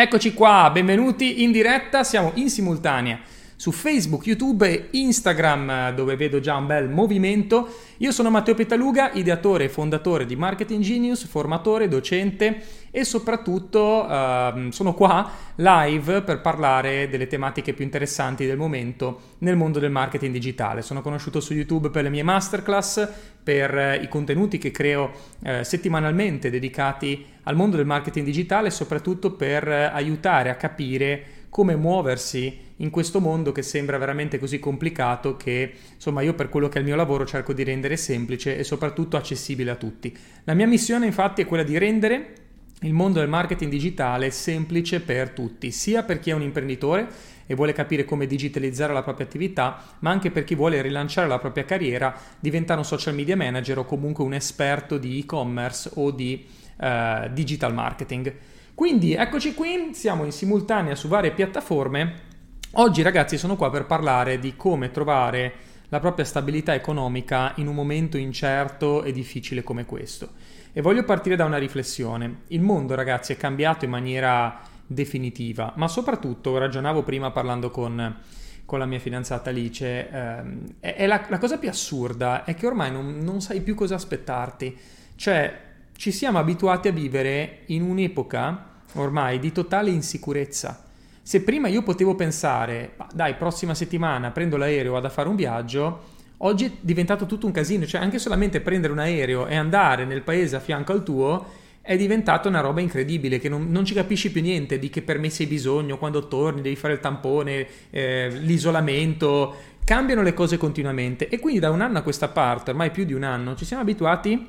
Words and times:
Eccoci 0.00 0.32
qua, 0.32 0.70
benvenuti 0.72 1.42
in 1.42 1.52
diretta, 1.52 2.04
siamo 2.04 2.32
in 2.36 2.48
simultanea 2.48 3.20
su 3.60 3.72
Facebook, 3.72 4.24
YouTube 4.24 4.66
e 4.66 4.88
Instagram 4.92 5.94
dove 5.94 6.16
vedo 6.16 6.40
già 6.40 6.56
un 6.56 6.64
bel 6.64 6.88
movimento. 6.88 7.68
Io 7.98 8.10
sono 8.10 8.30
Matteo 8.30 8.54
Petaluga, 8.54 9.10
ideatore 9.12 9.64
e 9.64 9.68
fondatore 9.68 10.24
di 10.24 10.34
Marketing 10.34 10.82
Genius, 10.82 11.26
formatore, 11.26 11.86
docente 11.86 12.62
e 12.90 13.04
soprattutto 13.04 14.06
uh, 14.06 14.70
sono 14.70 14.94
qua 14.94 15.30
live 15.56 16.22
per 16.22 16.40
parlare 16.40 17.10
delle 17.10 17.26
tematiche 17.26 17.74
più 17.74 17.84
interessanti 17.84 18.46
del 18.46 18.56
momento 18.56 19.34
nel 19.40 19.56
mondo 19.56 19.78
del 19.78 19.90
marketing 19.90 20.32
digitale. 20.32 20.80
Sono 20.80 21.02
conosciuto 21.02 21.40
su 21.40 21.52
YouTube 21.52 21.90
per 21.90 22.04
le 22.04 22.08
mie 22.08 22.22
masterclass, 22.22 23.06
per 23.42 23.76
eh, 23.76 23.96
i 23.96 24.08
contenuti 24.08 24.56
che 24.56 24.70
creo 24.70 25.10
eh, 25.42 25.64
settimanalmente 25.64 26.48
dedicati 26.48 27.26
al 27.42 27.56
mondo 27.56 27.76
del 27.76 27.86
marketing 27.86 28.24
digitale 28.24 28.68
e 28.68 28.70
soprattutto 28.70 29.32
per 29.32 29.68
eh, 29.68 29.84
aiutare 29.84 30.48
a 30.48 30.54
capire 30.54 31.39
come 31.50 31.76
muoversi 31.76 32.68
in 32.76 32.90
questo 32.90 33.20
mondo 33.20 33.52
che 33.52 33.62
sembra 33.62 33.98
veramente 33.98 34.38
così 34.38 34.58
complicato 34.58 35.36
che 35.36 35.72
insomma 35.92 36.22
io 36.22 36.34
per 36.34 36.48
quello 36.48 36.68
che 36.68 36.78
è 36.78 36.80
il 36.80 36.86
mio 36.86 36.96
lavoro 36.96 37.26
cerco 37.26 37.52
di 37.52 37.64
rendere 37.64 37.96
semplice 37.96 38.56
e 38.56 38.64
soprattutto 38.64 39.16
accessibile 39.16 39.72
a 39.72 39.76
tutti. 39.76 40.16
La 40.44 40.54
mia 40.54 40.66
missione 40.66 41.06
infatti 41.06 41.42
è 41.42 41.46
quella 41.46 41.64
di 41.64 41.76
rendere 41.76 42.34
il 42.82 42.94
mondo 42.94 43.18
del 43.18 43.28
marketing 43.28 43.70
digitale 43.70 44.30
semplice 44.30 45.00
per 45.00 45.30
tutti, 45.30 45.70
sia 45.70 46.02
per 46.02 46.18
chi 46.18 46.30
è 46.30 46.32
un 46.32 46.40
imprenditore 46.40 47.08
e 47.46 47.54
vuole 47.54 47.72
capire 47.72 48.04
come 48.04 48.26
digitalizzare 48.26 48.94
la 48.94 49.02
propria 49.02 49.26
attività, 49.26 49.82
ma 49.98 50.10
anche 50.10 50.30
per 50.30 50.44
chi 50.44 50.54
vuole 50.54 50.80
rilanciare 50.80 51.28
la 51.28 51.38
propria 51.38 51.64
carriera, 51.64 52.16
diventare 52.38 52.78
un 52.78 52.86
social 52.86 53.14
media 53.14 53.36
manager 53.36 53.78
o 53.78 53.84
comunque 53.84 54.24
un 54.24 54.32
esperto 54.32 54.96
di 54.96 55.18
e-commerce 55.18 55.90
o 55.94 56.10
di 56.10 56.46
uh, 56.76 57.28
digital 57.32 57.74
marketing. 57.74 58.32
Quindi 58.74 59.14
eccoci 59.14 59.54
qui, 59.54 59.90
siamo 59.92 60.24
in 60.24 60.32
simultanea 60.32 60.94
su 60.94 61.08
varie 61.08 61.32
piattaforme 61.32 62.28
Oggi 62.74 63.02
ragazzi 63.02 63.36
sono 63.36 63.56
qua 63.56 63.68
per 63.68 63.84
parlare 63.84 64.38
di 64.38 64.54
come 64.54 64.92
trovare 64.92 65.54
la 65.88 65.98
propria 65.98 66.24
stabilità 66.24 66.72
economica 66.72 67.52
in 67.56 67.66
un 67.66 67.74
momento 67.74 68.16
incerto 68.16 69.02
e 69.02 69.10
difficile 69.10 69.64
come 69.64 69.84
questo. 69.84 70.34
E 70.72 70.80
voglio 70.80 71.02
partire 71.02 71.34
da 71.34 71.44
una 71.44 71.58
riflessione. 71.58 72.42
Il 72.48 72.60
mondo 72.60 72.94
ragazzi 72.94 73.32
è 73.32 73.36
cambiato 73.36 73.86
in 73.86 73.90
maniera 73.90 74.60
definitiva, 74.86 75.72
ma 75.74 75.88
soprattutto, 75.88 76.58
ragionavo 76.58 77.02
prima 77.02 77.32
parlando 77.32 77.70
con, 77.70 78.18
con 78.64 78.78
la 78.78 78.86
mia 78.86 79.00
fidanzata 79.00 79.50
Alice, 79.50 80.08
ehm, 80.08 80.64
è, 80.78 80.94
è 80.94 81.06
la, 81.08 81.26
la, 81.28 81.38
cosa 81.38 81.58
più 81.58 81.68
assurda 81.68 82.44
è 82.44 82.54
che 82.54 82.68
ormai 82.68 82.92
non, 82.92 83.18
non 83.18 83.40
sai 83.40 83.62
più 83.62 83.74
cosa 83.74 83.96
aspettarti. 83.96 84.78
Cioè, 85.16 85.60
ci 85.96 86.12
siamo 86.12 86.38
abituati 86.38 86.86
a 86.86 86.92
vivere 86.92 87.62
in 87.66 87.82
un'epoca 87.82 88.69
ormai 88.94 89.38
di 89.38 89.52
totale 89.52 89.90
insicurezza. 89.90 90.84
Se 91.22 91.42
prima 91.42 91.68
io 91.68 91.82
potevo 91.82 92.14
pensare, 92.14 92.94
dai, 93.12 93.34
prossima 93.34 93.74
settimana 93.74 94.30
prendo 94.30 94.56
l'aereo, 94.56 94.92
vado 94.92 95.06
a 95.06 95.10
fare 95.10 95.28
un 95.28 95.36
viaggio, 95.36 96.00
oggi 96.38 96.64
è 96.64 96.72
diventato 96.80 97.26
tutto 97.26 97.46
un 97.46 97.52
casino, 97.52 97.86
cioè 97.86 98.00
anche 98.00 98.18
solamente 98.18 98.60
prendere 98.60 98.92
un 98.92 98.98
aereo 98.98 99.46
e 99.46 99.54
andare 99.54 100.04
nel 100.04 100.22
paese 100.22 100.56
a 100.56 100.60
fianco 100.60 100.92
al 100.92 101.02
tuo 101.02 101.46
è 101.82 101.96
diventata 101.96 102.48
una 102.48 102.60
roba 102.60 102.80
incredibile 102.80 103.38
che 103.38 103.48
non, 103.48 103.70
non, 103.70 103.84
ci 103.84 103.94
capisci 103.94 104.30
più 104.30 104.42
niente 104.42 104.78
di 104.78 104.90
che 104.90 105.02
permessi 105.02 105.42
hai 105.42 105.48
bisogno, 105.48 105.98
quando 105.98 106.28
torni 106.28 106.60
devi 106.60 106.76
fare 106.76 106.94
il 106.94 107.00
tampone, 107.00 107.66
eh, 107.90 108.28
l'isolamento, 108.28 109.54
cambiano 109.84 110.22
le 110.22 110.34
cose 110.34 110.56
continuamente. 110.56 111.28
E 111.28 111.38
quindi 111.38 111.58
da 111.58 111.70
un 111.70 111.80
anno 111.80 111.98
a 111.98 112.02
questa 112.02 112.28
parte, 112.28 112.70
ormai 112.70 112.90
più 112.90 113.04
di 113.04 113.12
un 113.12 113.22
anno, 113.22 113.56
ci 113.56 113.64
siamo 113.64 113.82
abituati 113.82 114.48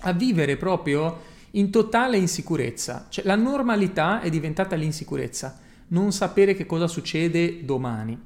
a 0.00 0.12
vivere 0.12 0.56
proprio 0.56 1.30
in 1.52 1.70
totale 1.70 2.16
insicurezza, 2.16 3.06
cioè 3.08 3.24
la 3.24 3.36
normalità 3.36 4.20
è 4.20 4.30
diventata 4.30 4.76
l'insicurezza 4.76 5.60
non 5.92 6.12
sapere 6.12 6.54
che 6.54 6.66
cosa 6.66 6.86
succede 6.86 7.64
domani. 7.64 8.18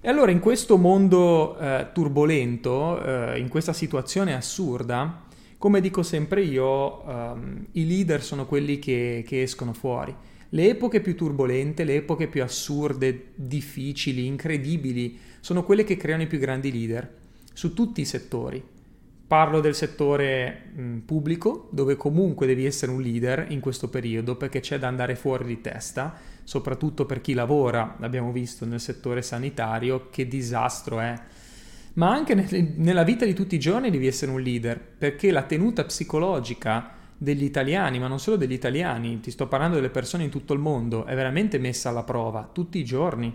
E 0.00 0.08
allora 0.08 0.30
in 0.30 0.40
questo 0.40 0.76
mondo 0.76 1.58
eh, 1.58 1.88
turbolento, 1.92 3.02
eh, 3.04 3.38
in 3.38 3.48
questa 3.48 3.72
situazione 3.72 4.34
assurda, 4.34 5.26
come 5.58 5.80
dico 5.80 6.02
sempre 6.02 6.42
io, 6.42 7.06
ehm, 7.06 7.66
i 7.72 7.86
leader 7.86 8.22
sono 8.22 8.46
quelli 8.46 8.78
che, 8.78 9.24
che 9.26 9.42
escono 9.42 9.72
fuori. 9.72 10.14
Le 10.48 10.68
epoche 10.68 11.00
più 11.00 11.16
turbolente, 11.16 11.84
le 11.84 11.96
epoche 11.96 12.26
più 12.26 12.42
assurde, 12.42 13.28
difficili, 13.36 14.26
incredibili, 14.26 15.18
sono 15.40 15.62
quelle 15.62 15.84
che 15.84 15.96
creano 15.96 16.24
i 16.24 16.26
più 16.26 16.38
grandi 16.38 16.72
leader, 16.72 17.10
su 17.52 17.72
tutti 17.72 18.00
i 18.00 18.04
settori. 18.04 18.62
Parlo 19.32 19.60
del 19.60 19.74
settore 19.74 20.72
mh, 20.74 20.98
pubblico, 21.06 21.70
dove 21.72 21.96
comunque 21.96 22.46
devi 22.46 22.66
essere 22.66 22.92
un 22.92 23.00
leader 23.00 23.46
in 23.48 23.60
questo 23.60 23.88
periodo 23.88 24.36
perché 24.36 24.60
c'è 24.60 24.78
da 24.78 24.88
andare 24.88 25.16
fuori 25.16 25.46
di 25.46 25.62
testa, 25.62 26.14
soprattutto 26.44 27.06
per 27.06 27.22
chi 27.22 27.32
lavora, 27.32 27.96
l'abbiamo 27.98 28.30
visto 28.30 28.66
nel 28.66 28.78
settore 28.78 29.22
sanitario, 29.22 30.10
che 30.10 30.28
disastro 30.28 31.00
è. 31.00 31.18
Ma 31.94 32.10
anche 32.12 32.34
nel, 32.34 32.74
nella 32.76 33.04
vita 33.04 33.24
di 33.24 33.32
tutti 33.32 33.54
i 33.54 33.58
giorni 33.58 33.90
devi 33.90 34.06
essere 34.06 34.30
un 34.30 34.42
leader, 34.42 34.78
perché 34.78 35.30
la 35.30 35.44
tenuta 35.44 35.82
psicologica 35.84 36.90
degli 37.16 37.44
italiani, 37.44 37.98
ma 37.98 38.08
non 38.08 38.20
solo 38.20 38.36
degli 38.36 38.52
italiani, 38.52 39.20
ti 39.20 39.30
sto 39.30 39.46
parlando 39.46 39.76
delle 39.76 39.88
persone 39.88 40.24
in 40.24 40.30
tutto 40.30 40.52
il 40.52 40.60
mondo, 40.60 41.06
è 41.06 41.14
veramente 41.14 41.56
messa 41.56 41.88
alla 41.88 42.02
prova 42.02 42.50
tutti 42.52 42.78
i 42.78 42.84
giorni. 42.84 43.34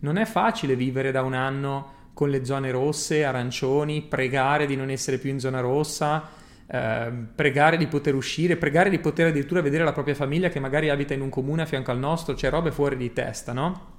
Non 0.00 0.18
è 0.18 0.26
facile 0.26 0.76
vivere 0.76 1.10
da 1.10 1.22
un 1.22 1.32
anno 1.32 2.00
con 2.12 2.30
le 2.30 2.44
zone 2.44 2.70
rosse, 2.70 3.24
arancioni, 3.24 4.02
pregare 4.02 4.66
di 4.66 4.76
non 4.76 4.90
essere 4.90 5.18
più 5.18 5.30
in 5.30 5.40
zona 5.40 5.60
rossa, 5.60 6.28
eh, 6.66 7.12
pregare 7.34 7.76
di 7.76 7.86
poter 7.86 8.14
uscire, 8.14 8.56
pregare 8.56 8.90
di 8.90 8.98
poter 8.98 9.28
addirittura 9.28 9.60
vedere 9.60 9.84
la 9.84 9.92
propria 9.92 10.14
famiglia 10.14 10.48
che 10.48 10.60
magari 10.60 10.88
abita 10.88 11.14
in 11.14 11.20
un 11.20 11.28
comune 11.28 11.62
a 11.62 11.66
fianco 11.66 11.90
al 11.90 11.98
nostro, 11.98 12.34
c'è 12.34 12.50
robe 12.50 12.70
fuori 12.70 12.96
di 12.96 13.12
testa, 13.12 13.52
no? 13.52 13.90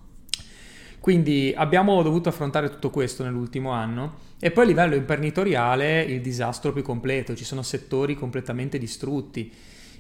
Quindi 1.00 1.54
abbiamo 1.56 2.02
dovuto 2.02 2.30
affrontare 2.30 2.70
tutto 2.70 2.90
questo 2.90 3.24
nell'ultimo 3.24 3.72
anno 3.72 4.32
e 4.40 4.52
poi 4.52 4.64
a 4.64 4.68
livello 4.68 4.96
imprenditoriale 4.96 6.02
il 6.02 6.22
disastro 6.22 6.72
più 6.72 6.82
completo, 6.82 7.36
ci 7.36 7.44
sono 7.44 7.62
settori 7.62 8.16
completamente 8.16 8.78
distrutti. 8.78 9.52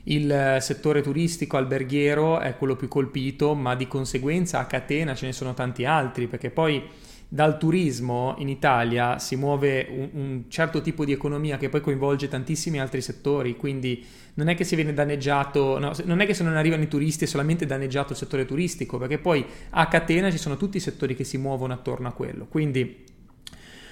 Il 0.05 0.57
settore 0.59 1.01
turistico 1.01 1.57
alberghiero 1.57 2.39
è 2.39 2.57
quello 2.57 2.75
più 2.75 2.87
colpito, 2.87 3.53
ma 3.53 3.75
di 3.75 3.87
conseguenza 3.87 4.59
a 4.59 4.65
catena 4.65 5.13
ce 5.13 5.25
ne 5.25 5.33
sono 5.33 5.53
tanti 5.53 5.85
altri, 5.85 6.27
perché 6.27 6.49
poi 6.49 6.81
dal 7.33 7.57
turismo 7.57 8.35
in 8.37 8.47
Italia 8.47 9.17
si 9.17 9.35
muove 9.35 9.87
un, 9.89 10.09
un, 10.13 10.43
certo 10.49 10.81
tipo 10.81 11.03
di 11.03 11.13
economia 11.13 11.57
che 11.57 11.67
poi 11.67 11.81
coinvolge 11.81 12.27
tantissimi 12.27 12.79
altri 12.79 13.01
settori, 13.01 13.55
quindi 13.55 14.05
non 14.35 14.49
è 14.49 14.55
che 14.55 14.63
si 14.63 14.75
viene 14.75 14.93
danneggiato, 14.93 15.79
no, 15.79 15.93
non 16.03 16.19
è 16.19 16.27
che 16.27 16.35
se 16.35 16.43
non 16.43 16.55
arrivano 16.55 16.83
i 16.83 16.87
turisti 16.87 17.23
è 17.23 17.27
solamente 17.27 17.65
danneggiato 17.65 18.11
il 18.11 18.19
settore 18.19 18.45
turistico, 18.45 18.99
perché 18.99 19.17
poi 19.17 19.43
a 19.71 19.87
catena 19.87 20.29
ci 20.29 20.37
sono 20.37 20.57
tutti 20.57 20.77
i 20.77 20.79
settori 20.79 21.15
che 21.15 21.23
si 21.23 21.39
muovono 21.39 21.73
attorno 21.73 22.07
a 22.07 22.11
quello. 22.11 22.45
Quindi 22.45 23.03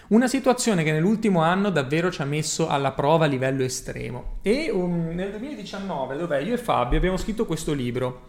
una 0.10 0.28
situazione 0.28 0.84
che 0.84 0.92
nell'ultimo 0.92 1.42
anno 1.42 1.72
davvero 1.72 2.12
ci 2.12 2.22
ha 2.22 2.26
messo 2.26 2.68
alla 2.68 2.92
prova 2.92 3.26
a 3.26 3.28
livello 3.28 3.64
estremo. 3.64 4.38
E 4.44 4.70
um, 4.70 5.16
nel 5.16 5.32
2019, 5.32 6.16
dov'è? 6.16 6.38
Io 6.42 6.54
e 6.54 6.60
Fabio 6.60 7.00
abbiamo 7.00 7.18
scritto 7.18 7.48
questo 7.48 7.74
libro. 7.74 8.28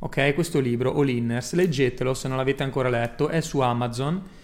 Ok, 0.00 0.34
questo 0.34 0.60
libro, 0.60 0.94
All 0.94 1.08
Inners, 1.08 1.54
leggetelo 1.54 2.12
se 2.12 2.28
non 2.28 2.36
l'avete 2.36 2.62
ancora 2.62 2.90
letto, 2.90 3.28
è 3.28 3.40
su 3.40 3.60
Amazon 3.60 4.40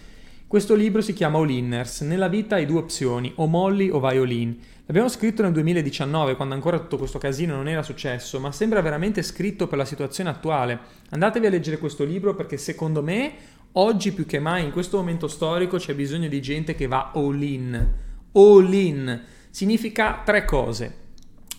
questo 0.49 0.73
libro 0.73 1.01
si 1.01 1.13
chiama 1.13 1.37
All 1.37 1.47
Inners. 1.47 2.01
Nella 2.01 2.27
vita 2.27 2.55
hai 2.55 2.65
due 2.65 2.79
opzioni, 2.79 3.31
o 3.35 3.45
molli 3.45 3.91
o 3.91 3.99
vai 3.99 4.17
all 4.17 4.31
in. 4.31 4.57
L'abbiamo 4.87 5.07
scritto 5.07 5.43
nel 5.43 5.51
2019, 5.51 6.35
quando 6.35 6.55
ancora 6.55 6.79
tutto 6.79 6.97
questo 6.97 7.19
casino 7.19 7.55
non 7.55 7.67
era 7.67 7.83
successo, 7.83 8.39
ma 8.39 8.51
sembra 8.51 8.81
veramente 8.81 9.21
scritto 9.21 9.67
per 9.67 9.77
la 9.77 9.85
situazione 9.85 10.31
attuale. 10.31 10.79
Andatevi 11.11 11.45
a 11.45 11.51
leggere 11.51 11.77
questo 11.77 12.03
libro 12.03 12.33
perché 12.33 12.57
secondo 12.57 13.03
me, 13.03 13.31
oggi 13.73 14.11
più 14.11 14.25
che 14.25 14.39
mai, 14.39 14.63
in 14.63 14.71
questo 14.71 14.97
momento 14.97 15.27
storico, 15.27 15.77
c'è 15.77 15.93
bisogno 15.93 16.27
di 16.27 16.41
gente 16.41 16.73
che 16.73 16.87
va 16.87 17.11
all 17.13 17.39
in. 17.39 17.87
All 18.31 18.73
in 18.73 19.21
significa 19.51 20.23
tre 20.25 20.45
cose. 20.45 21.08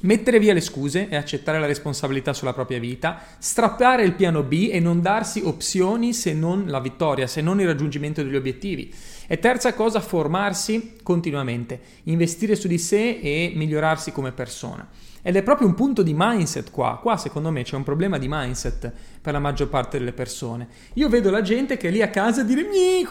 Mettere 0.03 0.39
via 0.39 0.55
le 0.55 0.63
scuse 0.63 1.09
e 1.11 1.17
accettare 1.17 1.61
la 1.61 1.67
responsabilità 1.67 2.33
sulla 2.33 2.55
propria 2.55 2.79
vita, 2.79 3.23
strappare 3.39 4.03
il 4.03 4.15
piano 4.15 4.43
B 4.43 4.71
e 4.73 4.81
non 4.81 5.03
darsi 5.03 5.43
opzioni 5.45 6.15
se 6.15 6.33
non 6.33 6.65
la 6.69 6.81
vittoria, 6.81 7.27
se 7.27 7.43
non 7.43 7.61
il 7.61 7.67
raggiungimento 7.67 8.23
degli 8.23 8.35
obiettivi. 8.35 8.91
E 9.27 9.39
terza 9.39 9.75
cosa, 9.75 10.01
formarsi 10.01 10.97
continuamente, 11.03 11.81
investire 12.05 12.57
su 12.57 12.67
di 12.67 12.79
sé 12.79 13.19
e 13.21 13.53
migliorarsi 13.55 14.11
come 14.11 14.33
persona. 14.33 14.89
Ed 15.23 15.37
è 15.37 15.43
proprio 15.43 15.67
un 15.67 15.75
punto 15.75 16.03
di 16.03 16.15
mindset 16.17 16.71
qua. 16.71 16.99
Qua 17.01 17.17
secondo 17.17 17.51
me 17.51 17.63
c'è 17.63 17.77
un 17.77 17.83
problema 17.83 18.19
di 18.19 18.27
mindset 18.29 18.93
per 19.21 19.33
la 19.33 19.39
maggior 19.39 19.69
parte 19.69 19.99
delle 19.99 20.13
persone. 20.13 20.69
Io 20.95 21.09
vedo 21.09 21.31
la 21.31 21.43
gente 21.43 21.77
che 21.77 21.89
è 21.89 21.91
lì 21.91 22.03
a 22.03 22.09
casa 22.09 22.41
a 22.41 22.45
dire 22.45 22.67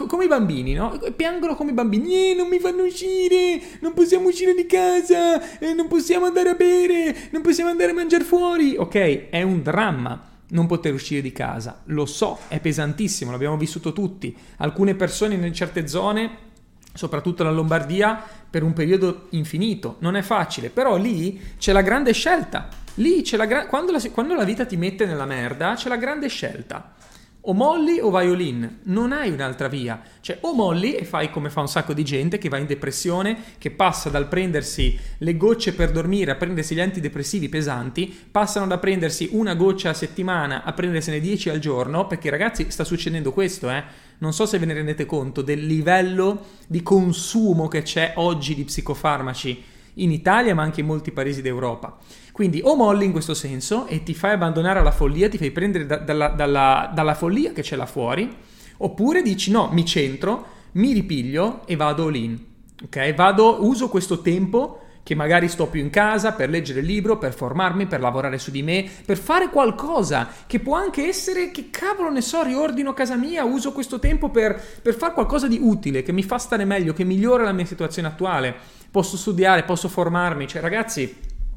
come 0.06 0.24
i 0.24 0.28
bambini, 0.28 0.74
no? 0.74 0.98
Piangono 1.14 1.54
come 1.54 1.70
i 1.70 1.74
bambini, 1.74 2.34
non 2.34 2.48
mi 2.48 2.58
fanno 2.58 2.82
uscire, 2.82 3.60
non 3.80 3.94
possiamo 3.94 4.28
uscire 4.28 4.54
di 4.54 4.66
casa, 4.66 5.40
non 5.74 5.86
possiamo 5.88 6.26
andare 6.26 6.50
a 6.50 6.54
bere, 6.54 7.16
non 7.30 7.42
possiamo 7.42 7.70
andare 7.70 7.90
a 7.90 7.94
mangiare 7.94 8.24
fuori. 8.24 8.76
Ok, 8.76 9.28
è 9.30 9.42
un 9.42 9.62
dramma 9.62 10.28
non 10.50 10.66
poter 10.66 10.92
uscire 10.92 11.20
di 11.20 11.32
casa. 11.32 11.82
Lo 11.86 12.06
so, 12.06 12.38
è 12.48 12.58
pesantissimo, 12.60 13.30
l'abbiamo 13.30 13.56
vissuto 13.56 13.92
tutti. 13.92 14.36
Alcune 14.56 14.94
persone 14.94 15.34
in 15.34 15.54
certe 15.54 15.86
zone 15.86 16.48
soprattutto 16.92 17.42
la 17.42 17.50
Lombardia, 17.50 18.22
per 18.50 18.62
un 18.62 18.72
periodo 18.72 19.26
infinito. 19.30 19.96
Non 20.00 20.16
è 20.16 20.22
facile, 20.22 20.70
però 20.70 20.96
lì 20.96 21.40
c'è 21.58 21.72
la 21.72 21.82
grande 21.82 22.12
scelta. 22.12 22.68
Lì 22.94 23.22
c'è 23.22 23.36
la 23.36 23.46
gra- 23.46 23.66
quando, 23.66 23.92
la, 23.92 24.00
quando 24.12 24.34
la 24.34 24.44
vita 24.44 24.66
ti 24.66 24.76
mette 24.76 25.06
nella 25.06 25.24
merda, 25.24 25.74
c'è 25.74 25.88
la 25.88 25.96
grande 25.96 26.28
scelta. 26.28 26.94
O 27.44 27.54
molli 27.54 28.00
o 28.00 28.10
vai 28.10 28.28
all 28.28 28.40
in, 28.40 28.80
non 28.84 29.12
hai 29.12 29.30
un'altra 29.30 29.66
via. 29.66 30.02
Cioè, 30.20 30.38
o 30.42 30.52
molli 30.52 30.94
e 30.94 31.06
fai 31.06 31.30
come 31.30 31.48
fa 31.48 31.60
un 31.60 31.68
sacco 31.68 31.94
di 31.94 32.04
gente 32.04 32.36
che 32.36 32.50
va 32.50 32.58
in 32.58 32.66
depressione, 32.66 33.38
che 33.56 33.70
passa 33.70 34.10
dal 34.10 34.28
prendersi 34.28 34.98
le 35.18 35.36
gocce 35.38 35.72
per 35.72 35.90
dormire 35.90 36.32
a 36.32 36.34
prendersi 36.34 36.74
gli 36.74 36.80
antidepressivi 36.80 37.48
pesanti, 37.48 38.14
passano 38.30 38.66
da 38.66 38.76
prendersi 38.76 39.30
una 39.32 39.54
goccia 39.54 39.90
a 39.90 39.94
settimana 39.94 40.64
a 40.64 40.72
prendersene 40.74 41.18
10 41.18 41.48
al 41.48 41.60
giorno, 41.60 42.06
perché 42.06 42.28
ragazzi 42.28 42.70
sta 42.70 42.84
succedendo 42.84 43.32
questo, 43.32 43.70
eh. 43.70 44.08
Non 44.20 44.32
so 44.34 44.46
se 44.46 44.58
ve 44.58 44.66
ne 44.66 44.74
rendete 44.74 45.06
conto 45.06 45.40
del 45.42 45.64
livello 45.64 46.44
di 46.66 46.82
consumo 46.82 47.68
che 47.68 47.82
c'è 47.82 48.12
oggi 48.16 48.54
di 48.54 48.64
psicofarmaci 48.64 49.62
in 49.94 50.12
Italia, 50.12 50.54
ma 50.54 50.62
anche 50.62 50.80
in 50.80 50.86
molti 50.86 51.10
paesi 51.10 51.40
d'Europa. 51.40 51.96
Quindi 52.32 52.60
o 52.62 52.76
molli 52.76 53.06
in 53.06 53.12
questo 53.12 53.32
senso 53.32 53.86
e 53.86 54.02
ti 54.02 54.14
fai 54.14 54.32
abbandonare 54.32 54.78
alla 54.78 54.92
follia, 54.92 55.28
ti 55.28 55.38
fai 55.38 55.50
prendere 55.50 55.86
da, 55.86 55.96
dalla, 55.96 56.28
dalla, 56.28 56.90
dalla 56.94 57.14
follia 57.14 57.52
che 57.52 57.62
c'è 57.62 57.76
là 57.76 57.86
fuori, 57.86 58.30
oppure 58.78 59.22
dici 59.22 59.50
no, 59.50 59.70
mi 59.72 59.86
centro, 59.86 60.46
mi 60.72 60.92
ripiglio 60.92 61.66
e 61.66 61.76
vado 61.76 62.06
all 62.06 62.14
in. 62.14 62.38
Ok? 62.84 63.14
Vado, 63.14 63.64
uso 63.64 63.88
questo 63.88 64.20
tempo 64.20 64.79
che 65.02 65.14
magari 65.14 65.48
sto 65.48 65.66
più 65.66 65.80
in 65.80 65.90
casa 65.90 66.32
per 66.32 66.50
leggere 66.50 66.80
il 66.80 66.86
libro, 66.86 67.18
per 67.18 67.34
formarmi, 67.34 67.86
per 67.86 68.00
lavorare 68.00 68.38
su 68.38 68.50
di 68.50 68.62
me, 68.62 68.88
per 69.04 69.16
fare 69.16 69.48
qualcosa 69.48 70.28
che 70.46 70.60
può 70.60 70.76
anche 70.76 71.06
essere 71.06 71.50
che 71.50 71.68
cavolo 71.70 72.10
ne 72.10 72.20
so, 72.20 72.42
riordino 72.42 72.92
casa 72.92 73.16
mia, 73.16 73.44
uso 73.44 73.72
questo 73.72 73.98
tempo 73.98 74.30
per, 74.30 74.60
per 74.82 74.94
fare 74.94 75.14
qualcosa 75.14 75.48
di 75.48 75.58
utile, 75.60 76.02
che 76.02 76.12
mi 76.12 76.22
fa 76.22 76.38
stare 76.38 76.64
meglio, 76.64 76.92
che 76.92 77.04
migliora 77.04 77.44
la 77.44 77.52
mia 77.52 77.64
situazione 77.64 78.08
attuale. 78.08 78.54
Posso 78.90 79.16
studiare, 79.16 79.64
posso 79.64 79.88
formarmi, 79.88 80.46
cioè 80.46 80.60
ragazzi 80.60 81.16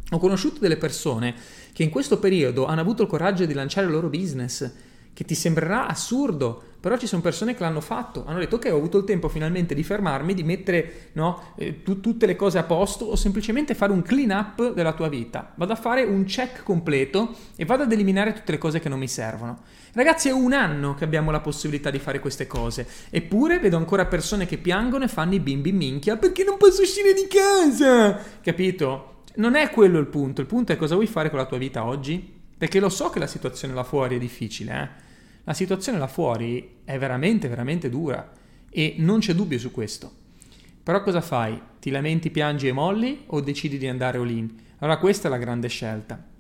ho 0.09 0.17
conosciuto 0.17 0.59
delle 0.59 0.77
persone 0.77 1.33
che 1.73 1.83
in 1.83 1.89
questo 1.89 2.19
periodo 2.19 2.65
hanno 2.65 2.81
avuto 2.81 3.01
il 3.01 3.07
coraggio 3.07 3.45
di 3.45 3.53
lanciare 3.53 3.87
il 3.87 3.93
loro 3.93 4.09
business, 4.09 4.71
che 5.13 5.23
ti 5.25 5.35
sembrerà 5.35 5.87
assurdo, 5.87 6.63
però 6.83 6.97
ci 6.97 7.07
sono 7.07 7.21
persone 7.21 7.55
che 7.55 7.63
l'hanno 7.63 7.79
fatto, 7.79 8.25
hanno 8.27 8.39
detto 8.39 8.57
ok 8.57 8.67
ho 8.69 8.75
avuto 8.75 8.97
il 8.97 9.03
tempo 9.05 9.29
finalmente 9.29 9.73
di 9.73 9.83
fermarmi, 9.83 10.33
di 10.33 10.43
mettere 10.43 11.11
no, 11.13 11.53
eh, 11.55 11.81
tu, 11.81 12.01
tutte 12.01 12.25
le 12.25 12.35
cose 12.35 12.57
a 12.57 12.63
posto 12.63 13.05
o 13.05 13.15
semplicemente 13.15 13.73
fare 13.73 13.93
un 13.93 14.01
clean 14.01 14.31
up 14.31 14.73
della 14.73 14.91
tua 14.91 15.07
vita, 15.07 15.53
vado 15.55 15.71
a 15.71 15.77
fare 15.77 16.03
un 16.03 16.25
check 16.25 16.61
completo 16.61 17.37
e 17.55 17.63
vado 17.63 17.83
ad 17.83 17.91
eliminare 17.93 18.33
tutte 18.33 18.51
le 18.51 18.57
cose 18.57 18.81
che 18.81 18.89
non 18.89 18.99
mi 18.99 19.07
servono. 19.07 19.61
Ragazzi 19.93 20.27
è 20.27 20.33
un 20.33 20.51
anno 20.51 20.93
che 20.93 21.05
abbiamo 21.05 21.31
la 21.31 21.39
possibilità 21.39 21.89
di 21.89 21.99
fare 21.99 22.19
queste 22.19 22.47
cose, 22.47 22.85
eppure 23.09 23.59
vedo 23.59 23.77
ancora 23.77 24.05
persone 24.05 24.45
che 24.45 24.57
piangono 24.57 25.05
e 25.05 25.07
fanno 25.07 25.35
i 25.35 25.39
bimbi 25.39 25.71
minchia 25.71 26.17
perché 26.17 26.43
non 26.43 26.57
posso 26.57 26.81
uscire 26.81 27.13
di 27.13 27.27
casa, 27.29 28.19
capito? 28.41 29.21
Non 29.35 29.55
è 29.55 29.69
quello 29.69 29.99
il 29.99 30.07
punto, 30.07 30.41
il 30.41 30.47
punto 30.47 30.73
è 30.73 30.75
cosa 30.75 30.95
vuoi 30.95 31.07
fare 31.07 31.29
con 31.29 31.39
la 31.39 31.45
tua 31.45 31.57
vita 31.57 31.85
oggi? 31.85 32.41
Perché 32.57 32.81
lo 32.81 32.89
so 32.89 33.09
che 33.09 33.19
la 33.19 33.27
situazione 33.27 33.73
là 33.73 33.85
fuori 33.85 34.17
è 34.17 34.19
difficile, 34.19 34.81
eh? 34.81 35.11
La 35.45 35.53
situazione 35.53 35.97
là 35.97 36.07
fuori 36.07 36.77
è 36.85 36.97
veramente, 36.97 37.47
veramente 37.47 37.89
dura 37.89 38.31
e 38.69 38.95
non 38.97 39.19
c'è 39.19 39.33
dubbio 39.33 39.59
su 39.59 39.71
questo. 39.71 40.11
Però 40.81 41.01
cosa 41.01 41.21
fai? 41.21 41.61
Ti 41.79 41.89
lamenti, 41.89 42.29
piangi 42.29 42.67
e 42.67 42.73
molli 42.73 43.23
o 43.27 43.41
decidi 43.41 43.77
di 43.77 43.87
andare 43.87 44.17
all 44.17 44.29
in? 44.29 44.53
Allora 44.79 44.97
questa 44.97 45.27
è 45.27 45.31
la 45.31 45.37
grande 45.37 45.67
scelta. 45.67 46.31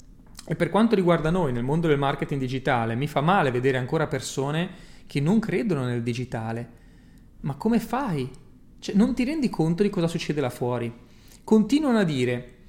E 0.45 0.55
per 0.55 0.69
quanto 0.69 0.95
riguarda 0.95 1.29
noi 1.29 1.53
nel 1.53 1.63
mondo 1.63 1.87
del 1.87 1.97
marketing 1.97 2.39
digitale, 2.39 2.95
mi 2.95 3.07
fa 3.07 3.21
male 3.21 3.51
vedere 3.51 3.77
ancora 3.77 4.07
persone 4.07 4.69
che 5.07 5.21
non 5.21 5.39
credono 5.39 5.85
nel 5.85 6.03
digitale. 6.03 6.69
Ma 7.41 7.55
come 7.55 7.79
fai? 7.79 8.29
Cioè, 8.79 8.95
non 8.95 9.13
ti 9.13 9.23
rendi 9.23 9.49
conto 9.49 9.83
di 9.83 9.89
cosa 9.89 10.07
succede 10.07 10.41
là 10.41 10.49
fuori? 10.49 10.91
Continuano 11.43 11.99
a 11.99 12.03
dire 12.03 12.62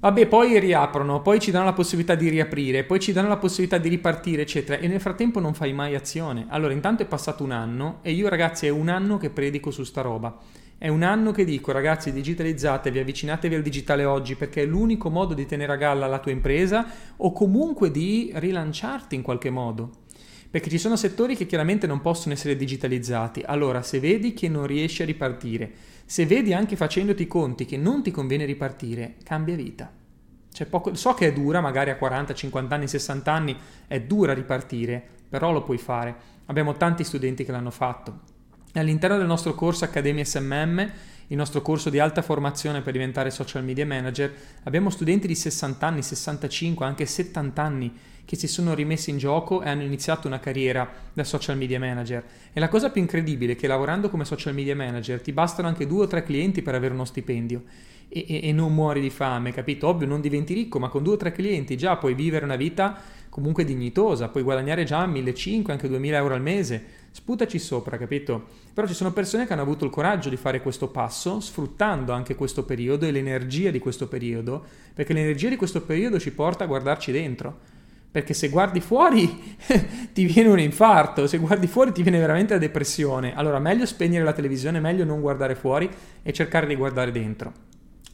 Vabbè, 0.00 0.28
poi 0.28 0.60
riaprono, 0.60 1.22
poi 1.22 1.40
ci 1.40 1.50
danno 1.50 1.64
la 1.64 1.72
possibilità 1.72 2.14
di 2.14 2.28
riaprire, 2.28 2.84
poi 2.84 3.00
ci 3.00 3.10
danno 3.10 3.26
la 3.26 3.36
possibilità 3.36 3.78
di 3.78 3.88
ripartire, 3.88 4.42
eccetera, 4.42 4.78
e 4.78 4.86
nel 4.86 5.00
frattempo 5.00 5.40
non 5.40 5.54
fai 5.54 5.72
mai 5.72 5.96
azione. 5.96 6.46
Allora, 6.50 6.72
intanto 6.72 7.02
è 7.02 7.06
passato 7.06 7.42
un 7.42 7.50
anno 7.50 7.98
e 8.02 8.12
io, 8.12 8.28
ragazzi, 8.28 8.66
è 8.66 8.70
un 8.70 8.90
anno 8.90 9.16
che 9.16 9.30
predico 9.30 9.72
su 9.72 9.82
sta 9.82 10.00
roba. 10.00 10.38
È 10.78 10.86
un 10.86 11.02
anno 11.02 11.32
che 11.32 11.44
dico, 11.44 11.72
ragazzi, 11.72 12.12
digitalizzatevi, 12.12 13.00
avvicinatevi 13.00 13.56
al 13.56 13.62
digitale 13.62 14.04
oggi 14.04 14.36
perché 14.36 14.62
è 14.62 14.66
l'unico 14.66 15.10
modo 15.10 15.34
di 15.34 15.46
tenere 15.46 15.72
a 15.72 15.76
galla 15.76 16.06
la 16.06 16.20
tua 16.20 16.30
impresa 16.30 16.86
o 17.16 17.32
comunque 17.32 17.90
di 17.90 18.30
rilanciarti 18.36 19.16
in 19.16 19.22
qualche 19.22 19.50
modo. 19.50 19.90
Perché 20.50 20.70
ci 20.70 20.78
sono 20.78 20.96
settori 20.96 21.36
che 21.36 21.46
chiaramente 21.46 21.86
non 21.86 22.00
possono 22.00 22.34
essere 22.34 22.56
digitalizzati. 22.56 23.42
Allora, 23.44 23.82
se 23.82 24.00
vedi 24.00 24.32
che 24.32 24.48
non 24.48 24.66
riesci 24.66 25.02
a 25.02 25.04
ripartire, 25.04 25.70
se 26.06 26.24
vedi 26.24 26.54
anche 26.54 26.74
facendoti 26.74 27.26
conti 27.26 27.66
che 27.66 27.76
non 27.76 28.02
ti 28.02 28.10
conviene 28.10 28.46
ripartire, 28.46 29.16
cambia 29.22 29.56
vita. 29.56 29.92
Poco, 30.70 30.94
so 30.94 31.14
che 31.14 31.28
è 31.28 31.32
dura, 31.32 31.60
magari 31.60 31.90
a 31.90 31.96
40, 31.96 32.34
50 32.34 32.74
anni, 32.74 32.88
60 32.88 33.32
anni 33.32 33.56
è 33.86 34.00
dura 34.00 34.32
ripartire, 34.32 35.02
però 35.28 35.52
lo 35.52 35.62
puoi 35.62 35.78
fare. 35.78 36.16
Abbiamo 36.46 36.72
tanti 36.76 37.04
studenti 37.04 37.44
che 37.44 37.52
l'hanno 37.52 37.70
fatto. 37.70 38.20
All'interno 38.72 39.18
del 39.18 39.26
nostro 39.26 39.54
corso 39.54 39.84
Accademia 39.84 40.24
SMM, 40.24 40.92
il 41.28 41.36
nostro 41.36 41.60
corso 41.60 41.90
di 41.90 41.98
alta 41.98 42.22
formazione 42.22 42.80
per 42.80 42.92
diventare 42.92 43.30
social 43.30 43.62
media 43.62 43.86
manager, 43.86 44.32
abbiamo 44.64 44.88
studenti 44.88 45.26
di 45.26 45.34
60 45.34 45.86
anni, 45.86 46.02
65, 46.02 46.86
anche 46.86 47.04
70 47.06 47.62
anni 47.62 47.92
che 48.28 48.36
si 48.36 48.46
sono 48.46 48.74
rimessi 48.74 49.08
in 49.08 49.16
gioco 49.16 49.62
e 49.62 49.70
hanno 49.70 49.80
iniziato 49.80 50.26
una 50.26 50.38
carriera 50.38 50.86
da 51.14 51.24
social 51.24 51.56
media 51.56 51.78
manager. 51.78 52.22
E 52.52 52.60
la 52.60 52.68
cosa 52.68 52.90
più 52.90 53.00
incredibile 53.00 53.52
è 53.52 53.56
che 53.56 53.66
lavorando 53.66 54.10
come 54.10 54.26
social 54.26 54.52
media 54.52 54.76
manager 54.76 55.22
ti 55.22 55.32
bastano 55.32 55.66
anche 55.66 55.86
due 55.86 56.02
o 56.02 56.06
tre 56.06 56.22
clienti 56.24 56.60
per 56.60 56.74
avere 56.74 56.92
uno 56.92 57.06
stipendio 57.06 57.62
e, 58.06 58.26
e, 58.28 58.40
e 58.42 58.52
non 58.52 58.74
muori 58.74 59.00
di 59.00 59.08
fame, 59.08 59.50
capito? 59.54 59.88
Ovvio 59.88 60.06
non 60.06 60.20
diventi 60.20 60.52
ricco, 60.52 60.78
ma 60.78 60.90
con 60.90 61.02
due 61.02 61.14
o 61.14 61.16
tre 61.16 61.32
clienti 61.32 61.74
già 61.78 61.96
puoi 61.96 62.12
vivere 62.12 62.44
una 62.44 62.56
vita 62.56 63.00
comunque 63.30 63.64
dignitosa, 63.64 64.28
puoi 64.28 64.42
guadagnare 64.42 64.84
già 64.84 65.06
1.500, 65.06 65.70
anche 65.70 65.88
2.000 65.88 66.12
euro 66.12 66.34
al 66.34 66.42
mese, 66.42 66.84
sputaci 67.10 67.58
sopra, 67.58 67.96
capito? 67.96 68.48
Però 68.74 68.86
ci 68.86 68.92
sono 68.92 69.10
persone 69.10 69.46
che 69.46 69.54
hanno 69.54 69.62
avuto 69.62 69.86
il 69.86 69.90
coraggio 69.90 70.28
di 70.28 70.36
fare 70.36 70.60
questo 70.60 70.88
passo, 70.88 71.40
sfruttando 71.40 72.12
anche 72.12 72.34
questo 72.34 72.66
periodo 72.66 73.06
e 73.06 73.10
l'energia 73.10 73.70
di 73.70 73.78
questo 73.78 74.06
periodo, 74.06 74.62
perché 74.92 75.14
l'energia 75.14 75.48
di 75.48 75.56
questo 75.56 75.80
periodo 75.80 76.20
ci 76.20 76.30
porta 76.30 76.64
a 76.64 76.66
guardarci 76.66 77.10
dentro 77.10 77.76
perché 78.10 78.34
se 78.34 78.48
guardi 78.48 78.80
fuori 78.80 79.56
ti 80.12 80.24
viene 80.24 80.48
un 80.48 80.58
infarto, 80.58 81.26
se 81.26 81.38
guardi 81.38 81.66
fuori 81.66 81.92
ti 81.92 82.02
viene 82.02 82.18
veramente 82.18 82.54
la 82.54 82.58
depressione. 82.58 83.34
Allora 83.34 83.58
meglio 83.58 83.86
spegnere 83.86 84.24
la 84.24 84.32
televisione, 84.32 84.80
meglio 84.80 85.04
non 85.04 85.20
guardare 85.20 85.54
fuori 85.54 85.88
e 86.22 86.32
cercare 86.32 86.66
di 86.66 86.74
guardare 86.74 87.12
dentro. 87.12 87.52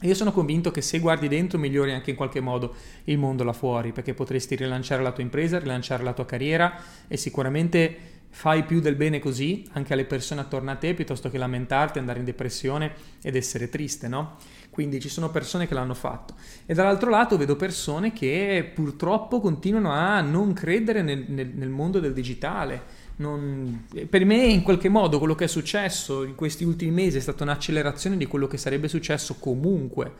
io 0.01 0.13
sono 0.13 0.31
convinto 0.31 0.71
che 0.71 0.81
se 0.81 0.99
guardi 0.99 1.27
dentro 1.27 1.57
migliori 1.57 1.93
anche 1.93 2.11
in 2.11 2.15
qualche 2.15 2.41
modo 2.41 2.75
il 3.05 3.17
mondo 3.17 3.43
là 3.43 3.53
fuori, 3.53 3.91
perché 3.93 4.13
potresti 4.13 4.55
rilanciare 4.55 5.01
la 5.01 5.11
tua 5.11 5.23
impresa, 5.23 5.59
rilanciare 5.59 6.03
la 6.03 6.13
tua 6.13 6.25
carriera 6.25 6.75
e 7.07 7.17
sicuramente 7.17 8.13
fai 8.35 8.63
più 8.63 8.81
del 8.81 8.95
bene 8.95 9.19
così 9.19 9.65
anche 9.71 9.93
alle 9.93 10.03
persone 10.03 10.41
attorno 10.41 10.69
a 10.69 10.75
te 10.75 10.93
piuttosto 10.93 11.29
che 11.29 11.37
lamentarti, 11.37 11.99
andare 11.99 12.19
in 12.19 12.25
depressione 12.25 12.91
ed 13.21 13.37
essere 13.37 13.69
triste, 13.69 14.09
no? 14.09 14.35
Quindi 14.75 14.99
ci 14.99 15.07
sono 15.07 15.29
persone 15.29 15.69
che 15.69 15.73
l'hanno 15.73 15.93
fatto. 15.93 16.33
E 16.65 16.73
dall'altro 16.73 17.09
lato 17.09 17.37
vedo 17.37 17.55
persone 17.55 18.11
che 18.11 18.69
purtroppo 18.75 19.39
continuano 19.39 19.89
a 19.89 20.19
non 20.19 20.51
credere 20.51 21.01
nel, 21.01 21.23
nel, 21.29 21.47
nel 21.55 21.69
mondo 21.69 22.01
del 22.01 22.11
digitale. 22.11 23.03
Non... 23.15 23.85
per 24.09 24.25
me 24.25 24.43
in 24.43 24.63
qualche 24.63 24.89
modo 24.89 25.17
quello 25.17 25.33
che 25.33 25.45
è 25.45 25.47
successo 25.47 26.25
in 26.25 26.35
questi 26.35 26.65
ultimi 26.65 26.91
mesi 26.91 27.15
è 27.15 27.21
stata 27.21 27.43
un'accelerazione 27.43 28.17
di 28.17 28.25
quello 28.25 28.47
che 28.47 28.57
sarebbe 28.57 28.89
successo 28.89 29.35
comunque. 29.39 30.11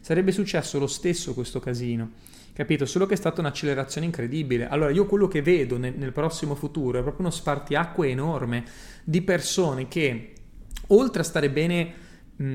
Sarebbe 0.00 0.32
successo 0.32 0.80
lo 0.80 0.88
stesso 0.88 1.32
questo 1.32 1.60
casino 1.60 2.10
capito? 2.52 2.84
Solo 2.84 3.06
che 3.06 3.14
è 3.14 3.16
stata 3.16 3.40
un'accelerazione 3.40 4.06
incredibile. 4.08 4.66
Allora, 4.66 4.90
io 4.90 5.06
quello 5.06 5.28
che 5.28 5.40
vedo 5.40 5.78
nel, 5.78 5.94
nel, 5.96 6.10
prossimo 6.10 6.56
futuro 6.56 6.98
è 6.98 7.02
proprio 7.02 7.26
uno 7.26 7.30
spartiacque 7.30 8.08
enorme 8.08 8.64
di 9.04 9.22
persone 9.22 9.86
che, 9.86 10.32
oltre 10.88 11.20
a 11.20 11.24
stare 11.24 11.48
bene 11.48 12.08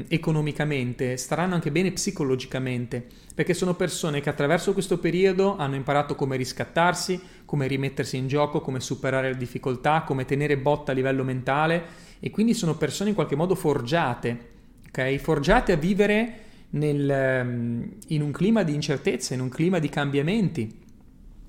economicamente, 0.07 1.15
staranno 1.15 1.53
anche 1.53 1.71
bene 1.71 1.91
psicologicamente, 1.91 3.05
perché 3.35 3.53
sono 3.53 3.75
persone 3.75 4.19
che 4.19 4.29
attraverso 4.29 4.73
questo 4.73 4.97
periodo 4.97 5.57
hanno 5.57 5.75
imparato 5.75 6.15
come 6.15 6.37
riscattarsi, 6.37 7.21
come 7.45 7.67
rimettersi 7.67 8.17
in 8.17 8.27
gioco, 8.27 8.61
come 8.61 8.79
superare 8.79 9.29
le 9.29 9.37
difficoltà, 9.37 10.01
come 10.01 10.25
tenere 10.25 10.57
botta 10.57 10.91
a 10.91 10.95
livello 10.95 11.23
mentale 11.23 12.03
e 12.19 12.31
quindi 12.31 12.55
sono 12.55 12.75
persone 12.75 13.09
in 13.09 13.15
qualche 13.15 13.35
modo 13.35 13.53
forgiate, 13.53 14.49
ok? 14.87 15.17
Forgiate 15.17 15.73
a 15.73 15.77
vivere 15.77 16.39
nel, 16.71 17.97
in 18.07 18.21
un 18.21 18.31
clima 18.31 18.63
di 18.63 18.73
incertezza, 18.73 19.35
in 19.35 19.41
un 19.41 19.49
clima 19.49 19.77
di 19.77 19.89
cambiamenti, 19.89 20.79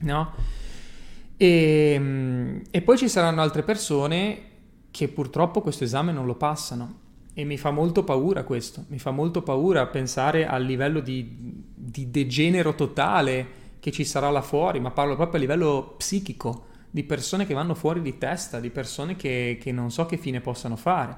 no? 0.00 0.34
E, 1.38 2.62
e 2.70 2.82
poi 2.82 2.98
ci 2.98 3.08
saranno 3.08 3.40
altre 3.40 3.62
persone 3.62 4.40
che 4.90 5.08
purtroppo 5.08 5.62
questo 5.62 5.84
esame 5.84 6.12
non 6.12 6.26
lo 6.26 6.34
passano 6.34 7.04
e 7.38 7.44
mi 7.44 7.58
fa 7.58 7.70
molto 7.70 8.02
paura 8.02 8.44
questo, 8.44 8.86
mi 8.88 8.98
fa 8.98 9.10
molto 9.10 9.42
paura 9.42 9.86
pensare 9.88 10.46
al 10.46 10.64
livello 10.64 11.00
di, 11.00 11.36
di 11.74 12.10
degenero 12.10 12.74
totale 12.74 13.46
che 13.78 13.90
ci 13.92 14.04
sarà 14.06 14.30
là 14.30 14.40
fuori, 14.40 14.80
ma 14.80 14.90
parlo 14.90 15.16
proprio 15.16 15.36
a 15.36 15.40
livello 15.40 15.96
psichico, 15.98 16.64
di 16.88 17.04
persone 17.04 17.44
che 17.44 17.52
vanno 17.52 17.74
fuori 17.74 18.00
di 18.00 18.16
testa, 18.16 18.58
di 18.58 18.70
persone 18.70 19.16
che, 19.16 19.58
che 19.60 19.70
non 19.70 19.90
so 19.90 20.06
che 20.06 20.16
fine 20.16 20.40
possano 20.40 20.76
fare. 20.76 21.14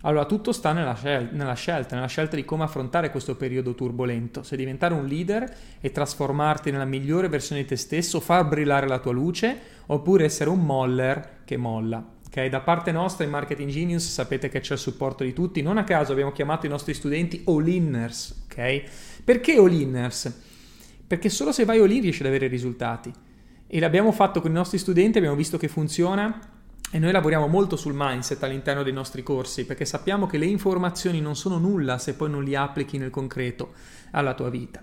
Allora 0.00 0.24
tutto 0.24 0.52
sta 0.52 0.72
nella, 0.72 0.94
scel- 0.94 1.28
nella, 1.32 1.52
scelta, 1.52 1.94
nella 1.94 2.06
scelta 2.06 2.36
di 2.36 2.46
come 2.46 2.64
affrontare 2.64 3.10
questo 3.10 3.36
periodo 3.36 3.74
turbolento, 3.74 4.42
se 4.42 4.56
diventare 4.56 4.94
un 4.94 5.04
leader 5.04 5.54
e 5.78 5.92
trasformarti 5.92 6.70
nella 6.70 6.86
migliore 6.86 7.28
versione 7.28 7.60
di 7.60 7.68
te 7.68 7.76
stesso, 7.76 8.18
far 8.18 8.48
brillare 8.48 8.88
la 8.88 8.98
tua 8.98 9.12
luce, 9.12 9.60
oppure 9.88 10.24
essere 10.24 10.48
un 10.48 10.64
moller 10.64 11.40
che 11.44 11.58
molla. 11.58 12.18
Okay? 12.30 12.48
Da 12.48 12.60
parte 12.60 12.92
nostra 12.92 13.24
in 13.24 13.30
Marketing 13.30 13.68
Genius 13.68 14.08
sapete 14.08 14.48
che 14.48 14.60
c'è 14.60 14.74
il 14.74 14.78
supporto 14.78 15.24
di 15.24 15.32
tutti, 15.32 15.62
non 15.62 15.78
a 15.78 15.84
caso 15.84 16.12
abbiamo 16.12 16.30
chiamato 16.30 16.64
i 16.64 16.68
nostri 16.68 16.94
studenti 16.94 17.42
all-inners. 17.44 18.44
Okay? 18.44 18.84
Perché 19.24 19.56
all-inners? 19.56 20.32
Perché 21.06 21.28
solo 21.28 21.50
se 21.50 21.64
vai 21.64 21.80
all-in 21.80 22.02
riesci 22.02 22.22
ad 22.22 22.28
avere 22.28 22.46
risultati. 22.46 23.12
E 23.66 23.80
l'abbiamo 23.80 24.12
fatto 24.12 24.40
con 24.40 24.52
i 24.52 24.54
nostri 24.54 24.78
studenti, 24.78 25.18
abbiamo 25.18 25.36
visto 25.36 25.58
che 25.58 25.66
funziona 25.66 26.38
e 26.92 26.98
noi 27.00 27.12
lavoriamo 27.12 27.48
molto 27.48 27.74
sul 27.76 27.94
mindset 27.94 28.42
all'interno 28.44 28.84
dei 28.84 28.92
nostri 28.92 29.22
corsi 29.22 29.64
perché 29.64 29.84
sappiamo 29.84 30.26
che 30.26 30.38
le 30.38 30.46
informazioni 30.46 31.20
non 31.20 31.36
sono 31.36 31.58
nulla 31.58 31.98
se 31.98 32.14
poi 32.14 32.30
non 32.30 32.44
li 32.44 32.54
applichi 32.54 32.96
nel 32.96 33.10
concreto 33.10 33.72
alla 34.12 34.34
tua 34.34 34.50
vita. 34.50 34.80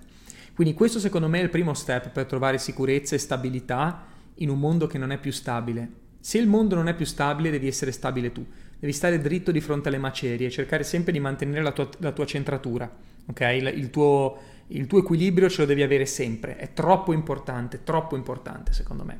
Quindi 0.54 0.74
questo 0.74 1.00
secondo 1.00 1.30
me 1.30 1.40
è 1.40 1.44
il 1.44 1.50
primo 1.50 1.74
step 1.74 2.10
per 2.10 2.26
trovare 2.26 2.58
sicurezza 2.58 3.16
e 3.16 3.20
stabilità 3.20 4.06
in 4.36 4.50
un 4.50 4.60
mondo 4.60 4.88
che 4.88 4.98
non 4.98 5.12
è 5.12 5.18
più 5.18 5.32
stabile. 5.32 6.07
Se 6.28 6.38
il 6.38 6.46
mondo 6.46 6.76
non 6.76 6.90
è 6.90 6.94
più 6.94 7.06
stabile 7.06 7.50
devi 7.50 7.68
essere 7.68 7.94
stabile 7.94 8.34
tu, 8.34 8.46
devi 8.78 8.92
stare 8.92 9.18
dritto 9.22 9.50
di 9.50 9.62
fronte 9.62 9.88
alle 9.88 9.98
macerie, 9.98 10.50
cercare 10.50 10.84
sempre 10.84 11.14
di 11.14 11.22
mantenere 11.22 11.62
la 11.62 11.72
tua, 11.72 11.88
la 12.00 12.12
tua 12.12 12.26
centratura, 12.26 12.94
ok? 13.28 13.40
il, 13.40 13.72
il, 13.74 13.90
tuo, 13.90 14.38
il 14.68 14.88
tuo 14.88 15.00
equilibrio 15.00 15.48
ce 15.48 15.62
lo 15.62 15.68
devi 15.68 15.84
avere 15.84 16.06
sempre, 16.06 16.58
è 16.58 16.74
troppo 16.74 17.14
importante, 17.14 17.86
troppo 17.86 18.18
importante 18.18 18.74
secondo 18.74 19.06
me. 19.06 19.20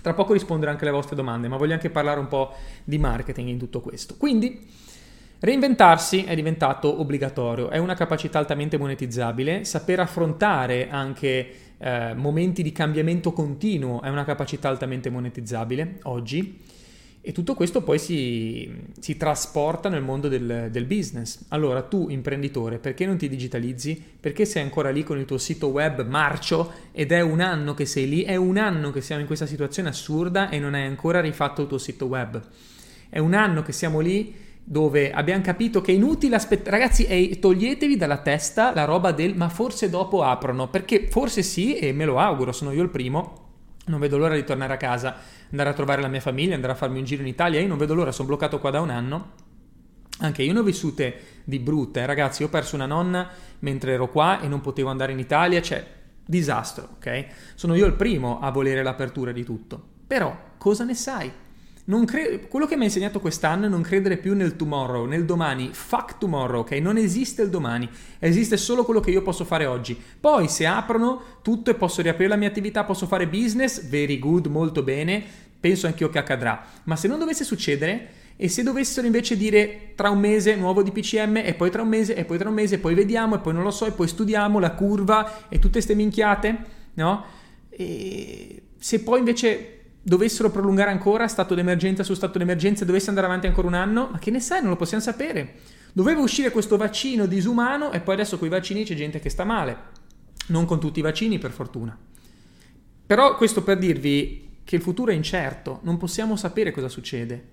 Tra 0.00 0.14
poco 0.14 0.32
risponderò 0.32 0.72
anche 0.72 0.82
alle 0.82 0.92
vostre 0.92 1.14
domande, 1.14 1.46
ma 1.46 1.56
voglio 1.56 1.74
anche 1.74 1.90
parlare 1.90 2.18
un 2.18 2.26
po' 2.26 2.52
di 2.82 2.98
marketing 2.98 3.48
in 3.48 3.58
tutto 3.58 3.80
questo. 3.80 4.16
Quindi, 4.16 4.66
reinventarsi 5.38 6.24
è 6.24 6.34
diventato 6.34 7.00
obbligatorio, 7.00 7.70
è 7.70 7.78
una 7.78 7.94
capacità 7.94 8.40
altamente 8.40 8.76
monetizzabile, 8.78 9.62
saper 9.62 10.00
affrontare 10.00 10.90
anche 10.90 11.71
eh, 11.84 12.14
momenti 12.14 12.62
di 12.62 12.70
cambiamento 12.70 13.32
continuo 13.32 14.02
è 14.02 14.08
una 14.08 14.24
capacità 14.24 14.68
altamente 14.68 15.10
monetizzabile 15.10 15.98
oggi 16.04 16.60
e 17.20 17.32
tutto 17.32 17.54
questo 17.54 17.82
poi 17.82 17.98
si, 17.98 18.72
si 19.00 19.16
trasporta 19.16 19.88
nel 19.88 20.02
mondo 20.02 20.28
del, 20.28 20.68
del, 20.72 20.84
business. 20.86 21.44
Allora, 21.48 21.82
tu 21.82 22.08
imprenditore, 22.08 22.78
perché 22.78 23.06
non 23.06 23.16
ti 23.16 23.28
digitalizzi? 23.28 24.00
Perché 24.18 24.44
sei 24.44 24.62
ancora 24.62 24.90
lì 24.90 25.04
con 25.04 25.18
il 25.18 25.24
tuo 25.24 25.38
sito 25.38 25.68
web 25.68 26.04
marcio 26.06 26.72
ed 26.90 27.12
è 27.12 27.20
un 27.20 27.40
anno 27.40 27.74
che 27.74 27.86
sei 27.86 28.08
lì? 28.08 28.22
È 28.22 28.34
un 28.34 28.58
anno 28.58 28.90
che 28.90 29.00
siamo 29.00 29.20
in 29.20 29.28
questa 29.28 29.46
situazione 29.46 29.88
assurda 29.88 30.50
e 30.50 30.58
non 30.58 30.74
hai 30.74 30.84
ancora 30.84 31.20
rifatto 31.20 31.62
il 31.62 31.68
tuo 31.68 31.78
sito 31.78 32.06
web. 32.06 32.40
È 33.08 33.20
un 33.20 33.34
anno 33.34 33.62
che 33.62 33.72
siamo 33.72 34.00
lì 34.00 34.34
dove 34.64 35.10
abbiamo 35.12 35.42
capito 35.42 35.80
che 35.80 35.92
è 35.92 35.94
inutile 35.94 36.36
aspettare. 36.36 36.78
Ragazzi, 36.78 37.04
ehi, 37.04 37.38
toglietevi 37.38 37.96
dalla 37.96 38.18
testa 38.18 38.72
la 38.74 38.84
roba 38.84 39.12
del 39.12 39.36
ma 39.36 39.48
forse 39.48 39.90
dopo 39.90 40.22
aprono, 40.22 40.68
perché 40.68 41.08
forse 41.08 41.42
sì, 41.42 41.76
e 41.76 41.92
me 41.92 42.04
lo 42.04 42.18
auguro, 42.18 42.52
sono 42.52 42.72
io 42.72 42.82
il 42.82 42.90
primo. 42.90 43.40
Non 43.84 43.98
vedo 43.98 44.16
l'ora 44.16 44.34
di 44.34 44.44
tornare 44.44 44.74
a 44.74 44.76
casa 44.76 45.16
andare 45.50 45.70
a 45.70 45.72
trovare 45.74 46.00
la 46.00 46.08
mia 46.08 46.20
famiglia, 46.20 46.54
andare 46.54 46.72
a 46.72 46.76
farmi 46.76 46.98
un 46.98 47.04
giro 47.04 47.22
in 47.22 47.28
Italia. 47.28 47.60
Io 47.60 47.68
non 47.68 47.78
vedo 47.78 47.94
l'ora, 47.94 48.12
sono 48.12 48.28
bloccato 48.28 48.58
qua 48.58 48.70
da 48.70 48.80
un 48.80 48.90
anno. 48.90 49.30
Anche 50.18 50.42
io 50.42 50.52
ne 50.52 50.60
ho 50.60 50.62
vissute 50.62 51.20
di 51.44 51.58
brutte, 51.58 52.00
eh, 52.00 52.06
ragazzi. 52.06 52.42
Ho 52.42 52.48
perso 52.48 52.74
una 52.74 52.86
nonna 52.86 53.28
mentre 53.60 53.92
ero 53.92 54.08
qua 54.08 54.40
e 54.40 54.48
non 54.48 54.60
potevo 54.60 54.88
andare 54.88 55.12
in 55.12 55.18
Italia, 55.18 55.60
cioè 55.60 55.84
disastro, 56.24 56.90
ok? 56.96 57.26
Sono 57.54 57.74
io 57.74 57.86
il 57.86 57.94
primo 57.94 58.40
a 58.40 58.50
volere 58.50 58.82
l'apertura 58.82 59.32
di 59.32 59.44
tutto. 59.44 59.82
Però 60.06 60.36
cosa 60.58 60.84
ne 60.84 60.94
sai? 60.94 61.30
Cre- 62.06 62.46
quello 62.46 62.66
che 62.66 62.76
mi 62.76 62.82
ha 62.82 62.84
insegnato 62.84 63.18
quest'anno 63.18 63.66
è 63.66 63.68
non 63.68 63.82
credere 63.82 64.16
più 64.16 64.34
nel 64.34 64.54
tomorrow, 64.54 65.04
nel 65.04 65.24
domani. 65.24 65.70
Fuck 65.72 66.18
tomorrow, 66.18 66.60
ok? 66.60 66.72
Non 66.72 66.96
esiste 66.96 67.42
il 67.42 67.50
domani, 67.50 67.88
esiste 68.18 68.56
solo 68.56 68.84
quello 68.84 69.00
che 69.00 69.10
io 69.10 69.22
posso 69.22 69.44
fare 69.44 69.66
oggi. 69.66 70.00
Poi 70.20 70.48
se 70.48 70.64
aprono 70.66 71.22
tutto 71.42 71.70
e 71.70 71.74
posso 71.74 72.00
riaprire 72.00 72.28
la 72.28 72.36
mia 72.36 72.48
attività, 72.48 72.84
posso 72.84 73.06
fare 73.06 73.26
business, 73.26 73.82
very 73.88 74.18
good, 74.18 74.46
molto 74.46 74.82
bene, 74.82 75.22
penso 75.58 75.86
anch'io 75.86 76.08
che 76.08 76.18
accadrà. 76.18 76.64
Ma 76.84 76.94
se 76.94 77.08
non 77.08 77.18
dovesse 77.18 77.42
succedere, 77.42 78.20
e 78.36 78.48
se 78.48 78.62
dovessero 78.62 79.06
invece 79.06 79.36
dire 79.36 79.92
tra 79.94 80.10
un 80.10 80.18
mese 80.18 80.56
nuovo 80.56 80.82
di 80.82 80.90
PCM 80.90 81.36
e 81.44 81.54
poi 81.54 81.70
tra 81.70 81.82
un 81.82 81.88
mese 81.88 82.14
e 82.14 82.24
poi 82.24 82.38
tra 82.38 82.48
un 82.48 82.54
mese 82.54 82.76
e 82.76 82.78
poi 82.78 82.94
vediamo 82.94 83.36
e 83.36 83.38
poi 83.38 83.52
non 83.52 83.62
lo 83.62 83.70
so 83.70 83.86
e 83.86 83.92
poi 83.92 84.08
studiamo 84.08 84.58
la 84.58 84.72
curva 84.72 85.48
e 85.48 85.58
tutte 85.58 85.72
queste 85.72 85.94
minchiate, 85.94 86.56
no? 86.94 87.24
E 87.68 88.62
se 88.78 89.00
poi 89.00 89.18
invece 89.18 89.81
dovessero 90.02 90.50
prolungare 90.50 90.90
ancora 90.90 91.28
stato 91.28 91.54
d'emergenza 91.54 92.02
su 92.02 92.14
stato 92.14 92.38
d'emergenza, 92.38 92.84
dovesse 92.84 93.08
andare 93.08 93.26
avanti 93.26 93.46
ancora 93.46 93.68
un 93.68 93.74
anno, 93.74 94.08
ma 94.12 94.18
che 94.18 94.30
ne 94.30 94.40
sai, 94.40 94.60
non 94.60 94.70
lo 94.70 94.76
possiamo 94.76 95.02
sapere. 95.02 95.54
Doveva 95.92 96.20
uscire 96.20 96.50
questo 96.50 96.76
vaccino 96.76 97.26
disumano 97.26 97.92
e 97.92 98.00
poi 98.00 98.14
adesso 98.14 98.38
con 98.38 98.48
i 98.48 98.50
vaccini 98.50 98.84
c'è 98.84 98.94
gente 98.94 99.20
che 99.20 99.28
sta 99.28 99.44
male. 99.44 100.00
Non 100.46 100.64
con 100.64 100.80
tutti 100.80 100.98
i 100.98 101.02
vaccini, 101.02 101.38
per 101.38 101.52
fortuna. 101.52 101.96
Però 103.06 103.36
questo 103.36 103.62
per 103.62 103.78
dirvi 103.78 104.60
che 104.64 104.76
il 104.76 104.82
futuro 104.82 105.12
è 105.12 105.14
incerto, 105.14 105.80
non 105.82 105.98
possiamo 105.98 106.34
sapere 106.36 106.70
cosa 106.72 106.88
succede. 106.88 107.48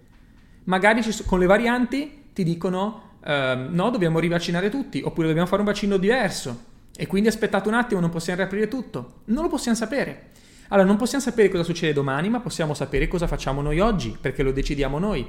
Magari 0.65 1.01
con 1.25 1.39
le 1.39 1.45
varianti 1.45 2.25
ti 2.33 2.43
dicono 2.43 3.17
uh, 3.23 3.29
no, 3.69 3.89
dobbiamo 3.89 4.19
rivaccinare 4.19 4.69
tutti, 4.69 5.01
oppure 5.03 5.27
dobbiamo 5.27 5.47
fare 5.47 5.61
un 5.61 5.67
vaccino 5.67 5.97
diverso. 5.97 6.67
E 6.95 7.07
quindi 7.07 7.29
aspettate 7.29 7.67
un 7.67 7.75
attimo, 7.75 7.99
non 7.99 8.09
possiamo 8.09 8.39
riaprire 8.39 8.67
tutto. 8.67 9.21
Non 9.25 9.43
lo 9.43 9.49
possiamo 9.49 9.77
sapere. 9.77 10.31
Allora, 10.69 10.87
non 10.87 10.97
possiamo 10.97 11.23
sapere 11.23 11.49
cosa 11.49 11.63
succede 11.63 11.93
domani, 11.93 12.29
ma 12.29 12.39
possiamo 12.39 12.73
sapere 12.73 13.07
cosa 13.07 13.27
facciamo 13.27 13.61
noi 13.61 13.79
oggi, 13.79 14.15
perché 14.19 14.43
lo 14.43 14.51
decidiamo 14.51 14.99
noi. 14.99 15.25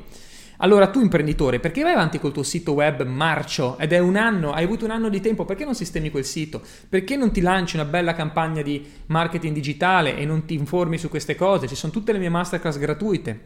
Allora, 0.62 0.88
tu 0.88 1.00
imprenditore, 1.00 1.58
perché 1.58 1.82
vai 1.82 1.92
avanti 1.92 2.18
col 2.18 2.32
tuo 2.32 2.42
sito 2.42 2.72
web 2.72 3.02
marcio 3.04 3.78
ed 3.78 3.94
è 3.94 3.98
un 3.98 4.16
anno, 4.16 4.52
hai 4.52 4.64
avuto 4.64 4.84
un 4.84 4.90
anno 4.90 5.08
di 5.08 5.20
tempo, 5.20 5.46
perché 5.46 5.64
non 5.64 5.74
sistemi 5.74 6.10
quel 6.10 6.26
sito? 6.26 6.60
Perché 6.86 7.16
non 7.16 7.32
ti 7.32 7.40
lanci 7.40 7.76
una 7.76 7.86
bella 7.86 8.12
campagna 8.12 8.60
di 8.60 8.86
marketing 9.06 9.54
digitale 9.54 10.18
e 10.18 10.26
non 10.26 10.44
ti 10.44 10.52
informi 10.52 10.98
su 10.98 11.08
queste 11.08 11.34
cose? 11.34 11.66
Ci 11.66 11.74
sono 11.74 11.90
tutte 11.90 12.12
le 12.12 12.18
mie 12.18 12.28
masterclass 12.28 12.76
gratuite. 12.76 13.44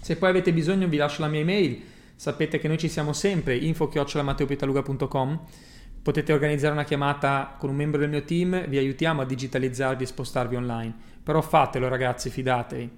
Se 0.00 0.16
poi 0.16 0.30
avete 0.30 0.54
bisogno 0.54 0.88
vi 0.88 0.96
lascio 0.96 1.20
la 1.20 1.28
mia 1.28 1.40
email, 1.40 1.82
sapete 2.16 2.58
che 2.58 2.68
noi 2.68 2.78
ci 2.78 2.88
siamo 2.88 3.12
sempre, 3.12 3.56
info-matteopitaluga.com 3.56 5.40
potete 6.04 6.34
organizzare 6.34 6.74
una 6.74 6.84
chiamata 6.84 7.56
con 7.58 7.70
un 7.70 7.76
membro 7.76 7.98
del 7.98 8.10
mio 8.10 8.24
team, 8.24 8.68
vi 8.68 8.76
aiutiamo 8.76 9.22
a 9.22 9.24
digitalizzarvi 9.24 10.02
e 10.02 10.06
spostarvi 10.06 10.54
online. 10.54 10.94
Però 11.22 11.40
fatelo 11.40 11.88
ragazzi, 11.88 12.28
fidatevi. 12.28 12.90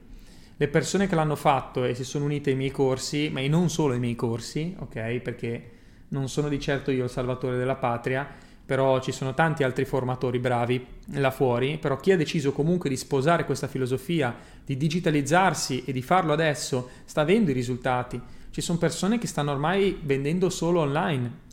Le 0.56 0.68
persone 0.68 1.06
che 1.06 1.14
l'hanno 1.14 1.36
fatto 1.36 1.84
e 1.84 1.94
si 1.94 2.02
sono 2.02 2.24
unite 2.24 2.50
ai 2.50 2.56
miei 2.56 2.72
corsi, 2.72 3.30
ma 3.30 3.40
non 3.46 3.70
solo 3.70 3.92
ai 3.92 4.00
miei 4.00 4.16
corsi, 4.16 4.74
ok? 4.76 5.20
Perché 5.20 5.70
non 6.08 6.28
sono 6.28 6.48
di 6.48 6.58
certo 6.58 6.90
io 6.90 7.04
il 7.04 7.10
salvatore 7.10 7.56
della 7.56 7.76
patria, 7.76 8.28
però 8.66 8.98
ci 9.00 9.12
sono 9.12 9.34
tanti 9.34 9.62
altri 9.62 9.84
formatori 9.84 10.40
bravi 10.40 10.84
là 11.12 11.30
fuori, 11.30 11.78
però 11.78 11.98
chi 11.98 12.10
ha 12.10 12.16
deciso 12.16 12.50
comunque 12.50 12.88
di 12.88 12.96
sposare 12.96 13.44
questa 13.44 13.68
filosofia, 13.68 14.34
di 14.64 14.76
digitalizzarsi 14.76 15.84
e 15.84 15.92
di 15.92 16.02
farlo 16.02 16.32
adesso, 16.32 16.88
sta 17.04 17.20
avendo 17.20 17.52
i 17.52 17.54
risultati. 17.54 18.20
Ci 18.50 18.60
sono 18.60 18.78
persone 18.78 19.18
che 19.18 19.28
stanno 19.28 19.52
ormai 19.52 19.96
vendendo 20.02 20.50
solo 20.50 20.80
online, 20.80 21.44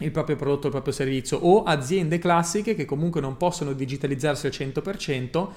il 0.00 0.10
proprio 0.10 0.36
prodotto, 0.36 0.66
il 0.66 0.72
proprio 0.72 0.92
servizio 0.92 1.38
o 1.38 1.64
aziende 1.64 2.18
classiche 2.18 2.74
che 2.74 2.84
comunque 2.84 3.20
non 3.20 3.36
possono 3.36 3.72
digitalizzarsi 3.72 4.46
al 4.46 4.52
100% 4.52 5.48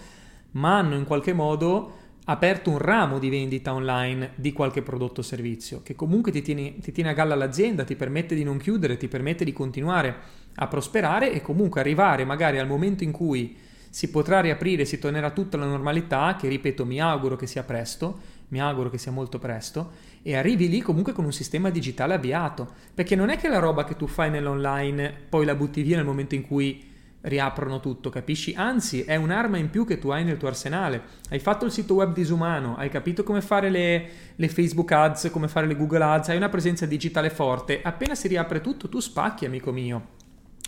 ma 0.51 0.77
hanno 0.77 0.95
in 0.95 1.05
qualche 1.05 1.33
modo 1.33 1.99
aperto 2.25 2.69
un 2.69 2.77
ramo 2.77 3.19
di 3.19 3.29
vendita 3.29 3.73
online 3.73 4.31
di 4.35 4.51
qualche 4.51 4.81
prodotto 4.81 5.21
o 5.21 5.23
servizio 5.23 5.81
che 5.83 5.95
comunque 5.95 6.31
ti 6.31 6.41
tiene, 6.41 6.77
ti 6.79 6.91
tiene 6.91 7.11
a 7.11 7.13
galla 7.13 7.35
l'azienda, 7.35 7.83
ti 7.83 7.95
permette 7.95 8.35
di 8.35 8.43
non 8.43 8.57
chiudere, 8.57 8.97
ti 8.97 9.07
permette 9.07 9.43
di 9.43 9.53
continuare 9.53 10.15
a 10.55 10.67
prosperare 10.67 11.31
e 11.31 11.41
comunque 11.41 11.79
arrivare 11.79 12.25
magari 12.25 12.59
al 12.59 12.67
momento 12.67 13.03
in 13.03 13.11
cui 13.11 13.55
si 13.89 14.09
potrà 14.09 14.39
riaprire, 14.39 14.85
si 14.85 14.99
tornerà 14.99 15.31
tutta 15.31 15.57
la 15.57 15.65
normalità, 15.65 16.37
che 16.39 16.47
ripeto 16.47 16.85
mi 16.85 17.01
auguro 17.01 17.35
che 17.35 17.45
sia 17.45 17.63
presto, 17.63 18.19
mi 18.47 18.61
auguro 18.61 18.89
che 18.89 18.97
sia 18.97 19.11
molto 19.11 19.37
presto, 19.37 19.91
e 20.23 20.35
arrivi 20.35 20.69
lì 20.69 20.81
comunque 20.81 21.13
con 21.13 21.25
un 21.25 21.33
sistema 21.33 21.69
digitale 21.69 22.13
avviato, 22.13 22.73
perché 22.93 23.15
non 23.15 23.29
è 23.29 23.37
che 23.37 23.47
la 23.47 23.59
roba 23.59 23.83
che 23.83 23.95
tu 23.95 24.07
fai 24.07 24.29
nell'online 24.29 25.13
poi 25.29 25.45
la 25.45 25.55
butti 25.55 25.81
via 25.81 25.95
nel 25.95 26.05
momento 26.05 26.35
in 26.35 26.45
cui 26.45 26.89
riaprono 27.21 27.79
tutto, 27.79 28.09
capisci? 28.09 28.53
Anzi, 28.55 29.03
è 29.03 29.15
un'arma 29.15 29.57
in 29.57 29.69
più 29.69 29.85
che 29.85 29.99
tu 29.99 30.09
hai 30.09 30.23
nel 30.23 30.37
tuo 30.37 30.47
arsenale. 30.47 31.01
Hai 31.29 31.39
fatto 31.39 31.65
il 31.65 31.71
sito 31.71 31.93
web 31.95 32.13
disumano, 32.13 32.75
hai 32.75 32.89
capito 32.89 33.23
come 33.23 33.41
fare 33.41 33.69
le, 33.69 34.09
le, 34.35 34.49
Facebook 34.49 34.91
ads, 34.91 35.29
come 35.31 35.47
fare 35.47 35.67
le 35.67 35.75
Google 35.75 36.03
ads, 36.03 36.29
hai 36.29 36.37
una 36.37 36.49
presenza 36.49 36.85
digitale 36.85 37.29
forte. 37.29 37.81
Appena 37.81 38.15
si 38.15 38.27
riapre 38.27 38.61
tutto, 38.61 38.89
tu 38.89 38.99
spacchi, 38.99 39.45
amico 39.45 39.71
mio. 39.71 40.07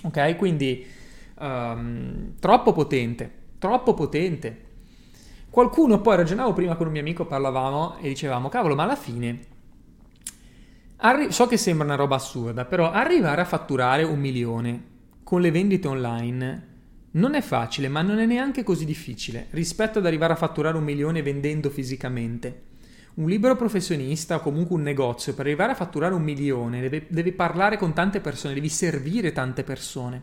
Ok? 0.03 0.35
Quindi, 0.35 0.85
um, 1.39 2.33
troppo 2.39 2.71
potente, 2.71 3.31
troppo 3.57 3.93
potente. 3.93 4.71
Qualcuno 5.53 6.01
poi 6.01 6.15
ragionavo 6.15 6.51
prima 6.51 6.75
con 6.75 6.87
un 6.87 6.93
mio 6.93 7.01
amico, 7.01 7.27
parlavamo 7.27 7.97
e 7.97 8.07
dicevamo, 8.07 8.49
cavolo, 8.49 8.73
ma 8.73 8.85
alla 8.85 8.95
fine 8.95 9.39
arri- 10.95 11.31
so 11.31 11.45
che 11.45 11.57
sembra 11.57 11.85
una 11.85 11.93
roba 11.93 12.15
assurda, 12.15 12.65
però 12.65 12.89
arrivare 12.89 13.41
a 13.41 13.45
fatturare 13.45 14.01
un 14.01 14.19
milione 14.19 14.83
con 15.21 15.41
le 15.41 15.51
vendite 15.51 15.87
online 15.87 16.67
non 17.11 17.35
è 17.35 17.41
facile, 17.41 17.87
ma 17.87 18.01
non 18.01 18.17
è 18.17 18.25
neanche 18.25 18.63
così 18.63 18.83
difficile 18.83 19.45
rispetto 19.51 19.99
ad 19.99 20.07
arrivare 20.07 20.33
a 20.33 20.37
fatturare 20.37 20.75
un 20.75 20.83
milione 20.83 21.21
vendendo 21.21 21.69
fisicamente. 21.69 22.63
Un 23.13 23.29
libero 23.29 23.55
professionista 23.55 24.37
o 24.37 24.39
comunque 24.39 24.75
un 24.75 24.81
negozio 24.81 25.35
per 25.35 25.45
arrivare 25.45 25.73
a 25.73 25.75
fatturare 25.75 26.15
un 26.15 26.23
milione 26.23 26.81
deve, 26.81 27.05
deve 27.09 27.31
parlare 27.31 27.77
con 27.77 27.93
tante 27.93 28.21
persone, 28.21 28.55
devi 28.55 28.69
servire 28.69 29.31
tante 29.31 29.61
persone. 29.61 30.19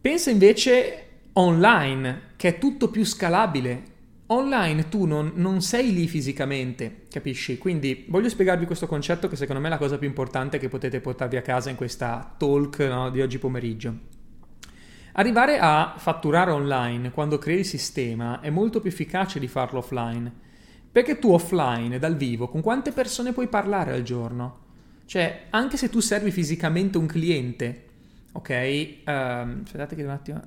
Pensa 0.00 0.30
invece 0.30 1.09
online, 1.34 2.22
che 2.36 2.48
è 2.48 2.58
tutto 2.58 2.88
più 2.88 3.04
scalabile. 3.04 3.98
Online 4.26 4.88
tu 4.88 5.06
non, 5.06 5.32
non, 5.34 5.60
sei 5.60 5.92
lì 5.92 6.06
fisicamente, 6.06 7.02
capisci? 7.10 7.58
Quindi 7.58 8.06
voglio 8.08 8.28
spiegarvi 8.28 8.64
questo 8.64 8.86
concetto 8.86 9.28
che 9.28 9.36
secondo 9.36 9.60
me 9.60 9.66
è 9.66 9.70
la 9.70 9.78
cosa 9.78 9.98
più 9.98 10.06
importante 10.06 10.58
che 10.58 10.68
potete 10.68 11.00
portarvi 11.00 11.36
a 11.36 11.42
casa 11.42 11.68
in 11.68 11.76
questa 11.76 12.34
talk 12.38 12.78
no, 12.78 13.10
di 13.10 13.20
oggi 13.20 13.38
pomeriggio. 13.38 14.18
Arrivare 15.14 15.58
a 15.58 15.94
fatturare 15.96 16.52
online 16.52 17.10
quando 17.10 17.38
crei 17.38 17.60
il 17.60 17.64
sistema 17.64 18.40
è 18.40 18.50
molto 18.50 18.80
più 18.80 18.90
efficace 18.90 19.40
di 19.40 19.48
farlo 19.48 19.80
offline, 19.80 20.32
perché 20.92 21.18
tu 21.18 21.32
offline, 21.32 21.98
dal 21.98 22.16
vivo, 22.16 22.48
con 22.48 22.60
quante 22.60 22.92
persone 22.92 23.32
puoi 23.32 23.48
parlare 23.48 23.92
al 23.92 24.02
giorno? 24.02 24.68
Cioè, 25.06 25.46
anche 25.50 25.76
se 25.76 25.88
tu 25.88 25.98
servi 25.98 26.30
fisicamente 26.30 26.98
un 26.98 27.06
cliente, 27.06 27.84
ok? 28.32 28.50
Um, 29.06 29.62
aspettate 29.64 29.96
che 29.96 30.04
un 30.04 30.10
attimo... 30.10 30.40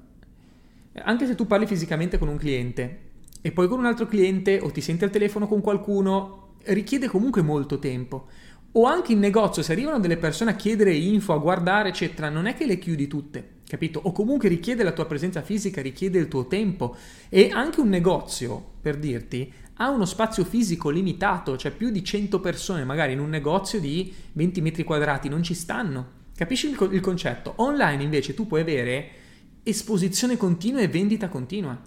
Anche 1.02 1.26
se 1.26 1.36
tu 1.36 1.48
parli 1.48 1.66
fisicamente 1.66 2.18
con 2.18 2.28
un 2.28 2.38
cliente 2.38 3.12
e 3.42 3.52
poi 3.52 3.68
con 3.68 3.80
un 3.80 3.86
altro 3.86 4.06
cliente 4.06 4.60
o 4.60 4.72
ti 4.72 4.82
senti 4.82 5.04
al 5.04 5.10
telefono 5.10 5.48
con 5.48 5.62
qualcuno, 5.62 6.56
richiede 6.66 7.08
comunque 7.08 7.42
molto 7.42 7.80
tempo. 7.80 8.28
O 8.76 8.86
anche 8.86 9.12
in 9.12 9.20
negozio, 9.20 9.62
se 9.62 9.72
arrivano 9.72 10.00
delle 10.00 10.18
persone 10.18 10.52
a 10.52 10.56
chiedere 10.56 10.94
info, 10.94 11.34
a 11.34 11.38
guardare, 11.38 11.90
eccetera, 11.90 12.30
non 12.30 12.46
è 12.46 12.56
che 12.56 12.66
le 12.66 12.80
chiudi 12.80 13.08
tutte, 13.08 13.60
capito? 13.68 14.00
O 14.02 14.12
comunque 14.12 14.50
richiede 14.50 14.84
la 14.84 14.94
tua 14.94 15.06
presenza 15.06 15.42
fisica, 15.42 15.82
richiede 15.82 16.18
il 16.18 16.28
tuo 16.28 16.48
tempo. 16.48 16.96
E 17.30 17.50
anche 17.52 17.82
un 17.82 17.90
negozio, 17.90 18.64
per 18.82 18.98
dirti, 18.98 19.52
ha 19.76 19.90
uno 19.90 20.06
spazio 20.06 20.44
fisico 20.44 20.90
limitato, 20.90 21.58
cioè 21.58 21.72
più 21.72 21.90
di 21.90 22.04
100 22.04 22.40
persone 22.40 22.84
magari 22.84 23.14
in 23.14 23.20
un 23.20 23.30
negozio 23.30 23.80
di 23.80 24.14
20 24.32 24.62
metri 24.62 24.84
quadrati 24.84 25.30
non 25.30 25.44
ci 25.44 25.54
stanno. 25.54 26.22
Capisci 26.36 26.70
il, 26.70 26.90
il 26.92 27.00
concetto? 27.00 27.54
Online 27.58 28.02
invece 28.02 28.34
tu 28.34 28.48
puoi 28.48 28.62
avere 28.62 29.10
esposizione 29.64 30.38
continua 30.38 30.82
e 30.82 30.88
vendita 30.88 31.30
continua. 31.30 31.80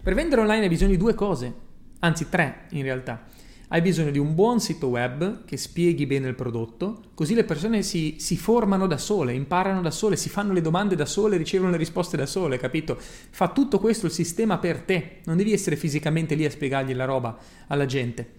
Per 0.00 0.14
vendere 0.14 0.40
online 0.40 0.62
hai 0.62 0.68
bisogno 0.68 0.92
di 0.92 0.96
due 0.96 1.14
cose, 1.14 1.54
anzi 1.98 2.28
tre 2.28 2.66
in 2.70 2.82
realtà. 2.82 3.26
Hai 3.70 3.82
bisogno 3.82 4.10
di 4.10 4.18
un 4.18 4.34
buon 4.34 4.60
sito 4.60 4.86
web 4.86 5.44
che 5.44 5.58
spieghi 5.58 6.06
bene 6.06 6.28
il 6.28 6.34
prodotto, 6.34 7.10
così 7.12 7.34
le 7.34 7.44
persone 7.44 7.82
si, 7.82 8.16
si, 8.18 8.38
formano 8.38 8.86
da 8.86 8.96
sole, 8.96 9.34
imparano 9.34 9.82
da 9.82 9.90
sole, 9.90 10.16
si 10.16 10.30
fanno 10.30 10.54
le 10.54 10.62
domande 10.62 10.96
da 10.96 11.04
sole, 11.04 11.36
ricevono 11.36 11.72
le 11.72 11.76
risposte 11.76 12.16
da 12.16 12.24
sole, 12.24 12.56
capito? 12.56 12.96
Fa 12.98 13.48
tutto 13.48 13.78
questo 13.78 14.06
il 14.06 14.12
sistema 14.12 14.56
per 14.56 14.80
te, 14.80 15.20
non 15.24 15.36
devi 15.36 15.52
essere 15.52 15.76
fisicamente 15.76 16.34
lì 16.34 16.46
a 16.46 16.50
spiegargli 16.50 16.94
la 16.94 17.04
roba 17.04 17.36
alla 17.66 17.84
gente. 17.84 18.30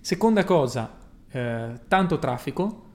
Seconda 0.00 0.42
cosa, 0.42 0.98
eh, 1.30 1.80
tanto 1.86 2.18
traffico, 2.18 2.86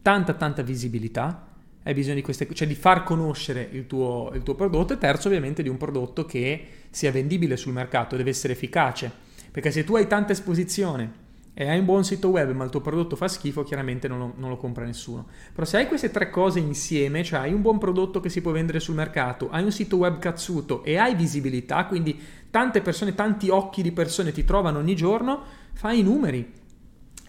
tanta 0.00 0.32
tanta 0.32 0.62
visibilità, 0.62 1.55
hai 1.86 1.94
bisogno 1.94 2.16
di 2.16 2.22
queste, 2.22 2.48
cioè 2.52 2.66
di 2.66 2.74
far 2.74 3.04
conoscere 3.04 3.68
il 3.70 3.86
tuo, 3.86 4.32
il 4.34 4.42
tuo 4.42 4.56
prodotto 4.56 4.92
e 4.92 4.98
terzo 4.98 5.28
ovviamente 5.28 5.62
di 5.62 5.68
un 5.68 5.76
prodotto 5.76 6.24
che 6.24 6.66
sia 6.90 7.12
vendibile 7.12 7.56
sul 7.56 7.72
mercato, 7.72 8.16
deve 8.16 8.30
essere 8.30 8.54
efficace, 8.54 9.08
perché 9.52 9.70
se 9.70 9.84
tu 9.84 9.94
hai 9.94 10.08
tanta 10.08 10.32
esposizione 10.32 11.24
e 11.54 11.68
hai 11.70 11.78
un 11.78 11.84
buon 11.84 12.04
sito 12.04 12.28
web 12.28 12.50
ma 12.50 12.64
il 12.64 12.70
tuo 12.70 12.80
prodotto 12.80 13.14
fa 13.14 13.28
schifo, 13.28 13.62
chiaramente 13.62 14.08
non 14.08 14.18
lo, 14.18 14.32
non 14.36 14.50
lo, 14.50 14.56
compra 14.56 14.84
nessuno. 14.84 15.28
Però 15.54 15.64
se 15.64 15.76
hai 15.76 15.86
queste 15.86 16.10
tre 16.10 16.28
cose 16.28 16.58
insieme, 16.58 17.22
cioè 17.22 17.38
hai 17.38 17.52
un 17.52 17.62
buon 17.62 17.78
prodotto 17.78 18.18
che 18.18 18.30
si 18.30 18.40
può 18.40 18.50
vendere 18.50 18.80
sul 18.80 18.96
mercato, 18.96 19.48
hai 19.50 19.62
un 19.62 19.70
sito 19.70 19.96
web 19.96 20.18
cazzuto 20.18 20.82
e 20.82 20.96
hai 20.96 21.14
visibilità, 21.14 21.86
quindi 21.86 22.20
tante 22.50 22.80
persone, 22.80 23.14
tanti 23.14 23.48
occhi 23.48 23.82
di 23.82 23.92
persone 23.92 24.32
ti 24.32 24.44
trovano 24.44 24.80
ogni 24.80 24.96
giorno, 24.96 25.40
fai 25.72 26.00
i 26.00 26.02
numeri. 26.02 26.52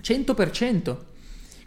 100%. 0.02 0.98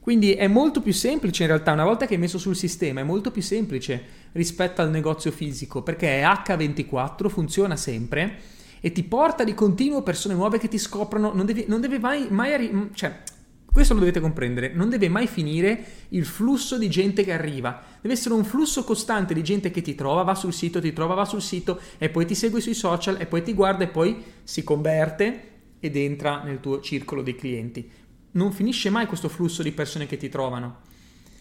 Quindi 0.00 0.33
è 0.33 0.47
molto 0.47 0.80
più 0.80 0.92
semplice 0.92 1.42
in 1.42 1.49
realtà, 1.50 1.73
una 1.73 1.85
volta 1.85 2.07
che 2.07 2.14
hai 2.14 2.21
messo 2.21 2.38
sul 2.38 2.57
sistema, 2.57 3.00
è 3.00 3.04
molto 3.04 3.30
più 3.30 3.42
semplice 3.42 4.02
rispetto 4.33 4.80
al 4.80 4.90
negozio 4.90 5.30
fisico, 5.30 5.83
perché 5.83 6.21
è 6.21 6.25
H24, 6.25 7.28
funziona 7.28 7.76
sempre 7.76 8.38
e 8.80 8.92
ti 8.92 9.02
porta 9.02 9.45
di 9.45 9.54
continuo 9.54 10.02
persone 10.02 10.35
nuove 10.35 10.59
che 10.59 10.69
ti 10.69 10.78
scoprono, 10.78 11.33
non 11.35 11.45
deve, 11.45 11.66
non 11.69 11.83
deve 11.83 11.99
mai, 11.99 12.26
mai 12.30 12.54
arri- 12.54 12.90
cioè, 12.95 13.23
questo 13.71 13.92
lo 13.92 14.01
dovete 14.01 14.20
comprendere, 14.20 14.72
non 14.72 14.88
deve 14.88 15.09
mai 15.09 15.27
finire 15.27 15.85
il 16.09 16.24
flusso 16.24 16.79
di 16.79 16.88
gente 16.88 17.22
che 17.22 17.33
arriva, 17.33 17.81
deve 18.01 18.14
essere 18.14 18.35
un 18.35 18.42
flusso 18.42 18.83
costante 18.85 19.35
di 19.35 19.44
gente 19.44 19.70
che 19.70 19.83
ti 19.83 19.94
trova, 19.94 20.22
va 20.22 20.35
sul 20.35 20.55
sito, 20.55 20.81
ti 20.81 20.92
trova, 20.94 21.14
va 21.14 21.24
sul 21.27 21.42
sito 21.42 21.79
e 21.98 22.09
poi 22.09 22.24
ti 22.24 22.35
segue 22.35 22.61
sui 22.61 22.74
social 22.74 23.20
e 23.20 23.27
poi 23.27 23.42
ti 23.42 23.53
guarda 23.53 23.85
e 23.85 23.88
poi 23.88 24.20
si 24.42 24.64
converte 24.64 25.48
ed 25.79 25.96
entra 25.96 26.42
nel 26.42 26.59
tuo 26.59 26.81
circolo 26.81 27.22
di 27.22 27.35
clienti 27.35 27.88
non 28.33 28.53
finisce 28.53 28.90
mai 28.90 29.07
questo 29.07 29.29
flusso 29.29 29.62
di 29.62 29.73
persone 29.73 30.07
che 30.07 30.16
ti 30.16 30.29
trovano. 30.29 30.88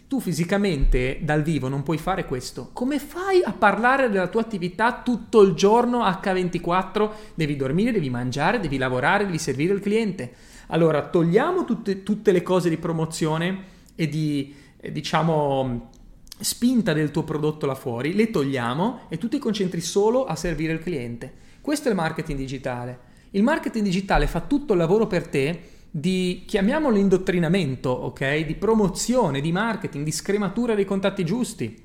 Tu 0.08 0.20
fisicamente 0.20 1.20
dal 1.22 1.44
vivo 1.44 1.68
non 1.68 1.84
puoi 1.84 2.00
fare 2.00 2.26
questo. 2.26 2.72
Come 2.74 2.98
fai 2.98 3.44
a 3.44 3.52
parlare 3.52 4.10
della 4.10 4.28
tua 4.28 4.42
attività 4.42 5.02
tutto 5.04 5.44
il 5.44 5.54
giorno 5.54 6.04
H24? 6.04 7.12
Devi 7.36 7.56
dormire, 7.56 7.92
devi 7.92 8.10
mangiare, 8.10 8.60
devi 8.60 8.78
lavorare, 8.78 9.26
devi 9.26 9.38
servire 9.38 9.74
il 9.74 9.82
cliente. 9.82 10.34
Allora 10.68 11.08
togliamo 11.08 11.64
tutte, 11.64 12.02
tutte 12.02 12.32
le 12.32 12.42
cose 12.42 12.70
di 12.70 12.78
promozione 12.78 13.64
e 13.94 14.08
di, 14.08 14.56
eh, 14.80 14.92
diciamo, 14.92 15.92
spinta 16.40 16.94
del 16.94 17.12
tuo 17.12 17.24
prodotto 17.24 17.66
là 17.66 17.76
fuori, 17.76 18.14
le 18.14 18.32
togliamo 18.32 19.02
e 19.10 19.18
tu 19.18 19.28
ti 19.28 19.38
concentri 19.38 19.82
solo 19.82 20.26
a 20.26 20.36
servire 20.36 20.74
il 20.74 20.80
cliente. 20.80 21.32
Questo 21.62 21.88
è 21.88 21.92
il 21.92 21.98
marketing 21.98 22.40
digitale. 22.40 23.00
Il 23.32 23.44
marketing 23.44 23.84
digitale 23.84 24.26
fa 24.26 24.42
tutto 24.42 24.74
il 24.74 24.80
lavoro 24.80 25.06
per 25.06 25.28
te 25.28 25.62
di, 25.92 26.44
chiamiamolo 26.46 26.98
indottrinamento, 26.98 27.90
ok? 27.90 28.46
Di 28.46 28.56
promozione, 28.56 29.42
di 29.42 29.52
marketing, 29.52 30.04
di 30.04 30.12
scrematura 30.12 30.76
dei 30.76 30.86
contatti 30.86 31.24
giusti. 31.26 31.84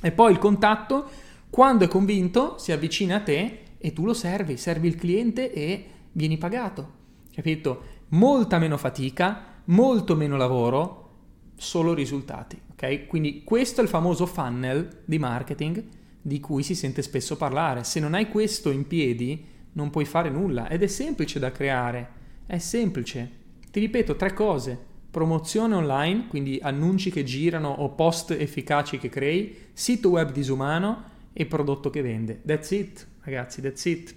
E 0.00 0.12
poi 0.12 0.32
il 0.32 0.38
contatto, 0.38 1.08
quando 1.50 1.84
è 1.84 1.88
convinto, 1.88 2.56
si 2.58 2.72
avvicina 2.72 3.16
a 3.16 3.20
te 3.20 3.60
e 3.78 3.92
tu 3.92 4.04
lo 4.04 4.14
servi, 4.14 4.56
servi 4.56 4.88
il 4.88 4.96
cliente 4.96 5.52
e 5.52 5.84
vieni 6.12 6.36
pagato. 6.36 6.96
Capito? 7.32 7.96
Molta 8.08 8.58
meno 8.58 8.76
fatica, 8.76 9.62
molto 9.66 10.14
meno 10.16 10.36
lavoro, 10.36 11.04
solo 11.56 11.94
risultati, 11.94 12.60
ok? 12.72 13.06
Quindi 13.06 13.42
questo 13.44 13.80
è 13.80 13.84
il 13.84 13.90
famoso 13.90 14.26
funnel 14.26 15.02
di 15.04 15.18
marketing 15.18 15.84
di 16.20 16.40
cui 16.40 16.62
si 16.62 16.74
sente 16.74 17.02
spesso 17.02 17.36
parlare. 17.36 17.84
Se 17.84 18.00
non 18.00 18.14
hai 18.14 18.28
questo 18.28 18.70
in 18.70 18.86
piedi, 18.86 19.44
non 19.72 19.90
puoi 19.90 20.04
fare 20.04 20.30
nulla 20.30 20.68
ed 20.68 20.82
è 20.82 20.86
semplice 20.86 21.38
da 21.38 21.52
creare, 21.52 22.10
è 22.46 22.58
semplice. 22.58 23.37
Ti 23.70 23.80
ripeto 23.80 24.16
tre 24.16 24.32
cose. 24.32 24.86
Promozione 25.10 25.74
online, 25.74 26.26
quindi 26.28 26.58
annunci 26.60 27.10
che 27.10 27.24
girano 27.24 27.68
o 27.68 27.90
post 27.90 28.30
efficaci 28.30 28.98
che 28.98 29.08
crei, 29.08 29.56
sito 29.72 30.10
web 30.10 30.32
disumano 30.32 31.04
e 31.32 31.46
prodotto 31.46 31.90
che 31.90 32.02
vende. 32.02 32.40
That's 32.44 32.70
it, 32.70 33.06
ragazzi, 33.22 33.60
that's 33.62 33.84
it. 33.84 34.14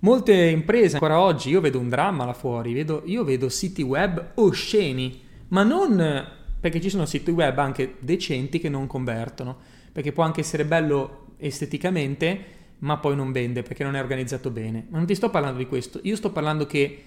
Molte 0.00 0.32
imprese 0.34 0.94
ancora 0.94 1.20
oggi, 1.20 1.50
io 1.50 1.60
vedo 1.60 1.78
un 1.78 1.88
dramma 1.88 2.24
là 2.24 2.34
fuori, 2.34 2.72
vedo, 2.72 3.02
io 3.06 3.24
vedo 3.24 3.48
siti 3.48 3.82
web 3.82 4.32
osceni, 4.34 5.20
ma 5.48 5.62
non 5.64 6.26
perché 6.60 6.80
ci 6.80 6.88
sono 6.88 7.04
siti 7.04 7.30
web 7.30 7.58
anche 7.58 7.96
decenti 7.98 8.60
che 8.60 8.68
non 8.68 8.86
convertono, 8.86 9.56
perché 9.90 10.12
può 10.12 10.22
anche 10.22 10.40
essere 10.40 10.64
bello 10.64 11.26
esteticamente, 11.38 12.44
ma 12.80 12.98
poi 12.98 13.16
non 13.16 13.32
vende 13.32 13.62
perché 13.62 13.82
non 13.82 13.96
è 13.96 14.00
organizzato 14.00 14.50
bene. 14.50 14.86
Ma 14.88 14.98
non 14.98 15.06
ti 15.06 15.14
sto 15.14 15.30
parlando 15.30 15.58
di 15.58 15.66
questo, 15.66 15.98
io 16.02 16.14
sto 16.16 16.30
parlando 16.30 16.66
che 16.66 17.02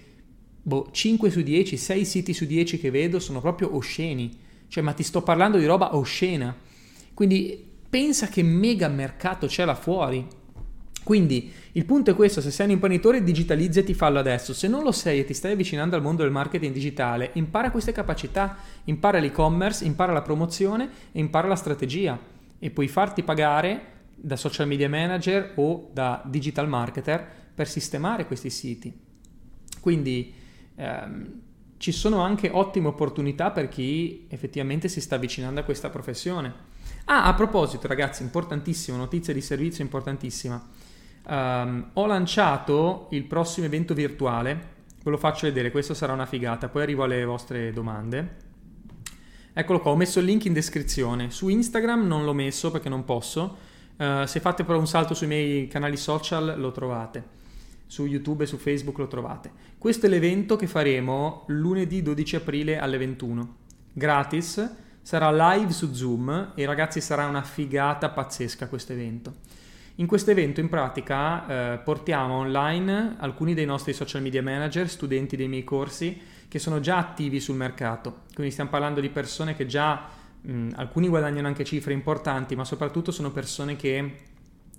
boh, 0.62 0.88
5 0.90 1.30
su 1.30 1.42
10, 1.42 1.76
6 1.76 2.04
siti 2.04 2.32
su 2.32 2.46
10 2.46 2.78
che 2.78 2.90
vedo 2.90 3.18
sono 3.18 3.40
proprio 3.40 3.74
osceni. 3.76 4.38
Cioè, 4.68 4.82
ma 4.82 4.92
ti 4.92 5.02
sto 5.02 5.22
parlando 5.22 5.58
di 5.58 5.66
roba 5.66 5.96
oscena. 5.96 6.54
Quindi 7.12 7.70
pensa 7.88 8.28
che 8.28 8.42
mega 8.42 8.88
mercato 8.88 9.46
c'è 9.46 9.64
là 9.64 9.74
fuori. 9.74 10.26
Quindi 11.04 11.52
il 11.72 11.84
punto 11.84 12.12
è 12.12 12.14
questo, 12.14 12.40
se 12.40 12.50
sei 12.50 12.66
un 12.66 12.72
imprenditore 12.72 13.24
digitalizzati 13.24 13.92
fallo 13.92 14.20
adesso, 14.20 14.54
se 14.54 14.68
non 14.68 14.84
lo 14.84 14.92
sei 14.92 15.18
e 15.18 15.24
ti 15.24 15.34
stai 15.34 15.52
avvicinando 15.52 15.96
al 15.96 16.02
mondo 16.02 16.22
del 16.22 16.30
marketing 16.30 16.72
digitale, 16.72 17.30
impara 17.34 17.72
queste 17.72 17.92
capacità, 17.92 18.56
impara 18.84 19.18
l'e-commerce, 19.18 19.84
impara 19.84 20.12
la 20.12 20.22
promozione 20.22 20.88
e 21.10 21.18
impara 21.18 21.48
la 21.48 21.56
strategia 21.56 22.18
e 22.58 22.70
puoi 22.70 22.86
farti 22.86 23.24
pagare 23.24 23.86
da 24.14 24.36
social 24.36 24.68
media 24.68 24.88
manager 24.88 25.54
o 25.56 25.90
da 25.92 26.22
digital 26.24 26.68
marketer 26.68 27.26
per 27.52 27.68
sistemare 27.68 28.26
questi 28.26 28.50
siti. 28.50 28.92
Quindi 29.80 30.32
ehm, 30.74 31.40
ci 31.82 31.90
sono 31.90 32.20
anche 32.20 32.48
ottime 32.52 32.86
opportunità 32.86 33.50
per 33.50 33.68
chi 33.68 34.26
effettivamente 34.28 34.86
si 34.88 35.00
sta 35.00 35.16
avvicinando 35.16 35.58
a 35.58 35.64
questa 35.64 35.90
professione. 35.90 36.70
Ah, 37.06 37.24
a 37.24 37.34
proposito, 37.34 37.88
ragazzi, 37.88 38.22
importantissimo, 38.22 38.96
notizia 38.96 39.34
di 39.34 39.40
servizio 39.40 39.82
importantissima. 39.82 40.64
Um, 41.26 41.90
ho 41.94 42.06
lanciato 42.06 43.08
il 43.10 43.24
prossimo 43.24 43.66
evento 43.66 43.94
virtuale, 43.94 44.70
ve 45.02 45.10
lo 45.10 45.16
faccio 45.16 45.46
vedere, 45.46 45.72
questo 45.72 45.92
sarà 45.92 46.12
una 46.12 46.26
figata, 46.26 46.68
poi 46.68 46.82
arrivo 46.82 47.02
alle 47.02 47.24
vostre 47.24 47.72
domande. 47.72 48.36
Eccolo 49.52 49.80
qua, 49.80 49.90
ho 49.90 49.96
messo 49.96 50.20
il 50.20 50.26
link 50.26 50.44
in 50.44 50.52
descrizione. 50.52 51.32
Su 51.32 51.48
Instagram 51.48 52.06
non 52.06 52.24
l'ho 52.24 52.32
messo 52.32 52.70
perché 52.70 52.88
non 52.88 53.04
posso. 53.04 53.56
Uh, 53.96 54.24
se 54.24 54.38
fate 54.38 54.62
però 54.62 54.78
un 54.78 54.86
salto 54.86 55.14
sui 55.14 55.26
miei 55.26 55.66
canali 55.66 55.96
social 55.96 56.54
lo 56.58 56.70
trovate. 56.70 57.40
Su 57.92 58.06
YouTube 58.06 58.44
e 58.44 58.46
su 58.46 58.56
Facebook 58.56 58.96
lo 58.96 59.06
trovate. 59.06 59.50
Questo 59.76 60.06
è 60.06 60.08
l'evento 60.08 60.56
che 60.56 60.66
faremo 60.66 61.44
lunedì 61.48 62.00
12 62.00 62.36
aprile 62.36 62.78
alle 62.78 62.96
21. 62.96 63.56
Gratis, 63.92 64.76
sarà 65.02 65.30
live 65.52 65.70
su 65.72 65.92
Zoom 65.92 66.52
e 66.54 66.64
ragazzi 66.64 67.02
sarà 67.02 67.26
una 67.26 67.42
figata 67.42 68.08
pazzesca 68.08 68.68
questo 68.68 68.94
evento. 68.94 69.34
In 69.96 70.06
questo 70.06 70.30
evento 70.30 70.60
in 70.60 70.70
pratica 70.70 71.74
eh, 71.74 71.78
portiamo 71.80 72.36
online 72.36 73.16
alcuni 73.18 73.52
dei 73.52 73.66
nostri 73.66 73.92
social 73.92 74.22
media 74.22 74.42
manager, 74.42 74.88
studenti 74.88 75.36
dei 75.36 75.48
miei 75.48 75.64
corsi, 75.64 76.18
che 76.48 76.58
sono 76.58 76.80
già 76.80 76.96
attivi 76.96 77.40
sul 77.40 77.56
mercato. 77.56 78.22
Quindi 78.32 78.52
stiamo 78.52 78.70
parlando 78.70 79.00
di 79.00 79.10
persone 79.10 79.54
che 79.54 79.66
già, 79.66 80.08
mh, 80.40 80.68
alcuni 80.76 81.08
guadagnano 81.08 81.46
anche 81.46 81.62
cifre 81.62 81.92
importanti, 81.92 82.56
ma 82.56 82.64
soprattutto 82.64 83.10
sono 83.10 83.30
persone 83.32 83.76
che 83.76 84.30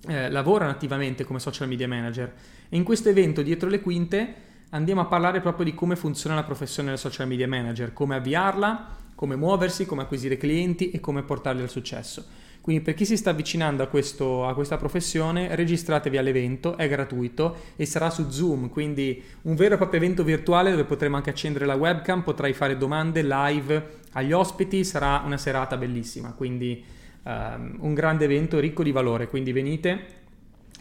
eh, 0.06 0.30
lavorano 0.30 0.70
attivamente 0.70 1.24
come 1.24 1.38
social 1.38 1.68
media 1.68 1.88
manager. 1.88 2.32
E 2.68 2.76
in 2.76 2.84
questo 2.84 3.08
evento, 3.08 3.42
dietro 3.42 3.68
le 3.68 3.80
quinte, 3.80 4.34
andiamo 4.70 5.00
a 5.00 5.06
parlare 5.06 5.40
proprio 5.40 5.64
di 5.64 5.74
come 5.74 5.96
funziona 5.96 6.34
la 6.34 6.44
professione 6.44 6.88
del 6.90 6.98
social 6.98 7.26
media 7.26 7.48
manager, 7.48 7.92
come 7.92 8.16
avviarla, 8.16 9.02
come 9.14 9.36
muoversi, 9.36 9.86
come 9.86 10.02
acquisire 10.02 10.36
clienti 10.36 10.90
e 10.90 11.00
come 11.00 11.22
portarli 11.22 11.62
al 11.62 11.70
successo. 11.70 12.24
Quindi 12.64 12.82
per 12.82 12.94
chi 12.94 13.04
si 13.04 13.18
sta 13.18 13.28
avvicinando 13.28 13.82
a, 13.82 13.88
questo, 13.88 14.46
a, 14.46 14.54
questa 14.54 14.78
professione, 14.78 15.54
registratevi 15.54 16.16
all'evento, 16.16 16.78
è 16.78 16.88
gratuito 16.88 17.56
e 17.76 17.84
sarà 17.84 18.08
su 18.08 18.30
Zoom, 18.30 18.70
quindi 18.70 19.22
un 19.42 19.54
vero 19.54 19.74
e 19.74 19.76
proprio 19.76 20.00
evento 20.00 20.24
virtuale 20.24 20.70
dove 20.70 20.84
potremo 20.84 21.16
anche 21.16 21.28
accendere 21.28 21.66
la 21.66 21.74
webcam, 21.74 22.22
potrai 22.22 22.54
fare 22.54 22.78
domande 22.78 23.22
live 23.22 24.00
agli 24.12 24.32
ospiti, 24.32 24.82
sarà 24.82 25.22
una 25.26 25.36
serata 25.36 25.76
bellissima, 25.76 26.32
quindi 26.32 26.82
um, 27.24 27.76
un 27.80 27.92
grande 27.92 28.24
evento 28.24 28.58
ricco 28.58 28.82
di 28.82 28.92
valore, 28.92 29.28
quindi 29.28 29.52
venite 29.52 30.22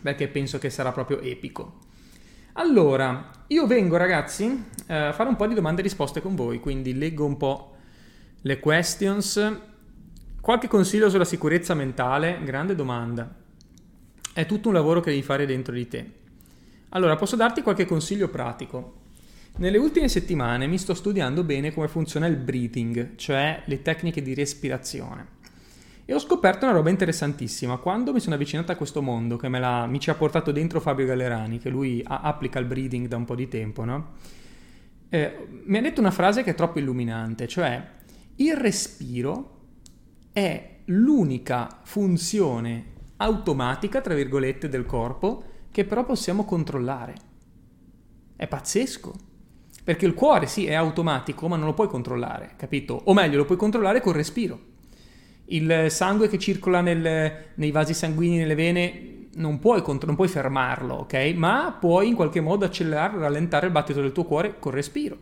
perché 0.03 0.27
penso 0.27 0.59
che 0.59 0.69
sarà 0.69 0.91
proprio 0.91 1.19
epico. 1.21 1.79
Allora, 2.53 3.31
io 3.47 3.65
vengo 3.65 3.97
ragazzi 3.97 4.65
a 4.85 5.11
fare 5.11 5.29
un 5.29 5.35
po' 5.35 5.47
di 5.47 5.55
domande 5.55 5.81
e 5.81 5.83
risposte 5.85 6.21
con 6.21 6.35
voi, 6.35 6.59
quindi 6.59 6.95
leggo 6.95 7.25
un 7.25 7.37
po' 7.37 7.75
le 8.41 8.59
questions 8.59 9.71
Qualche 10.43 10.67
consiglio 10.67 11.09
sulla 11.09 11.23
sicurezza 11.23 11.73
mentale? 11.73 12.41
Grande 12.43 12.75
domanda. 12.75 13.33
È 14.33 14.45
tutto 14.45 14.67
un 14.67 14.73
lavoro 14.73 14.99
che 14.99 15.11
devi 15.11 15.21
fare 15.21 15.45
dentro 15.45 15.73
di 15.73 15.87
te. 15.87 16.11
Allora, 16.89 17.15
posso 17.15 17.37
darti 17.37 17.61
qualche 17.61 17.85
consiglio 17.85 18.27
pratico. 18.27 19.03
Nelle 19.59 19.77
ultime 19.77 20.09
settimane 20.09 20.67
mi 20.67 20.77
sto 20.77 20.95
studiando 20.95 21.45
bene 21.45 21.73
come 21.73 21.87
funziona 21.87 22.27
il 22.27 22.35
breathing, 22.35 23.15
cioè 23.15 23.61
le 23.63 23.81
tecniche 23.81 24.21
di 24.21 24.33
respirazione. 24.33 25.27
E 26.05 26.13
ho 26.13 26.19
scoperto 26.19 26.65
una 26.65 26.73
roba 26.73 26.89
interessantissima. 26.89 27.77
Quando 27.77 28.11
mi 28.11 28.19
sono 28.19 28.35
avvicinato 28.35 28.71
a 28.71 28.75
questo 28.75 29.01
mondo, 29.01 29.37
che 29.37 29.47
la, 29.47 29.85
mi 29.85 29.99
ci 29.99 30.09
ha 30.09 30.15
portato 30.15 30.51
dentro 30.51 30.79
Fabio 30.79 31.05
Gallerani, 31.05 31.59
che 31.59 31.69
lui 31.69 32.03
a, 32.05 32.21
applica 32.21 32.59
il 32.59 32.65
breathing 32.65 33.07
da 33.07 33.15
un 33.15 33.25
po' 33.25 33.35
di 33.35 33.47
tempo, 33.47 33.85
no? 33.85 34.11
eh, 35.13 35.47
mi 35.65 35.77
ha 35.77 35.81
detto 35.81 35.99
una 35.99 36.09
frase 36.09 36.41
che 36.41 36.51
è 36.51 36.55
troppo 36.55 36.79
illuminante, 36.79 37.47
cioè 37.47 37.87
il 38.37 38.55
respiro 38.57 39.59
è 40.33 40.79
l'unica 40.85 41.81
funzione 41.83 42.85
automatica, 43.17 44.01
tra 44.01 44.15
virgolette, 44.15 44.67
del 44.67 44.87
corpo 44.87 45.43
che 45.69 45.85
però 45.85 46.03
possiamo 46.03 46.45
controllare. 46.45 47.13
È 48.35 48.47
pazzesco. 48.47 49.13
Perché 49.83 50.07
il 50.07 50.15
cuore 50.15 50.47
sì 50.47 50.65
è 50.65 50.73
automatico, 50.73 51.47
ma 51.47 51.57
non 51.57 51.67
lo 51.67 51.73
puoi 51.75 51.87
controllare, 51.87 52.53
capito? 52.55 52.99
O 53.05 53.13
meglio, 53.13 53.37
lo 53.37 53.45
puoi 53.45 53.57
controllare 53.57 54.01
col 54.01 54.15
respiro. 54.15 54.71
Il 55.45 55.87
sangue 55.89 56.29
che 56.29 56.39
circola 56.39 56.81
nel, 56.81 57.33
nei 57.53 57.71
vasi 57.71 57.93
sanguigni, 57.93 58.37
nelle 58.37 58.55
vene, 58.55 59.13
non 59.35 59.59
puoi, 59.59 59.81
contro- 59.81 60.07
non 60.07 60.15
puoi 60.15 60.27
fermarlo, 60.27 60.95
ok? 60.95 61.33
Ma 61.35 61.75
puoi 61.79 62.07
in 62.07 62.15
qualche 62.15 62.41
modo 62.41 62.65
accelerare, 62.65 63.17
rallentare 63.17 63.67
il 63.67 63.71
battito 63.71 64.01
del 64.01 64.11
tuo 64.11 64.25
cuore 64.25 64.57
col 64.59 64.73
respiro. 64.73 65.17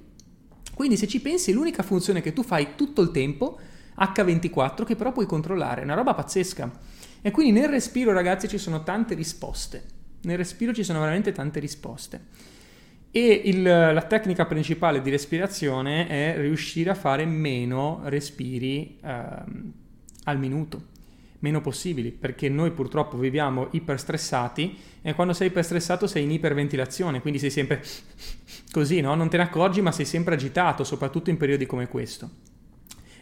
Quindi 0.74 0.98
se 0.98 1.08
ci 1.08 1.22
pensi, 1.22 1.54
l'unica 1.54 1.84
funzione 1.84 2.22
che 2.22 2.34
tu 2.34 2.44
fai 2.44 2.70
tutto 2.76 3.02
il 3.02 3.12
tempo 3.12 3.60
H24 3.98 4.84
che 4.84 4.96
però 4.96 5.12
puoi 5.12 5.26
controllare, 5.26 5.82
è 5.82 5.84
una 5.84 5.94
roba 5.94 6.14
pazzesca. 6.14 6.72
E 7.22 7.32
quindi 7.32 7.60
nel 7.60 7.70
respiro, 7.70 8.14
ragazzi, 8.14 8.48
ci 8.48 8.58
sono 8.58 8.84
tante 8.84 9.14
risposte. 9.14 9.84
Nel 10.24 10.38
respiro 10.38 10.74
ci 10.74 10.84
sono 10.84 11.00
veramente 11.00 11.32
tante 11.32 11.60
risposte. 11.60 12.26
E 13.12 13.42
il, 13.46 13.62
la 13.62 14.02
tecnica 14.04 14.46
principale 14.46 15.02
di 15.02 15.10
respirazione 15.10 16.08
è 16.08 16.36
riuscire 16.38 16.90
a 16.90 16.96
fare 16.96 17.26
meno 17.26 18.02
respiri 18.06 18.98
ehm, 19.04 19.74
al 20.32 20.40
minuto, 20.40 20.90
meno 21.40 21.62
possibili, 21.62 22.12
perché 22.12 22.50
noi 22.50 22.72
purtroppo 22.72 23.18
viviamo 23.18 23.68
iperstressati 23.72 24.78
e 25.02 25.14
quando 25.14 25.34
sei 25.34 25.48
iperstressato 25.48 26.08
sei 26.08 26.24
in 26.24 26.32
iperventilazione, 26.32 27.22
quindi 27.22 27.40
sei 27.40 27.50
sempre 27.50 27.84
così, 28.72 29.02
no? 29.02 29.14
Non 29.16 29.30
te 29.30 29.38
ne 29.38 29.44
accorgi, 29.44 29.82
ma 29.82 29.92
sei 29.92 30.06
sempre 30.06 30.36
agitato, 30.36 30.84
soprattutto 30.84 31.30
in 31.30 31.38
periodi 31.38 31.66
come 31.66 31.88
questo. 31.88 32.30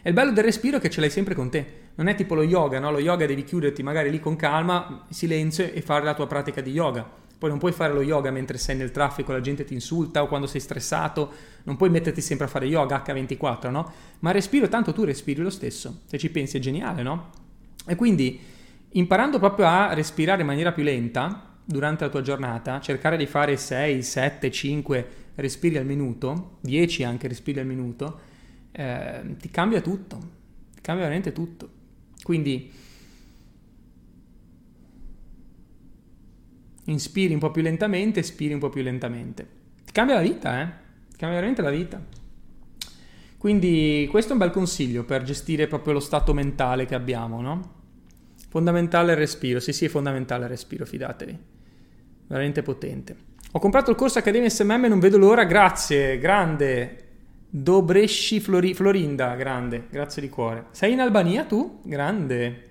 E 0.02 0.08
il 0.08 0.14
bello 0.14 0.32
del 0.32 0.44
respiro 0.44 0.78
è 0.78 0.80
che 0.80 0.88
ce 0.88 1.00
l'hai 1.00 1.10
sempre 1.10 1.34
con 1.34 1.50
te. 1.50 1.78
Non 1.96 2.06
è 2.06 2.14
tipo 2.14 2.34
lo 2.34 2.42
yoga, 2.42 2.78
no? 2.78 2.90
Lo 2.90 3.00
yoga 3.00 3.26
devi 3.26 3.44
chiuderti 3.44 3.82
magari 3.82 4.10
lì 4.10 4.18
con 4.18 4.36
calma, 4.36 5.04
silenzio 5.10 5.70
e 5.70 5.82
fare 5.82 6.04
la 6.04 6.14
tua 6.14 6.26
pratica 6.26 6.62
di 6.62 6.70
yoga. 6.70 7.28
Poi 7.40 7.48
non 7.48 7.58
puoi 7.58 7.72
fare 7.72 7.94
lo 7.94 8.02
yoga 8.02 8.30
mentre 8.30 8.58
sei 8.58 8.76
nel 8.76 8.90
traffico, 8.90 9.32
la 9.32 9.40
gente 9.40 9.64
ti 9.64 9.72
insulta 9.72 10.22
o 10.22 10.28
quando 10.28 10.46
sei 10.46 10.60
stressato, 10.60 11.32
non 11.62 11.78
puoi 11.78 11.88
metterti 11.88 12.20
sempre 12.20 12.44
a 12.44 12.48
fare 12.50 12.66
yoga 12.66 13.02
H24, 13.02 13.70
no? 13.70 13.90
Ma 14.18 14.30
respiro, 14.30 14.68
tanto 14.68 14.92
tu 14.92 15.04
respiri 15.04 15.40
lo 15.40 15.48
stesso. 15.48 16.02
Se 16.04 16.18
ci 16.18 16.28
pensi 16.28 16.58
è 16.58 16.60
geniale, 16.60 17.02
no? 17.02 17.30
E 17.86 17.94
quindi 17.94 18.38
imparando 18.90 19.38
proprio 19.38 19.68
a 19.68 19.94
respirare 19.94 20.42
in 20.42 20.48
maniera 20.48 20.72
più 20.72 20.82
lenta 20.82 21.56
durante 21.64 22.04
la 22.04 22.10
tua 22.10 22.20
giornata, 22.20 22.78
cercare 22.80 23.16
di 23.16 23.24
fare 23.24 23.56
6, 23.56 24.02
7, 24.02 24.50
5 24.50 25.08
respiri 25.36 25.78
al 25.78 25.86
minuto, 25.86 26.58
10 26.60 27.04
anche 27.04 27.26
respiri 27.26 27.60
al 27.60 27.66
minuto, 27.66 28.20
eh, 28.70 29.36
ti 29.38 29.48
cambia 29.48 29.80
tutto, 29.80 30.18
ti 30.74 30.82
cambia 30.82 31.04
veramente 31.04 31.32
tutto. 31.32 31.70
Quindi 32.22 32.70
inspiri 36.84 37.32
un 37.32 37.40
po' 37.40 37.50
più 37.50 37.62
lentamente, 37.62 38.20
espiri 38.20 38.52
un 38.52 38.60
po' 38.60 38.68
più 38.68 38.82
lentamente. 38.82 39.46
Ti 39.84 39.92
cambia 39.92 40.16
la 40.16 40.22
vita, 40.22 40.60
eh? 40.60 40.66
Ti 41.10 41.16
cambia 41.16 41.38
veramente 41.38 41.62
la 41.62 41.70
vita. 41.70 42.02
Quindi 43.36 44.06
questo 44.10 44.30
è 44.30 44.32
un 44.32 44.38
bel 44.38 44.50
consiglio 44.50 45.04
per 45.04 45.22
gestire 45.22 45.66
proprio 45.66 45.94
lo 45.94 46.00
stato 46.00 46.34
mentale 46.34 46.84
che 46.84 46.94
abbiamo, 46.94 47.40
no? 47.40 47.78
Fondamentale 48.48 49.12
il 49.12 49.18
respiro, 49.18 49.60
sì 49.60 49.72
sì 49.72 49.86
è 49.86 49.88
fondamentale 49.88 50.44
il 50.44 50.50
respiro, 50.50 50.84
fidatevi. 50.84 51.38
Veramente 52.26 52.62
potente. 52.62 53.16
Ho 53.52 53.58
comprato 53.58 53.90
il 53.90 53.96
corso 53.96 54.18
Accademia 54.18 54.48
SMM, 54.48 54.86
non 54.86 54.98
vedo 55.00 55.16
l'ora, 55.16 55.44
grazie, 55.44 56.18
grande. 56.18 57.06
Dobresci 57.48 58.40
Flori- 58.40 58.74
Florinda, 58.74 59.34
grande, 59.34 59.86
grazie 59.90 60.20
di 60.22 60.28
cuore. 60.28 60.66
Sei 60.70 60.92
in 60.92 61.00
Albania 61.00 61.44
tu? 61.44 61.80
Grande. 61.82 62.68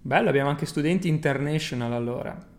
Bello, 0.00 0.28
abbiamo 0.28 0.50
anche 0.50 0.66
studenti 0.66 1.08
international 1.08 1.92
allora. 1.92 2.52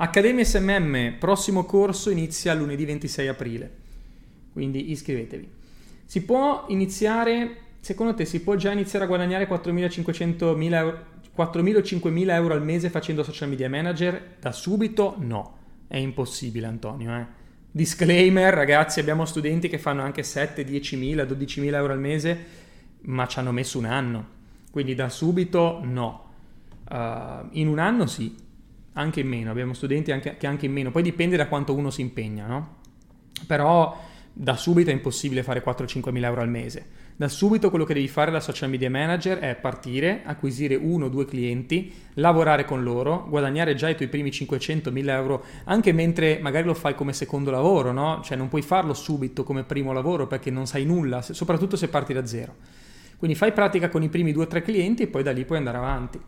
Accademia 0.00 0.44
SMM, 0.44 1.16
prossimo 1.18 1.64
corso 1.64 2.10
inizia 2.10 2.54
lunedì 2.54 2.84
26 2.84 3.26
aprile, 3.26 3.70
quindi 4.52 4.92
iscrivetevi. 4.92 5.50
Si 6.04 6.22
può 6.22 6.66
iniziare, 6.68 7.56
secondo 7.80 8.14
te, 8.14 8.24
si 8.24 8.40
può 8.42 8.54
già 8.54 8.70
iniziare 8.70 9.06
a 9.06 9.08
guadagnare 9.08 9.48
4.500 9.48 10.72
euro, 10.72 11.04
4.000-5.000 11.36 12.30
euro 12.30 12.54
al 12.54 12.62
mese 12.62 12.90
facendo 12.90 13.24
social 13.24 13.48
media 13.48 13.68
manager? 13.68 14.36
Da 14.38 14.52
subito? 14.52 15.16
No, 15.18 15.56
è 15.88 15.96
impossibile 15.96 16.66
Antonio, 16.66 17.16
eh. 17.16 17.26
Disclaimer, 17.68 18.54
ragazzi, 18.54 19.00
abbiamo 19.00 19.24
studenti 19.24 19.68
che 19.68 19.78
fanno 19.78 20.02
anche 20.02 20.22
7, 20.22 20.64
10.000, 20.64 21.26
12.000 21.26 21.74
euro 21.74 21.92
al 21.92 21.98
mese, 21.98 22.44
ma 23.00 23.26
ci 23.26 23.40
hanno 23.40 23.50
messo 23.50 23.78
un 23.78 23.86
anno. 23.86 24.26
Quindi 24.70 24.94
da 24.94 25.08
subito 25.08 25.80
no. 25.82 26.26
Uh, 26.88 27.48
in 27.50 27.66
un 27.66 27.80
anno 27.80 28.06
sì, 28.06 28.46
anche 28.98 29.20
in 29.20 29.28
meno. 29.28 29.50
Abbiamo 29.50 29.72
studenti 29.72 30.12
anche, 30.12 30.36
che 30.36 30.46
anche 30.46 30.66
in 30.66 30.72
meno. 30.72 30.90
Poi 30.90 31.02
dipende 31.02 31.36
da 31.36 31.46
quanto 31.46 31.74
uno 31.74 31.90
si 31.90 32.00
impegna, 32.00 32.46
no? 32.46 32.76
Però 33.46 33.96
da 34.32 34.56
subito 34.56 34.90
è 34.90 34.92
impossibile 34.92 35.42
fare 35.42 35.64
4-5 35.64 36.10
mila 36.10 36.28
euro 36.28 36.42
al 36.42 36.48
mese. 36.48 37.06
Da 37.16 37.28
subito 37.28 37.70
quello 37.70 37.84
che 37.84 37.94
devi 37.94 38.06
fare 38.06 38.30
da 38.30 38.38
social 38.38 38.70
media 38.70 38.88
manager 38.88 39.38
è 39.38 39.56
partire, 39.56 40.22
acquisire 40.24 40.76
uno 40.76 41.06
o 41.06 41.08
due 41.08 41.24
clienti, 41.24 41.92
lavorare 42.14 42.64
con 42.64 42.84
loro, 42.84 43.26
guadagnare 43.28 43.74
già 43.74 43.88
i 43.88 43.96
tuoi 43.96 44.06
primi 44.06 44.30
500-1000 44.30 45.08
euro, 45.08 45.44
anche 45.64 45.92
mentre 45.92 46.38
magari 46.40 46.66
lo 46.66 46.74
fai 46.74 46.94
come 46.94 47.12
secondo 47.12 47.50
lavoro, 47.50 47.90
no? 47.90 48.20
Cioè 48.22 48.36
non 48.36 48.48
puoi 48.48 48.62
farlo 48.62 48.94
subito 48.94 49.42
come 49.42 49.64
primo 49.64 49.92
lavoro 49.92 50.28
perché 50.28 50.50
non 50.52 50.66
sai 50.66 50.84
nulla, 50.84 51.20
soprattutto 51.22 51.76
se 51.76 51.88
parti 51.88 52.12
da 52.12 52.24
zero. 52.24 52.54
Quindi 53.16 53.36
fai 53.36 53.52
pratica 53.52 53.88
con 53.88 54.04
i 54.04 54.08
primi 54.08 54.32
2-3 54.32 54.62
clienti 54.62 55.02
e 55.02 55.06
poi 55.08 55.24
da 55.24 55.32
lì 55.32 55.44
puoi 55.44 55.58
andare 55.58 55.78
avanti. 55.78 56.20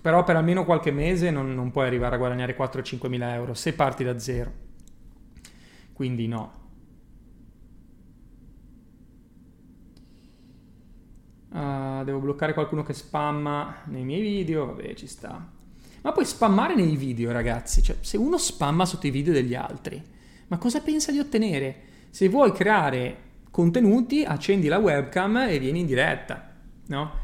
Però 0.00 0.24
per 0.24 0.36
almeno 0.36 0.64
qualche 0.64 0.90
mese 0.90 1.30
non, 1.30 1.54
non 1.54 1.70
puoi 1.70 1.86
arrivare 1.86 2.16
a 2.16 2.18
guadagnare 2.18 2.56
4-5 2.56 3.08
mila 3.08 3.34
euro 3.34 3.54
se 3.54 3.72
parti 3.72 4.02
da 4.02 4.18
zero. 4.18 4.52
Quindi 5.92 6.26
no. 6.26 6.60
Uh, 11.50 12.02
devo 12.02 12.18
bloccare 12.18 12.54
qualcuno 12.54 12.82
che 12.82 12.94
spamma 12.94 13.82
nei 13.86 14.04
miei 14.04 14.22
video, 14.22 14.66
vabbè 14.66 14.94
ci 14.94 15.06
sta. 15.06 15.50
Ma 16.02 16.10
puoi 16.10 16.24
spammare 16.24 16.74
nei 16.74 16.96
video, 16.96 17.30
ragazzi. 17.30 17.80
Cioè, 17.80 17.96
se 18.00 18.16
uno 18.16 18.38
spamma 18.38 18.84
sotto 18.84 19.06
i 19.06 19.10
video 19.10 19.32
degli 19.32 19.54
altri, 19.54 20.02
ma 20.48 20.58
cosa 20.58 20.80
pensa 20.80 21.12
di 21.12 21.20
ottenere? 21.20 21.76
Se 22.10 22.28
vuoi 22.28 22.50
creare 22.52 23.30
contenuti, 23.50 24.24
accendi 24.24 24.66
la 24.66 24.78
webcam 24.78 25.36
e 25.48 25.58
vieni 25.60 25.80
in 25.80 25.86
diretta, 25.86 26.54
no? 26.88 27.21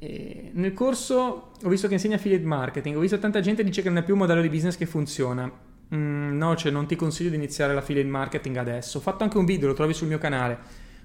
Nel 0.00 0.72
corso 0.74 1.50
ho 1.60 1.68
visto 1.68 1.88
che 1.88 1.94
insegna 1.94 2.16
affiliate 2.16 2.44
marketing, 2.44 2.96
ho 2.96 3.00
visto 3.00 3.18
tanta 3.18 3.40
gente 3.40 3.64
dice 3.64 3.82
che 3.82 3.88
non 3.88 3.98
è 3.98 4.04
più 4.04 4.14
un 4.14 4.20
modello 4.20 4.40
di 4.40 4.48
business 4.48 4.76
che 4.76 4.86
funziona. 4.86 5.50
Mm, 5.94 6.36
no, 6.36 6.54
cioè 6.54 6.70
non 6.70 6.86
ti 6.86 6.94
consiglio 6.96 7.30
di 7.30 7.36
iniziare 7.36 7.74
l'affiliate 7.74 8.08
marketing 8.08 8.56
adesso. 8.56 8.98
Ho 8.98 9.00
fatto 9.00 9.24
anche 9.24 9.38
un 9.38 9.44
video, 9.44 9.68
lo 9.68 9.74
trovi 9.74 9.94
sul 9.94 10.06
mio 10.06 10.18
canale, 10.18 10.58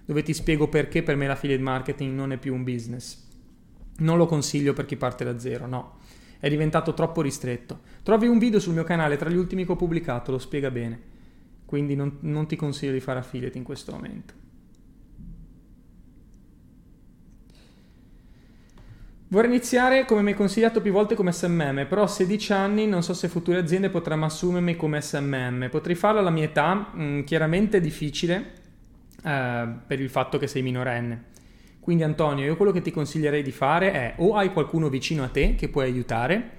dove 0.05 0.21
ti 0.21 0.33
spiego 0.33 0.67
perché 0.67 1.01
per 1.01 1.15
me 1.15 1.25
l'affiliate 1.25 1.61
marketing 1.61 2.13
non 2.13 2.31
è 2.31 2.37
più 2.37 2.53
un 2.53 2.63
business. 2.63 3.21
Non 3.97 4.17
lo 4.17 4.25
consiglio 4.25 4.73
per 4.73 4.85
chi 4.85 4.95
parte 4.95 5.23
da 5.23 5.39
zero, 5.39 5.65
no. 5.65 5.97
È 6.39 6.49
diventato 6.49 6.93
troppo 6.93 7.21
ristretto. 7.21 7.79
Trovi 8.03 8.27
un 8.27 8.37
video 8.37 8.59
sul 8.59 8.73
mio 8.73 8.83
canale 8.83 9.17
tra 9.17 9.29
gli 9.29 9.37
ultimi 9.37 9.65
che 9.65 9.71
ho 9.71 9.75
pubblicato, 9.75 10.31
lo 10.31 10.39
spiega 10.39 10.69
bene. 10.69 11.11
Quindi 11.65 11.95
non, 11.95 12.17
non 12.21 12.45
ti 12.45 12.55
consiglio 12.55 12.91
di 12.91 12.99
fare 12.99 13.19
affiliate 13.19 13.57
in 13.57 13.63
questo 13.63 13.93
momento. 13.93 14.42
Vorrei 19.33 19.49
iniziare 19.49 20.05
come 20.05 20.21
mi 20.21 20.29
hai 20.29 20.35
consigliato 20.35 20.79
più 20.79 20.91
volte 20.91 21.15
come 21.15 21.31
SMM, 21.31 21.87
però 21.89 22.03
a 22.03 22.07
16 22.07 22.53
anni 22.53 22.85
non 22.85 23.01
so 23.01 23.15
se 23.15 23.27
future 23.27 23.57
aziende 23.57 23.89
potranno 23.89 24.25
assumermi 24.25 24.75
come 24.75 25.01
SMM. 25.01 25.69
Potrei 25.71 25.95
farlo 25.95 26.19
alla 26.19 26.29
mia 26.29 26.43
età, 26.43 26.91
mm, 26.95 27.21
chiaramente 27.21 27.77
è 27.77 27.81
difficile 27.81 28.51
eh, 29.23 29.67
per 29.87 29.99
il 29.99 30.09
fatto 30.11 30.37
che 30.37 30.45
sei 30.45 30.61
minorenne. 30.61 31.23
Quindi 31.79 32.03
Antonio, 32.03 32.45
io 32.45 32.55
quello 32.55 32.71
che 32.71 32.83
ti 32.83 32.91
consiglierei 32.91 33.41
di 33.41 33.49
fare 33.49 33.91
è 33.91 34.13
o 34.17 34.35
hai 34.35 34.53
qualcuno 34.53 34.87
vicino 34.87 35.23
a 35.23 35.29
te 35.29 35.55
che 35.55 35.67
puoi 35.67 35.85
aiutare, 35.85 36.49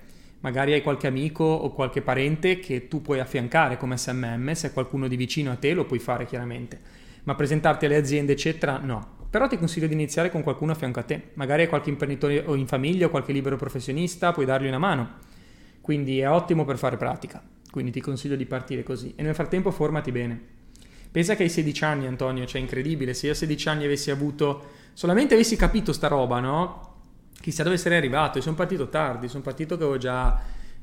magari 0.40 0.72
hai 0.72 0.82
qualche 0.82 1.06
amico 1.06 1.44
o 1.44 1.70
qualche 1.70 2.02
parente 2.02 2.58
che 2.58 2.88
tu 2.88 3.00
puoi 3.00 3.20
affiancare 3.20 3.76
come 3.76 3.96
SMM, 3.96 4.50
se 4.50 4.70
è 4.70 4.72
qualcuno 4.72 5.06
di 5.06 5.14
vicino 5.14 5.52
a 5.52 5.54
te 5.54 5.74
lo 5.74 5.84
puoi 5.84 6.00
fare 6.00 6.26
chiaramente, 6.26 6.80
ma 7.22 7.36
presentarti 7.36 7.86
alle 7.86 7.94
aziende 7.98 8.32
eccetera 8.32 8.78
no, 8.78 9.22
però 9.34 9.48
ti 9.48 9.58
consiglio 9.58 9.88
di 9.88 9.94
iniziare 9.94 10.30
con 10.30 10.44
qualcuno 10.44 10.70
a 10.70 10.74
fianco 10.76 11.00
a 11.00 11.02
te. 11.02 11.30
Magari 11.34 11.66
qualche 11.66 11.90
imprenditore 11.90 12.44
o 12.46 12.54
in 12.54 12.68
famiglia 12.68 13.06
o 13.06 13.08
qualche 13.08 13.32
libero 13.32 13.56
professionista, 13.56 14.30
puoi 14.30 14.46
dargli 14.46 14.68
una 14.68 14.78
mano. 14.78 15.14
Quindi 15.80 16.20
è 16.20 16.30
ottimo 16.30 16.64
per 16.64 16.78
fare 16.78 16.96
pratica. 16.96 17.42
Quindi 17.68 17.90
ti 17.90 18.00
consiglio 18.00 18.36
di 18.36 18.46
partire 18.46 18.84
così. 18.84 19.12
E 19.16 19.24
nel 19.24 19.34
frattempo 19.34 19.72
formati 19.72 20.12
bene. 20.12 20.40
Pensa 21.10 21.34
che 21.34 21.42
hai 21.42 21.48
16 21.48 21.84
anni, 21.84 22.06
Antonio, 22.06 22.46
cioè 22.46 22.60
incredibile. 22.60 23.12
Se 23.12 23.26
io 23.26 23.32
a 23.32 23.34
16 23.34 23.68
anni 23.70 23.84
avessi 23.86 24.12
avuto, 24.12 24.70
solamente 24.92 25.34
avessi 25.34 25.56
capito 25.56 25.92
sta 25.92 26.06
roba, 26.06 26.38
no? 26.38 26.94
Chissà 27.40 27.64
dove 27.64 27.76
sarei 27.76 27.98
arrivato. 27.98 28.38
Io 28.38 28.44
sono 28.44 28.54
partito 28.54 28.88
tardi, 28.88 29.26
sono 29.26 29.42
partito 29.42 29.76
che 29.76 29.82
avevo 29.82 29.98
già 29.98 30.40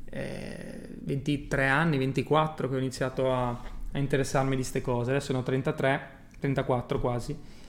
eh, 0.09 0.89
23 1.03 1.67
anni, 1.69 1.97
24 1.97 2.67
che 2.67 2.75
ho 2.75 2.79
iniziato 2.79 3.31
a, 3.31 3.47
a 3.93 3.97
interessarmi 3.97 4.49
di 4.49 4.55
queste 4.57 4.81
cose. 4.81 5.11
Adesso 5.11 5.33
ho 5.33 5.41
33, 5.41 6.09
34 6.37 6.99
quasi 6.99 7.59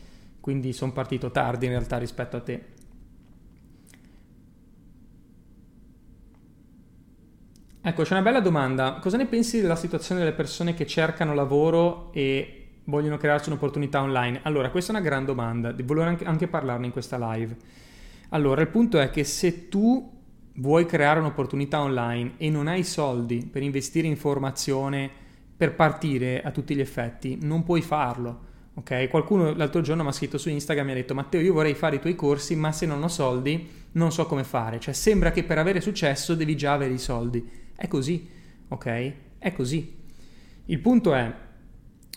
quindi 0.43 0.73
sono 0.73 0.91
partito 0.91 1.31
tardi 1.31 1.67
in 1.67 1.71
realtà 1.71 1.99
rispetto 1.99 2.37
a 2.37 2.41
te. 2.41 2.65
Ecco, 7.81 8.03
c'è 8.03 8.13
una 8.13 8.23
bella 8.23 8.41
domanda. 8.41 8.99
Cosa 9.01 9.17
ne 9.17 9.27
pensi 9.27 9.61
della 9.61 9.77
situazione 9.77 10.21
delle 10.21 10.35
persone 10.35 10.75
che 10.75 10.85
cercano 10.85 11.33
lavoro 11.33 12.13
e 12.13 12.71
vogliono 12.85 13.19
crearsi 13.19 13.51
un'opportunità 13.51 14.03
online? 14.03 14.41
Allora, 14.43 14.71
questa 14.71 14.93
è 14.93 14.97
una 14.97 15.05
gran 15.05 15.25
domanda, 15.25 15.73
volevo 15.85 16.07
anche, 16.07 16.25
anche 16.25 16.49
parlarne 16.49 16.87
in 16.87 16.93
questa 16.93 17.35
live. 17.35 17.57
Allora, 18.31 18.63
il 18.63 18.69
punto 18.69 18.99
è 18.99 19.11
che 19.11 19.23
se 19.23 19.69
tu 19.69 20.21
vuoi 20.55 20.87
creare 20.87 21.21
un'opportunità 21.21 21.81
online 21.81 22.33
e 22.39 22.51
non 22.51 22.67
hai 22.67 22.83
soldi 22.83 23.47
per 23.47 23.63
investire 23.63 24.09
in 24.09 24.17
formazione, 24.17 25.09
per 25.57 25.77
partire 25.77 26.43
a 26.43 26.51
tutti 26.51 26.75
gli 26.75 26.81
effetti, 26.81 27.39
non 27.41 27.63
puoi 27.63 27.81
farlo 27.81 28.51
Ok, 28.75 29.09
qualcuno 29.09 29.53
l'altro 29.55 29.83
giorno 29.83 30.03
mi 30.03 30.09
ha 30.09 30.13
scritto 30.13 30.39
su 30.39 30.49
Instagram 30.49 30.89
e 30.89 30.93
mi 30.93 30.99
ha 30.99 31.01
detto 31.03 31.15
Matteo 31.15 31.43
io 31.43 31.53
vorrei 31.53 31.75
fare 31.75 31.97
i 31.97 32.01
tuoi 32.01 32.15
corsi 32.15 32.57
ma 32.57 32.73
se 32.73 32.87
non 32.87 33.03
ho 33.03 33.09
soldi 33.09 33.69
non 33.93 34.11
so 34.11 34.25
come 34.25 34.45
fare, 34.45 34.81
cioè 34.81 34.95
sembra 34.95 35.31
che 35.31 35.45
per 35.45 35.59
avere 35.59 35.83
successo 35.83 36.35
devi 36.35 36.57
già 36.57 36.73
avere 36.73 36.95
i 36.95 36.99
soldi, 36.99 37.47
è 37.77 37.87
così, 37.87 38.27
ok? 38.69 39.13
È 39.37 39.53
così. 39.53 39.95
Il 40.65 40.79
punto 40.79 41.13
è, 41.13 41.31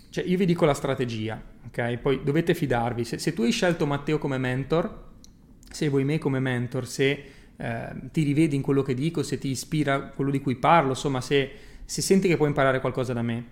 cioè 0.09 0.23
io 0.23 0.37
vi 0.37 0.45
dico 0.45 0.63
la 0.63 0.73
strategia, 0.73 1.41
ok? 1.67 1.97
Poi 1.97 2.23
dovete 2.23 2.53
fidarvi, 2.53 3.03
se, 3.03 3.17
se 3.17 3.33
tu 3.33 3.41
hai 3.41 3.51
scelto 3.51 3.85
Matteo 3.85 4.17
come 4.17 4.37
mentor, 4.37 5.03
se 5.69 5.89
vuoi 5.89 6.05
me 6.05 6.17
come 6.17 6.39
mentor, 6.39 6.87
se 6.87 7.23
eh, 7.57 7.89
ti 8.13 8.23
rivedi 8.23 8.55
in 8.55 8.61
quello 8.61 8.81
che 8.81 8.93
dico, 8.93 9.23
se 9.23 9.37
ti 9.37 9.49
ispira 9.49 10.11
quello 10.15 10.31
di 10.31 10.39
cui 10.39 10.55
parlo, 10.55 10.91
insomma 10.91 11.19
se, 11.19 11.51
se 11.83 12.01
senti 12.01 12.29
che 12.29 12.37
puoi 12.37 12.47
imparare 12.47 12.79
qualcosa 12.79 13.11
da 13.11 13.21
me, 13.21 13.43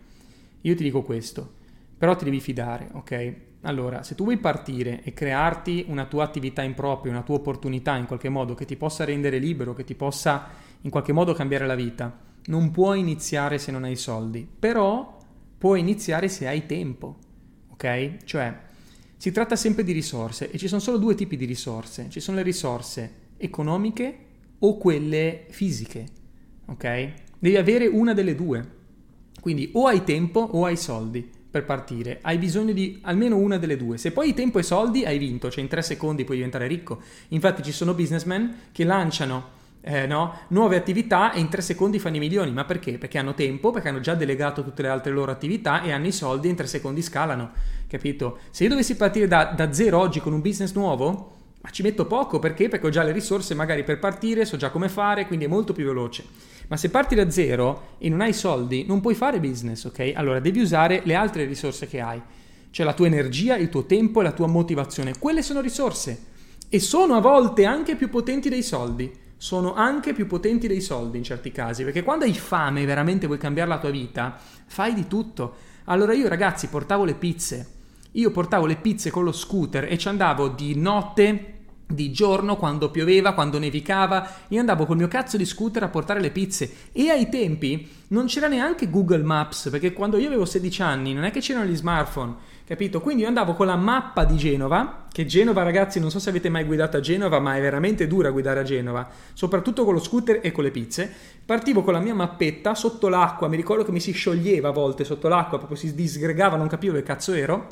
io 0.62 0.74
ti 0.76 0.84
dico 0.84 1.02
questo 1.02 1.62
però 1.98 2.16
ti 2.16 2.26
devi 2.26 2.40
fidare, 2.40 2.90
ok? 2.94 3.36
Allora, 3.66 4.04
se 4.04 4.16
tu 4.16 4.24
vuoi 4.24 4.38
partire 4.38 5.02
e 5.04 5.14
crearti 5.14 5.86
una 5.88 6.06
tua 6.06 6.26
attività 6.26 6.62
in 6.64 6.74
proprio, 6.74 7.12
una 7.12 7.22
tua 7.22 7.36
opportunità 7.36 7.96
in 7.96 8.06
qualche 8.06 8.28
modo 8.28 8.56
che 8.56 8.66
ti 8.66 8.76
possa 8.76 9.06
rendere 9.06 9.38
libero, 9.38 9.74
che 9.74 9.86
ti 9.86 9.96
possa 9.96 10.50
in 10.82 10.90
qualche 10.90 11.14
modo 11.14 11.34
cambiare 11.34 11.66
la 11.66 11.76
vita, 11.76 12.20
non 12.48 12.72
puoi 12.72 13.00
iniziare 13.00 13.58
se 13.58 13.72
non 13.72 13.86
hai 13.86 13.96
soldi, 13.96 14.46
però 14.60 15.18
puoi 15.58 15.80
iniziare 15.80 16.28
se 16.28 16.46
hai 16.46 16.66
tempo, 16.66 17.18
ok? 17.72 18.18
Cioè, 18.26 18.60
si 19.16 19.32
tratta 19.32 19.56
sempre 19.56 19.86
di 19.86 19.94
risorse 19.94 20.52
e 20.52 20.58
ci 20.58 20.68
sono 20.68 20.82
solo 20.82 20.98
due 20.98 21.16
tipi 21.16 21.38
di 21.38 21.46
risorse, 21.46 22.08
ci 22.10 22.20
sono 22.20 22.36
le 22.38 22.44
risorse 22.44 23.14
economiche 23.38 24.18
o 24.60 24.78
quelle 24.78 25.46
fisiche, 25.48 26.06
ok? 26.66 27.14
Devi 27.40 27.56
avere 27.56 27.88
una 27.88 28.14
delle 28.14 28.36
due, 28.36 28.82
quindi 29.40 29.70
o 29.74 29.88
hai 29.88 30.04
tempo 30.04 30.42
o 30.42 30.66
hai 30.66 30.76
soldi 30.76 31.42
per 31.54 31.66
partire, 31.66 32.18
hai 32.24 32.40
bisogno 32.40 32.74
di 32.74 32.98
almeno 33.04 33.38
una 33.38 33.60
delle 33.60 33.78
due. 33.78 34.00
Se 34.00 34.12
poi 34.12 34.34
tempo 34.34 34.58
e 34.58 34.64
soldi, 34.64 35.06
hai 35.06 35.20
vinto, 35.20 35.52
cioè 35.52 35.62
in 35.62 35.70
tre 35.70 35.84
secondi 35.84 36.24
puoi 36.24 36.38
diventare 36.38 36.66
ricco. 36.66 37.00
Infatti 37.28 37.62
ci 37.62 37.72
sono 37.72 37.94
businessmen 37.94 38.56
che 38.72 38.84
lanciano 38.84 39.62
eh, 39.82 40.08
no, 40.08 40.36
nuove 40.48 40.78
attività 40.78 41.32
e 41.32 41.40
in 41.40 41.50
tre 41.50 41.62
secondi 41.62 42.00
fanno 42.00 42.16
i 42.16 42.20
milioni. 42.20 42.52
Ma 42.52 42.66
perché? 42.66 42.98
Perché 42.98 43.20
hanno 43.20 43.36
tempo, 43.36 43.70
perché 43.70 43.90
hanno 43.90 44.00
già 44.00 44.16
delegato 44.16 44.64
tutte 44.64 44.82
le 44.82 44.88
altre 44.88 45.12
loro 45.12 45.30
attività 45.30 45.84
e 45.84 45.92
hanno 45.92 46.08
i 46.08 46.12
soldi 46.12 46.48
e 46.48 46.50
in 46.50 46.56
tre 46.56 46.66
secondi 46.66 47.04
scalano. 47.04 47.52
Capito? 47.86 48.40
Se 48.50 48.64
io 48.64 48.70
dovessi 48.70 48.96
partire 48.96 49.28
da, 49.28 49.54
da 49.56 49.72
zero 49.72 50.00
oggi 50.00 50.22
con 50.22 50.34
un 50.34 50.42
business 50.42 50.74
nuovo, 50.74 51.36
ma 51.64 51.70
ci 51.70 51.82
metto 51.82 52.06
poco 52.06 52.40
perché? 52.40 52.68
Perché 52.68 52.88
ho 52.88 52.90
già 52.90 53.04
le 53.04 53.14
risorse 53.14 53.56
magari 53.56 53.86
per 53.86 53.98
partire, 53.98 54.44
so 54.44 54.58
già 54.58 54.70
come 54.70 54.90
fare, 54.90 55.26
quindi 55.28 55.46
è 55.46 55.48
molto 55.48 55.72
più 55.72 55.86
veloce. 55.86 56.26
Ma 56.68 56.76
se 56.76 56.90
parti 56.90 57.16
da 57.16 57.32
zero 57.32 57.96
e 58.00 58.10
non 58.10 58.20
hai 58.20 58.34
soldi, 58.34 58.84
non 58.86 59.00
puoi 59.00 59.16
fare 59.16 59.40
business, 59.40 59.86
ok? 59.86 60.12
Allora 60.14 60.42
devi 60.42 60.60
usare 60.60 61.04
le 61.06 61.16
altre 61.16 61.46
risorse 61.46 61.88
che 61.88 62.02
hai, 62.02 62.22
cioè 62.70 62.86
la 62.86 62.92
tua 62.94 63.06
energia, 63.06 63.56
il 63.56 63.70
tuo 63.70 63.86
tempo 63.86 64.20
e 64.20 64.24
la 64.24 64.34
tua 64.34 64.48
motivazione. 64.48 65.18
Quelle 65.18 65.42
sono 65.42 65.62
risorse 65.62 66.26
e 66.68 66.82
sono 66.82 67.16
a 67.16 67.22
volte 67.22 67.64
anche 67.64 67.96
più 67.96 68.10
potenti 68.10 68.50
dei 68.50 68.64
soldi. 68.64 69.22
Sono 69.38 69.74
anche 69.74 70.12
più 70.12 70.28
potenti 70.28 70.68
dei 70.68 70.82
soldi 70.82 71.18
in 71.18 71.24
certi 71.24 71.50
casi, 71.54 71.86
perché 71.86 72.04
quando 72.04 72.26
hai 72.26 72.34
fame 72.34 72.82
e 72.82 72.86
veramente 72.86 73.26
vuoi 73.26 73.40
cambiare 73.40 73.70
la 73.70 73.80
tua 73.80 73.90
vita, 73.90 74.38
fai 74.66 74.94
di 74.94 75.08
tutto. 75.08 75.56
Allora 75.86 76.14
io 76.14 76.28
ragazzi 76.28 76.68
portavo 76.68 77.06
le 77.06 77.14
pizze. 77.14 77.73
Io 78.14 78.30
portavo 78.32 78.66
le 78.68 78.76
pizze 78.76 79.10
con 79.10 79.24
lo 79.24 79.32
scooter 79.32 79.86
e 79.92 79.98
ci 79.98 80.08
andavo 80.08 80.48
di 80.50 80.76
notte 80.76 81.54
di 81.94 82.12
giorno, 82.12 82.58
quando 82.58 82.90
pioveva, 82.90 83.34
quando 83.34 83.60
nevicava, 83.60 84.28
io 84.50 84.60
andavo 84.60 84.86
col 84.86 84.98
mio 84.98 85.08
cazzo 85.08 85.38
di 85.38 85.46
scooter 85.46 85.84
a 85.84 85.90
portare 85.90 86.20
le 86.20 86.32
pizze 86.32 86.72
e 86.92 87.10
ai 87.10 87.30
tempi 87.30 87.88
non 88.10 88.26
c'era 88.26 88.48
neanche 88.48 88.90
Google 88.90 89.24
Maps, 89.24 89.70
perché 89.70 89.94
quando 89.94 90.18
io 90.18 90.28
avevo 90.28 90.46
16 90.46 90.82
anni 90.82 91.14
non 91.14 91.24
è 91.24 91.32
che 91.32 91.40
c'erano 91.40 91.66
gli 91.66 91.76
smartphone, 91.76 92.36
capito? 92.66 93.02
Quindi 93.02 93.24
io 93.24 93.28
andavo 93.28 93.54
con 93.54 93.66
la 93.66 93.76
mappa 93.76 94.26
di 94.26 94.38
Genova, 94.38 95.06
che 95.12 95.26
Genova 95.26 95.64
ragazzi 95.64 96.00
non 96.00 96.12
so 96.12 96.20
se 96.20 96.30
avete 96.30 96.50
mai 96.50 96.64
guidato 96.64 96.98
a 96.98 97.00
Genova, 97.00 97.40
ma 97.40 97.56
è 97.56 97.62
veramente 97.62 98.08
dura 98.08 98.32
guidare 98.32 98.60
a 98.60 98.64
Genova, 98.64 99.08
soprattutto 99.34 99.84
con 99.84 99.94
lo 99.94 100.00
scooter 100.00 100.40
e 100.42 100.52
con 100.52 100.64
le 100.64 100.72
pizze. 100.72 101.12
Partivo 101.46 101.82
con 101.84 101.94
la 101.94 102.00
mia 102.00 102.16
mappetta 102.16 102.76
sotto 102.76 103.10
l'acqua, 103.10 103.48
mi 103.48 103.56
ricordo 103.56 103.84
che 103.84 103.92
mi 103.92 104.00
si 104.00 104.12
scioglieva 104.12 104.70
a 104.70 104.72
volte 104.72 105.04
sotto 105.04 105.28
l'acqua, 105.28 105.58
proprio 105.58 105.78
si 105.78 105.94
disgregava, 105.94 106.58
non 106.58 106.68
capivo 106.68 106.94
che 106.94 107.04
cazzo 107.04 107.34
ero, 107.34 107.68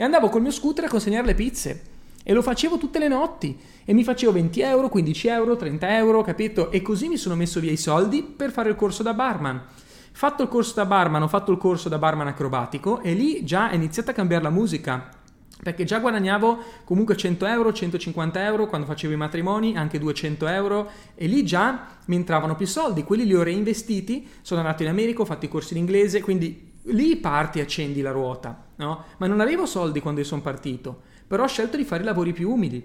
e 0.00 0.02
andavo 0.02 0.30
col 0.30 0.40
mio 0.40 0.50
scooter 0.50 0.86
a 0.86 0.88
consegnare 0.88 1.26
le 1.26 1.34
pizze. 1.34 1.82
E 2.22 2.32
lo 2.32 2.40
facevo 2.40 2.78
tutte 2.78 2.98
le 2.98 3.06
notti 3.06 3.54
e 3.84 3.92
mi 3.92 4.02
facevo 4.02 4.32
20 4.32 4.60
euro, 4.62 4.88
15 4.88 5.28
euro, 5.28 5.56
30 5.56 5.96
euro, 5.98 6.22
capito? 6.22 6.70
E 6.70 6.80
così 6.80 7.08
mi 7.08 7.18
sono 7.18 7.34
messo 7.34 7.60
via 7.60 7.70
i 7.70 7.76
soldi 7.76 8.22
per 8.22 8.50
fare 8.50 8.70
il 8.70 8.76
corso 8.76 9.02
da 9.02 9.12
barman. 9.12 9.62
Fatto 10.12 10.42
il 10.42 10.48
corso 10.48 10.72
da 10.74 10.86
barman, 10.86 11.20
ho 11.20 11.28
fatto 11.28 11.52
il 11.52 11.58
corso 11.58 11.90
da 11.90 11.98
barman 11.98 12.28
acrobatico 12.28 13.02
e 13.02 13.12
lì 13.12 13.44
già 13.44 13.68
è 13.68 13.74
iniziata 13.74 14.12
a 14.12 14.14
cambiare 14.14 14.42
la 14.42 14.48
musica. 14.48 15.06
Perché 15.62 15.84
già 15.84 15.98
guadagnavo 15.98 16.62
comunque 16.84 17.14
100 17.14 17.44
euro, 17.44 17.70
150 17.70 18.42
euro 18.42 18.68
quando 18.68 18.86
facevo 18.86 19.12
i 19.12 19.18
matrimoni, 19.18 19.76
anche 19.76 19.98
200 19.98 20.46
euro, 20.46 20.90
e 21.14 21.26
lì 21.26 21.44
già 21.44 21.88
mi 22.06 22.16
entravano 22.16 22.54
più 22.54 22.66
soldi. 22.66 23.04
Quelli 23.04 23.26
li 23.26 23.34
ho 23.34 23.42
reinvestiti, 23.42 24.26
sono 24.40 24.60
andato 24.60 24.82
in 24.82 24.88
America, 24.88 25.20
ho 25.20 25.26
fatto 25.26 25.44
i 25.44 25.48
corsi 25.48 25.74
in 25.74 25.80
inglese, 25.80 26.22
quindi 26.22 26.68
lì 26.84 27.16
parti 27.16 27.58
e 27.58 27.62
accendi 27.62 28.00
la 28.00 28.10
ruota, 28.12 28.68
no? 28.80 29.04
Ma 29.18 29.26
non 29.26 29.40
avevo 29.40 29.66
soldi 29.66 30.00
quando 30.00 30.20
io 30.20 30.26
sono 30.26 30.42
partito 30.42 31.08
però 31.30 31.44
ho 31.44 31.46
scelto 31.46 31.76
di 31.76 31.84
fare 31.84 32.02
lavori 32.02 32.32
più 32.32 32.50
umili. 32.50 32.84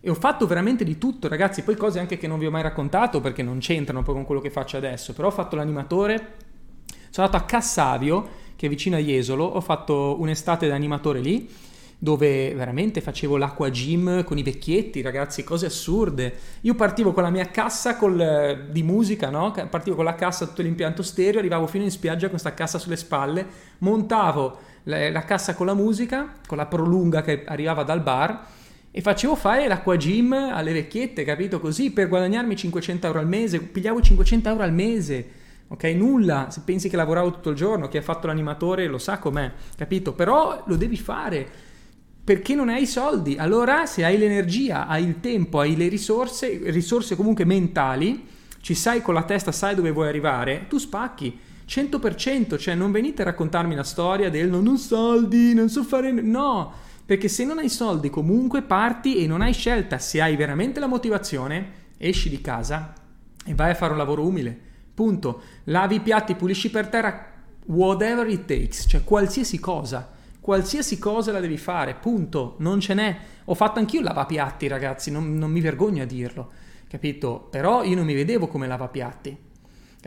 E 0.00 0.10
ho 0.10 0.14
fatto 0.14 0.48
veramente 0.48 0.82
di 0.82 0.98
tutto, 0.98 1.28
ragazzi, 1.28 1.62
poi 1.62 1.76
cose 1.76 2.00
anche 2.00 2.18
che 2.18 2.26
non 2.26 2.40
vi 2.40 2.46
ho 2.46 2.50
mai 2.50 2.62
raccontato 2.62 3.20
perché 3.20 3.44
non 3.44 3.60
c'entrano 3.60 4.02
poi 4.02 4.14
con 4.14 4.24
quello 4.24 4.40
che 4.40 4.50
faccio 4.50 4.76
adesso, 4.76 5.12
però 5.12 5.28
ho 5.28 5.30
fatto 5.30 5.54
l'animatore, 5.54 6.34
sono 7.10 7.26
andato 7.26 7.36
a 7.36 7.46
Cassavio, 7.46 8.28
che 8.56 8.66
è 8.66 8.68
vicino 8.68 8.96
a 8.96 8.98
Jesolo, 8.98 9.44
ho 9.44 9.60
fatto 9.60 10.16
un'estate 10.18 10.66
da 10.66 10.74
animatore 10.74 11.20
lì, 11.20 11.48
dove 12.00 12.52
veramente 12.52 13.00
facevo 13.00 13.36
l'acqua 13.36 13.70
gym 13.70 14.24
con 14.24 14.38
i 14.38 14.42
vecchietti, 14.42 15.00
ragazzi, 15.00 15.44
cose 15.44 15.66
assurde. 15.66 16.34
Io 16.62 16.74
partivo 16.74 17.12
con 17.12 17.22
la 17.22 17.30
mia 17.30 17.46
cassa 17.46 17.96
col, 17.96 18.66
di 18.72 18.82
musica, 18.82 19.30
no? 19.30 19.52
Partivo 19.70 19.94
con 19.94 20.04
la 20.04 20.16
cassa, 20.16 20.48
tutto 20.48 20.62
l'impianto 20.62 21.04
stereo, 21.04 21.38
arrivavo 21.38 21.68
fino 21.68 21.84
in 21.84 21.92
spiaggia 21.92 22.22
con 22.22 22.30
questa 22.30 22.54
cassa 22.54 22.78
sulle 22.80 22.96
spalle, 22.96 23.46
montavo 23.78 24.66
la, 24.88 25.24
cassa 25.24 25.54
con 25.54 25.66
la 25.66 25.74
musica, 25.74 26.32
con 26.46 26.56
la 26.56 26.66
prolunga 26.66 27.22
che 27.22 27.44
arrivava 27.44 27.82
dal 27.82 28.00
bar 28.00 28.46
e 28.90 29.02
facevo 29.02 29.34
fare 29.34 29.68
l'acqua 29.68 29.96
gym 29.96 30.32
alle 30.32 30.72
vecchiette, 30.72 31.24
capito? 31.24 31.60
Così 31.60 31.90
per 31.90 32.08
guadagnarmi 32.08 32.56
500 32.56 33.06
euro 33.06 33.18
al 33.18 33.28
mese, 33.28 33.60
pigliavo 33.60 34.00
500 34.00 34.48
euro 34.48 34.62
al 34.62 34.72
mese. 34.72 35.30
Ok, 35.68 35.84
nulla, 35.84 36.48
se 36.50 36.62
pensi 36.64 36.88
che 36.88 36.96
lavoravo 36.96 37.30
tutto 37.30 37.50
il 37.50 37.56
giorno, 37.56 37.88
chi 37.88 37.98
ha 37.98 38.02
fatto 38.02 38.26
l'animatore 38.26 38.86
lo 38.86 38.96
sa 38.96 39.18
com'è, 39.18 39.52
capito? 39.76 40.14
Però 40.14 40.62
lo 40.66 40.76
devi 40.76 40.96
fare 40.96 41.46
perché 42.24 42.54
non 42.54 42.70
hai 42.70 42.82
i 42.82 42.86
soldi. 42.86 43.36
Allora, 43.36 43.84
se 43.84 44.04
hai 44.04 44.16
l'energia, 44.16 44.86
hai 44.86 45.04
il 45.04 45.20
tempo, 45.20 45.60
hai 45.60 45.76
le 45.76 45.88
risorse, 45.88 46.60
risorse 46.64 47.16
comunque 47.16 47.44
mentali, 47.44 48.26
ci 48.62 48.74
sai 48.74 49.02
con 49.02 49.12
la 49.12 49.22
testa, 49.24 49.52
sai 49.52 49.74
dove 49.74 49.90
vuoi 49.90 50.08
arrivare, 50.08 50.64
tu 50.68 50.78
spacchi. 50.78 51.38
100%, 51.68 52.56
cioè 52.56 52.74
non 52.74 52.90
venite 52.90 53.22
a 53.22 53.26
raccontarmi 53.26 53.74
la 53.74 53.84
storia 53.84 54.30
del 54.30 54.48
non 54.48 54.66
ho 54.66 54.76
soldi, 54.76 55.52
non 55.52 55.68
so 55.68 55.84
fare... 55.84 56.10
No, 56.10 56.72
perché 57.04 57.28
se 57.28 57.44
non 57.44 57.58
hai 57.58 57.68
soldi 57.68 58.08
comunque 58.08 58.62
parti 58.62 59.16
e 59.16 59.26
non 59.26 59.42
hai 59.42 59.52
scelta. 59.52 59.98
Se 59.98 60.20
hai 60.20 60.34
veramente 60.34 60.80
la 60.80 60.86
motivazione, 60.86 61.72
esci 61.98 62.28
di 62.30 62.40
casa 62.40 62.94
e 63.44 63.54
vai 63.54 63.70
a 63.70 63.74
fare 63.74 63.92
un 63.92 63.98
lavoro 63.98 64.26
umile. 64.26 64.58
Punto. 64.94 65.42
Lavi 65.64 65.96
i 65.96 66.00
piatti, 66.00 66.34
pulisci 66.34 66.70
per 66.70 66.88
terra, 66.88 67.26
whatever 67.66 68.26
it 68.28 68.46
takes, 68.46 68.86
cioè 68.88 69.04
qualsiasi 69.04 69.58
cosa 69.58 70.16
qualsiasi 70.48 70.98
cosa 70.98 71.30
la 71.30 71.40
devi 71.40 71.58
fare, 71.58 71.92
punto, 71.92 72.54
non 72.60 72.80
ce 72.80 72.94
n'è. 72.94 73.18
Ho 73.44 73.54
fatto 73.54 73.80
anch'io 73.80 74.00
lavapiatti, 74.00 74.66
ragazzi, 74.66 75.10
non, 75.10 75.36
non, 75.36 75.50
mi 75.50 75.60
vergogno 75.60 76.02
a 76.02 76.06
dirlo, 76.06 76.52
capito? 76.88 77.48
Però 77.50 77.84
io 77.84 77.94
non 77.94 78.06
mi 78.06 78.14
vedevo 78.14 78.46
come 78.46 78.66
lavapiatti? 78.66 79.36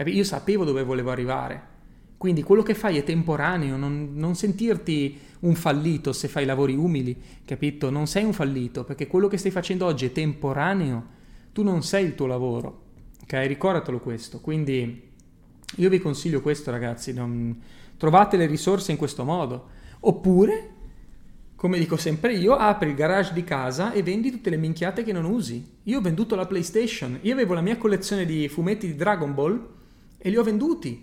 Io 0.10 0.24
sapevo 0.24 0.66
dove 0.66 0.84
volevo 0.84 1.12
arrivare. 1.12 1.70
Quindi 2.18 2.44
quello 2.44 2.64
che 2.64 2.76
fai 2.76 2.98
è 2.98 3.04
temporaneo, 3.04 3.78
non, 3.78 4.12
non 4.14 4.36
sentirti 4.36 5.18
un 5.40 5.56
fallito 5.56 6.14
se 6.14 6.28
fai 6.28 6.46
lavori 6.46 6.76
umili, 6.76 7.20
capito? 7.46 7.90
Non 7.90 8.06
sei 8.08 8.24
un 8.24 8.34
fallito, 8.34 8.84
perché 8.84 9.08
quello 9.08 9.28
che 9.28 9.38
stai 9.38 9.52
facendo 9.52 9.86
oggi 9.86 10.06
è 10.06 10.12
temporaneo, 10.12 11.06
tu 11.52 11.64
non 11.64 11.82
sei 11.82 12.06
il 12.06 12.16
tuo 12.16 12.28
lavoro, 12.28 12.84
ok? 13.24 13.34
Ricordatelo 13.48 14.00
questo. 14.00 14.40
Quindi 14.40 15.10
io 15.78 15.90
vi 15.90 16.00
consiglio 16.00 16.42
questo, 16.42 16.70
ragazzi, 16.70 17.12
non... 17.12 17.60
trovate 17.98 18.38
le 18.38 18.46
risorse 18.46 18.92
in 18.92 18.98
questo 18.98 19.24
modo 19.24 19.80
Oppure, 20.04 20.70
come 21.56 21.78
dico 21.78 21.96
sempre 21.96 22.34
io, 22.34 22.56
apri 22.56 22.90
il 22.90 22.96
garage 22.96 23.34
di 23.34 23.44
casa 23.44 23.92
e 23.92 24.02
vendi 24.02 24.32
tutte 24.32 24.50
le 24.50 24.58
minchiate 24.58 25.04
che 25.04 25.12
non 25.12 25.26
usi. 25.26 25.64
Io 25.84 26.00
ho 26.00 26.02
venduto 26.02 26.36
la 26.36 26.48
PlayStation, 26.48 27.20
io 27.22 27.34
avevo 27.34 27.54
la 27.54 27.62
mia 27.62 27.78
collezione 27.78 28.26
di 28.26 28.48
fumetti 28.48 28.88
di 28.88 28.96
Dragon 28.96 29.34
Ball 29.36 29.68
e 30.22 30.30
li 30.30 30.38
ho 30.38 30.44
venduti. 30.44 31.02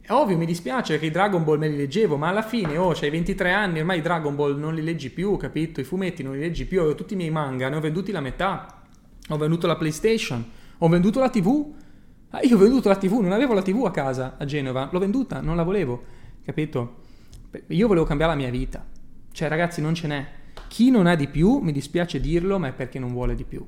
È 0.00 0.12
ovvio, 0.12 0.38
mi 0.38 0.46
dispiace 0.46 0.98
che 0.98 1.06
i 1.06 1.10
Dragon 1.10 1.42
Ball 1.44 1.58
me 1.58 1.68
li 1.68 1.76
leggevo, 1.76 2.16
ma 2.16 2.28
alla 2.28 2.42
fine, 2.42 2.78
oh, 2.78 2.92
c'hai 2.94 3.10
23 3.10 3.52
anni, 3.52 3.80
ormai 3.80 3.98
i 3.98 4.02
Dragon 4.02 4.34
Ball 4.36 4.58
non 4.58 4.74
li 4.74 4.82
leggi 4.82 5.10
più, 5.10 5.36
capito? 5.36 5.80
I 5.80 5.84
fumetti 5.84 6.22
non 6.22 6.34
li 6.34 6.40
leggi 6.40 6.64
più, 6.64 6.78
avevo 6.80 6.94
tutti 6.94 7.14
i 7.14 7.16
miei 7.16 7.30
manga, 7.30 7.68
ne 7.68 7.76
ho 7.76 7.80
venduti 7.80 8.12
la 8.12 8.20
metà. 8.20 8.84
Ho 9.30 9.36
venduto 9.36 9.66
la 9.66 9.76
PlayStation, 9.76 10.42
ho 10.78 10.88
venduto 10.88 11.18
la 11.20 11.28
TV. 11.28 11.74
Ah, 12.30 12.40
io 12.42 12.56
ho 12.56 12.58
venduto 12.58 12.88
la 12.88 12.96
TV, 12.96 13.18
non 13.18 13.32
avevo 13.32 13.52
la 13.52 13.62
TV 13.62 13.84
a 13.84 13.90
casa 13.90 14.36
a 14.38 14.44
Genova, 14.44 14.88
l'ho 14.90 14.98
venduta, 14.98 15.40
non 15.40 15.56
la 15.56 15.62
volevo, 15.62 16.04
capito? 16.44 17.00
Io 17.66 17.86
volevo 17.86 18.06
cambiare 18.06 18.32
la 18.32 18.38
mia 18.38 18.50
vita. 18.50 18.86
Cioè, 19.32 19.48
ragazzi, 19.48 19.80
non 19.80 19.94
ce 19.94 20.06
n'è. 20.06 20.26
Chi 20.68 20.90
non 20.90 21.06
ha 21.06 21.14
di 21.14 21.28
più, 21.28 21.58
mi 21.58 21.72
dispiace 21.72 22.20
dirlo, 22.20 22.58
ma 22.58 22.68
è 22.68 22.72
perché 22.72 22.98
non 22.98 23.12
vuole 23.12 23.34
di 23.34 23.44
più. 23.44 23.66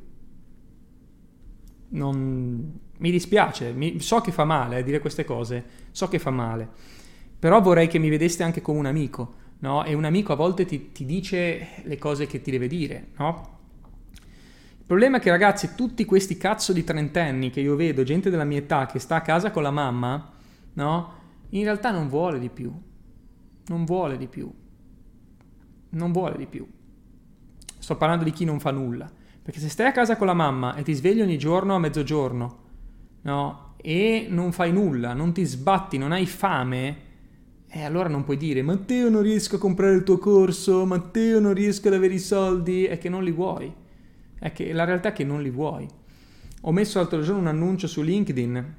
Non... 1.90 2.78
Mi 3.01 3.11
dispiace, 3.11 3.73
mi... 3.73 4.01
so 4.01 4.21
che 4.21 4.33
fa 4.33 4.45
male 4.45 4.79
eh, 4.79 4.83
dire 4.83 5.01
queste 5.01 5.25
cose, 5.25 5.65
so 5.91 6.09
che 6.09 6.19
fa 6.19 6.31
male. 6.31 6.69
Però 7.39 7.61
vorrei 7.61 7.89
che 7.89 7.99
mi 7.99 8.09
vedeste 8.09 8.43
anche 8.43 8.63
come 8.63 8.79
un 8.79 8.87
amico, 8.87 9.35
no? 9.61 9.85
E 9.85 9.95
un 9.95 10.05
amico 10.05 10.33
a 10.33 10.37
volte 10.37 10.65
ti, 10.65 10.93
ti 10.93 11.05
dice 11.05 11.83
le 11.83 11.99
cose 11.99 12.27
che 12.27 12.41
ti 12.41 12.51
deve 12.51 12.69
dire, 12.69 13.09
no? 13.19 13.59
Il 14.79 14.87
problema 14.87 15.19
è 15.19 15.21
che, 15.21 15.31
ragazzi, 15.31 15.75
tutti 15.75 16.05
questi 16.05 16.37
cazzo 16.37 16.73
di 16.73 16.85
trentenni 16.85 17.51
che 17.51 17.61
io 17.61 17.77
vedo, 17.77 18.03
gente 18.03 18.31
della 18.31 18.45
mia 18.45 18.59
età 18.59 18.87
che 18.87 18.99
sta 18.99 19.17
a 19.17 19.23
casa 19.23 19.51
con 19.51 19.63
la 19.63 19.71
mamma, 19.71 20.33
no? 20.75 21.13
In 21.51 21.65
realtà 21.65 21.91
non 21.91 22.09
vuole 22.09 22.39
di 22.39 22.49
più 22.49 22.73
non 23.71 23.85
vuole 23.85 24.17
di 24.17 24.27
più. 24.27 24.53
Non 25.91 26.13
vuole 26.13 26.37
di 26.37 26.47
più. 26.47 26.69
Sto 27.79 27.97
parlando 27.97 28.25
di 28.25 28.33
chi 28.33 28.45
non 28.45 28.59
fa 28.59 28.73
nulla. 28.73 29.11
Perché 29.43 29.61
se 29.61 29.69
stai 29.69 29.87
a 29.87 29.93
casa 29.93 30.17
con 30.17 30.27
la 30.27 30.35
mamma 30.35 30.75
e 30.75 30.83
ti 30.83 30.93
svegli 30.93 31.21
ogni 31.21 31.39
giorno 31.39 31.77
a 31.77 31.79
mezzogiorno, 31.79 32.60
no? 33.22 33.74
E 33.76 34.26
non 34.28 34.52
fai 34.52 34.72
nulla, 34.72 35.12
non 35.14 35.33
ti 35.33 35.44
sbatti, 35.44 35.98
non 35.98 36.12
hai 36.12 36.26
fame, 36.26 37.09
e 37.72 37.85
allora 37.85 38.09
non 38.09 38.24
puoi 38.24 38.37
dire 38.37 38.62
Matteo 38.62 39.09
non 39.09 39.22
riesco 39.22 39.54
a 39.56 39.59
comprare 39.61 39.94
il 39.94 40.02
tuo 40.02 40.18
corso, 40.18 40.85
Matteo 40.85 41.38
non 41.38 41.54
riesco 41.54 41.87
ad 41.87 41.94
avere 41.94 42.14
i 42.14 42.18
soldi, 42.18 42.85
è 42.85 42.98
che 42.98 43.09
non 43.09 43.22
li 43.22 43.30
vuoi. 43.30 43.72
È 44.38 44.52
che 44.52 44.72
la 44.72 44.85
realtà 44.85 45.11
è 45.11 45.12
che 45.12 45.24
non 45.24 45.40
li 45.40 45.50
vuoi. 45.50 45.87
Ho 46.62 46.72
messo 46.72 46.98
l'altro 46.98 47.22
giorno 47.22 47.40
un 47.40 47.46
annuncio 47.46 47.87
su 47.87 48.02
LinkedIn, 48.02 48.74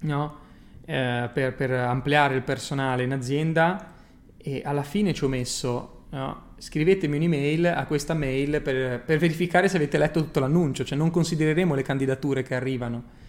no? 0.00 0.36
Eh, 0.84 1.30
per, 1.32 1.54
per 1.54 1.70
ampliare 1.72 2.36
il 2.36 2.42
personale 2.42 3.02
in 3.02 3.12
azienda 3.12 3.92
e 4.36 4.62
alla 4.64 4.82
fine 4.82 5.14
ci 5.14 5.24
ho 5.24 5.28
messo 5.28 6.06
no, 6.10 6.42
scrivetemi 6.58 7.16
un'email 7.16 7.66
a 7.66 7.86
questa 7.86 8.14
mail 8.14 8.60
per, 8.60 9.00
per, 9.02 9.18
verificare 9.18 9.68
se 9.68 9.76
avete 9.76 9.98
letto 9.98 10.20
tutto 10.22 10.40
l'annuncio, 10.40 10.84
cioè 10.84 10.98
non 10.98 11.10
considereremo 11.10 11.74
le 11.74 11.82
candidature 11.82 12.42
che 12.42 12.54
arrivano. 12.54 13.20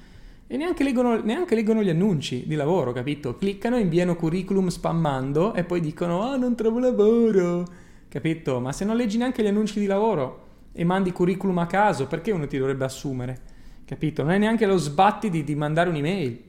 E 0.45 0.57
neanche 0.57 0.83
leggono, 0.83 1.21
neanche 1.21 1.55
leggono 1.55 1.81
gli 1.81 1.89
annunci 1.89 2.45
di 2.45 2.55
lavoro, 2.55 2.91
capito? 2.91 3.35
Cliccano, 3.35 3.77
inviano 3.77 4.15
curriculum 4.15 4.67
spammando 4.67 5.53
e 5.53 5.63
poi 5.63 5.79
dicono 5.79 6.21
ah 6.21 6.35
non 6.35 6.55
trovo 6.55 6.79
lavoro, 6.79 7.65
capito? 8.09 8.59
Ma 8.59 8.71
se 8.71 8.85
non 8.85 8.95
leggi 8.95 9.17
neanche 9.17 9.41
gli 9.41 9.47
annunci 9.47 9.79
di 9.79 9.85
lavoro 9.85 10.41
e 10.73 10.83
mandi 10.83 11.11
curriculum 11.11 11.57
a 11.59 11.65
caso, 11.65 12.07
perché 12.07 12.31
uno 12.31 12.47
ti 12.47 12.57
dovrebbe 12.57 12.85
assumere? 12.85 13.39
Capito? 13.85 14.23
Non 14.23 14.31
è 14.31 14.37
neanche 14.37 14.65
lo 14.65 14.77
sbatti 14.77 15.29
di, 15.29 15.43
di 15.43 15.55
mandare 15.55 15.89
un'email. 15.89 16.43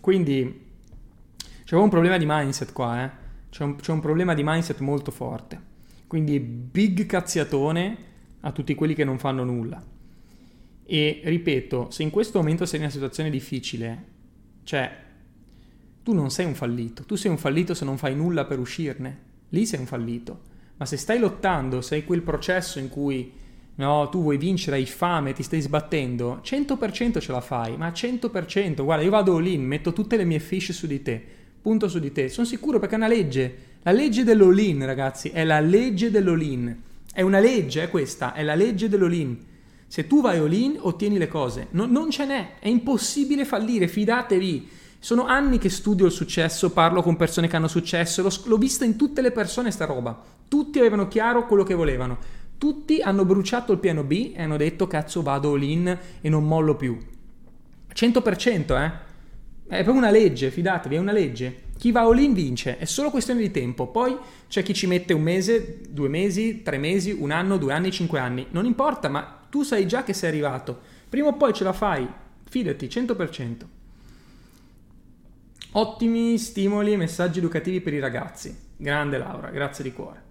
Quindi 0.00 0.68
c'è 1.64 1.76
un 1.76 1.88
problema 1.88 2.16
di 2.16 2.24
mindset 2.26 2.72
qua, 2.72 3.04
eh 3.04 3.28
c'è 3.50 3.64
un, 3.64 3.76
c'è 3.76 3.92
un 3.92 4.00
problema 4.00 4.32
di 4.32 4.42
mindset 4.44 4.78
molto 4.80 5.10
forte. 5.10 5.68
Quindi 6.06 6.40
big 6.40 7.04
cazziatone 7.06 7.96
a 8.40 8.52
tutti 8.52 8.74
quelli 8.74 8.94
che 8.94 9.04
non 9.04 9.18
fanno 9.18 9.44
nulla. 9.44 9.82
E 10.92 11.20
ripeto, 11.22 11.86
se 11.92 12.02
in 12.02 12.10
questo 12.10 12.38
momento 12.38 12.66
sei 12.66 12.80
in 12.80 12.84
una 12.86 12.92
situazione 12.92 13.30
difficile, 13.30 14.04
cioè 14.64 14.90
tu 16.02 16.12
non 16.12 16.32
sei 16.32 16.46
un 16.46 16.56
fallito, 16.56 17.04
tu 17.04 17.14
sei 17.14 17.30
un 17.30 17.38
fallito 17.38 17.74
se 17.74 17.84
non 17.84 17.96
fai 17.96 18.16
nulla 18.16 18.44
per 18.44 18.58
uscirne, 18.58 19.18
lì 19.50 19.66
sei 19.66 19.78
un 19.78 19.86
fallito. 19.86 20.40
Ma 20.78 20.86
se 20.86 20.96
stai 20.96 21.20
lottando, 21.20 21.80
sei 21.80 22.04
quel 22.04 22.22
processo 22.22 22.80
in 22.80 22.88
cui 22.88 23.30
no, 23.76 24.08
tu 24.08 24.20
vuoi 24.20 24.36
vincere, 24.36 24.78
hai 24.78 24.84
fame, 24.84 25.32
ti 25.32 25.44
stai 25.44 25.60
sbattendo, 25.60 26.40
100% 26.42 27.20
ce 27.20 27.30
la 27.30 27.40
fai, 27.40 27.76
ma 27.76 27.88
100%, 27.90 28.82
guarda, 28.82 29.04
io 29.04 29.10
vado 29.10 29.38
lì, 29.38 29.56
metto 29.58 29.92
tutte 29.92 30.16
le 30.16 30.24
mie 30.24 30.40
fish 30.40 30.72
su 30.72 30.88
di 30.88 31.02
te, 31.02 31.22
punto 31.62 31.86
su 31.86 32.00
di 32.00 32.10
te. 32.10 32.28
Sono 32.28 32.48
sicuro 32.48 32.80
perché 32.80 32.96
è 32.96 32.98
una 32.98 33.06
legge. 33.06 33.54
La 33.82 33.92
legge 33.92 34.24
dell'all-in, 34.24 34.84
ragazzi, 34.84 35.28
è 35.28 35.44
la 35.44 35.60
legge 35.60 36.10
dell'all-in. 36.10 36.76
È 37.14 37.22
una 37.22 37.38
legge, 37.38 37.84
è 37.84 37.90
questa, 37.90 38.34
è 38.34 38.42
la 38.42 38.56
legge 38.56 38.88
dell'all-in. 38.88 39.46
Se 39.90 40.06
tu 40.06 40.20
vai 40.20 40.38
all-in, 40.38 40.76
ottieni 40.78 41.18
le 41.18 41.26
cose. 41.26 41.66
No, 41.72 41.84
non 41.84 42.10
ce 42.10 42.24
n'è, 42.24 42.60
è 42.60 42.68
impossibile 42.68 43.44
fallire, 43.44 43.88
fidatevi. 43.88 44.68
Sono 45.00 45.24
anni 45.24 45.58
che 45.58 45.68
studio 45.68 46.06
il 46.06 46.12
successo, 46.12 46.70
parlo 46.70 47.02
con 47.02 47.16
persone 47.16 47.48
che 47.48 47.56
hanno 47.56 47.66
successo, 47.66 48.22
l'ho, 48.22 48.30
l'ho 48.44 48.56
vista 48.56 48.84
in 48.84 48.94
tutte 48.94 49.20
le 49.20 49.32
persone 49.32 49.72
sta 49.72 49.86
roba. 49.86 50.16
Tutti 50.46 50.78
avevano 50.78 51.08
chiaro 51.08 51.44
quello 51.44 51.64
che 51.64 51.74
volevano. 51.74 52.18
Tutti 52.56 53.00
hanno 53.00 53.24
bruciato 53.24 53.72
il 53.72 53.80
piano 53.80 54.04
B 54.04 54.30
e 54.32 54.42
hanno 54.42 54.56
detto 54.56 54.86
cazzo 54.86 55.22
vado 55.22 55.54
all-in 55.54 55.98
e 56.20 56.28
non 56.28 56.46
mollo 56.46 56.76
più. 56.76 56.96
100%, 57.92 58.80
eh? 58.80 58.92
È 59.66 59.82
proprio 59.82 59.94
una 59.94 60.10
legge, 60.10 60.52
fidatevi, 60.52 60.94
è 60.94 60.98
una 60.98 61.10
legge. 61.10 61.62
Chi 61.80 61.92
va 61.92 62.02
all-in 62.02 62.34
vince, 62.34 62.76
è 62.76 62.84
solo 62.84 63.08
questione 63.08 63.40
di 63.40 63.50
tempo. 63.50 63.86
Poi 63.86 64.14
c'è 64.48 64.62
chi 64.62 64.74
ci 64.74 64.86
mette 64.86 65.14
un 65.14 65.22
mese, 65.22 65.80
due 65.88 66.10
mesi, 66.10 66.60
tre 66.60 66.76
mesi, 66.76 67.10
un 67.10 67.30
anno, 67.30 67.56
due 67.56 67.72
anni, 67.72 67.90
cinque 67.90 68.18
anni. 68.18 68.46
Non 68.50 68.66
importa, 68.66 69.08
ma 69.08 69.46
tu 69.48 69.62
sai 69.62 69.88
già 69.88 70.04
che 70.04 70.12
sei 70.12 70.28
arrivato. 70.28 70.78
Prima 71.08 71.28
o 71.28 71.36
poi 71.38 71.54
ce 71.54 71.64
la 71.64 71.72
fai, 71.72 72.06
fidati, 72.44 72.84
100%. 72.84 73.56
Ottimi 75.72 76.36
stimoli 76.36 76.92
e 76.92 76.98
messaggi 76.98 77.38
educativi 77.38 77.80
per 77.80 77.94
i 77.94 77.98
ragazzi. 77.98 78.54
Grande 78.76 79.16
Laura, 79.16 79.48
grazie 79.48 79.82
di 79.82 79.94
cuore. 79.94 80.22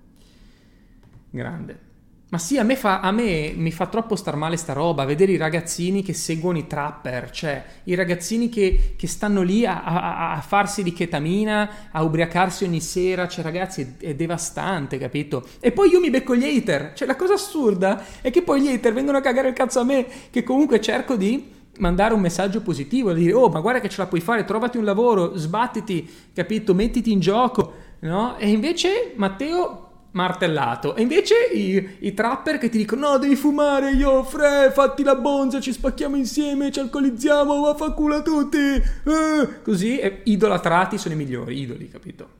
Grande. 1.31 1.88
Ma 2.31 2.37
sì, 2.37 2.59
a 2.59 2.63
me, 2.63 2.75
fa, 2.75 2.99
a 2.99 3.09
me, 3.11 3.53
mi 3.55 3.71
fa 3.71 3.87
troppo 3.87 4.15
star 4.15 4.35
male 4.35 4.55
sta 4.55 4.73
roba, 4.73 5.03
vedere 5.03 5.31
i 5.31 5.37
ragazzini 5.37 6.03
che 6.03 6.13
seguono 6.13 6.59
i 6.59 6.67
trapper, 6.67 7.31
cioè 7.31 7.63
i 7.85 7.95
ragazzini 7.95 8.49
che, 8.49 8.93
che 8.95 9.07
stanno 9.07 9.41
lì 9.41 9.65
a, 9.65 9.83
a, 9.83 10.33
a, 10.33 10.41
farsi 10.41 10.83
di 10.83 10.93
ketamina, 10.93 11.89
a 11.91 12.03
ubriacarsi 12.03 12.65
ogni 12.65 12.81
sera, 12.81 13.27
cioè 13.27 13.43
ragazzi 13.43 13.95
è, 13.97 14.05
è, 14.05 14.15
devastante, 14.15 14.99
capito? 14.99 15.43
E 15.59 15.71
poi 15.71 15.89
io 15.89 15.99
mi 15.99 16.11
becco 16.11 16.35
gli 16.35 16.43
hater, 16.43 16.93
cioè 16.93 17.07
la 17.07 17.15
cosa 17.15 17.33
assurda 17.33 18.05
è 18.21 18.29
che 18.29 18.43
poi 18.43 18.61
gli 18.61 18.67
hater 18.67 18.93
vengono 18.93 19.17
a 19.17 19.21
cagare 19.21 19.47
il 19.47 19.55
cazzo 19.55 19.79
a 19.79 19.83
me, 19.83 20.05
che 20.29 20.43
comunque 20.43 20.79
cerco 20.79 21.15
di 21.15 21.57
mandare 21.79 22.13
un 22.13 22.21
messaggio 22.21 22.61
positivo, 22.61 23.11
di 23.11 23.21
dire 23.21 23.33
oh 23.33 23.49
ma 23.49 23.59
guarda 23.59 23.79
che 23.79 23.89
ce 23.89 24.01
la 24.01 24.07
puoi 24.07 24.21
fare, 24.21 24.45
trovati 24.45 24.77
un 24.77 24.83
lavoro, 24.85 25.35
sbattiti, 25.35 26.07
capito, 26.31 26.75
mettiti 26.75 27.11
in 27.11 27.21
gioco, 27.21 27.73
no? 28.01 28.37
E 28.37 28.49
invece 28.49 29.13
Matteo 29.15 29.88
martellato. 30.11 30.95
E 30.95 31.01
invece 31.01 31.35
i, 31.53 31.97
i, 31.99 32.13
trapper 32.13 32.57
che 32.57 32.69
ti 32.69 32.77
dicono: 32.77 33.11
No, 33.11 33.17
devi 33.17 33.35
fumare, 33.35 33.91
io, 33.91 34.23
fre, 34.23 34.71
fatti 34.73 35.03
la 35.03 35.15
bonza, 35.15 35.59
ci 35.59 35.71
spacchiamo 35.71 36.15
insieme, 36.15 36.71
ci 36.71 36.79
alcolizziamo, 36.79 37.61
vaffanculo 37.61 38.15
a 38.15 38.21
tutti. 38.21 38.57
Eh. 38.57 39.61
Così, 39.63 39.99
e 39.99 40.21
idolatrati 40.23 40.97
sono 40.97 41.13
i 41.13 41.17
migliori, 41.17 41.59
idoli, 41.59 41.87
capito? 41.87 42.37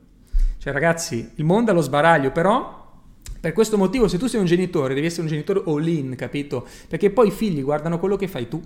Cioè, 0.58 0.74
ragazzi, 0.74 1.32
il 1.36 1.46
mondo 1.46 1.70
è 1.70 1.74
allo 1.74 1.82
sbaraglio, 1.82 2.32
però. 2.32 2.78
Per 3.42 3.54
questo 3.54 3.78
motivo, 3.78 4.10
se 4.10 4.18
tu 4.18 4.28
sei 4.28 4.42
un 4.42 4.46
genitore, 4.46 4.94
devi 4.94 5.06
essere 5.06 5.22
un 5.22 5.30
genitore 5.30 5.62
all-in, 5.66 6.16
capito? 6.18 6.68
Perché 6.90 7.10
poi 7.10 7.30
i 7.30 7.32
figli 7.32 7.64
guardano 7.64 7.98
quello 7.98 8.18
che 8.18 8.28
fai 8.28 8.50
tu, 8.50 8.62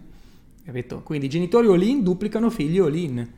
capito? 0.65 1.01
Quindi 1.03 1.27
i 1.27 1.29
genitori 1.29 1.67
all-in 1.67 2.01
duplicano 2.01 2.49
figli 2.49 2.79
all-in, 2.79 3.29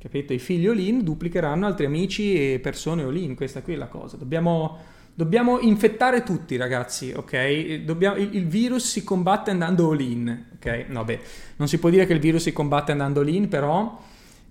capito? 0.00 0.32
I 0.32 0.40
figli 0.40 0.66
all-in 0.66 1.04
duplicheranno 1.04 1.64
altri 1.64 1.86
amici 1.86 2.34
e 2.34 2.58
persone 2.58 3.04
all-in, 3.04 3.36
questa 3.36 3.62
qui 3.62 3.74
è 3.74 3.76
la 3.76 3.86
cosa. 3.86 4.16
Dobbiamo 4.16 4.78
Dobbiamo 5.20 5.58
infettare 5.60 6.22
tutti, 6.22 6.56
ragazzi, 6.56 7.12
ok? 7.14 7.82
Dobbiamo, 7.84 8.16
il, 8.16 8.36
il, 8.36 8.46
virus 8.46 8.90
si 8.90 9.04
combatte 9.04 9.50
andando 9.50 9.90
all 9.90 10.00
in, 10.00 10.44
ok? 10.54 10.86
No, 10.88 11.04
beh, 11.04 11.20
non 11.56 11.68
si 11.68 11.76
può 11.76 11.90
dire 11.90 12.06
che 12.06 12.14
il 12.14 12.20
virus 12.20 12.44
si 12.44 12.54
combatte 12.54 12.92
andando 12.92 13.20
all 13.20 13.28
in, 13.28 13.46
però 13.46 14.00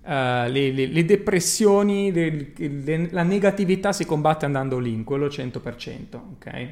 uh, 0.00 0.08
le, 0.08 0.70
le, 0.70 0.86
le, 0.86 1.04
depressioni, 1.04 2.12
le, 2.12 3.08
la 3.10 3.24
negatività 3.24 3.92
si 3.92 4.04
combatte 4.04 4.44
andando 4.44 4.76
all 4.76 4.86
in, 4.86 5.02
quello 5.02 5.26
100%, 5.26 6.14
ok? 6.34 6.68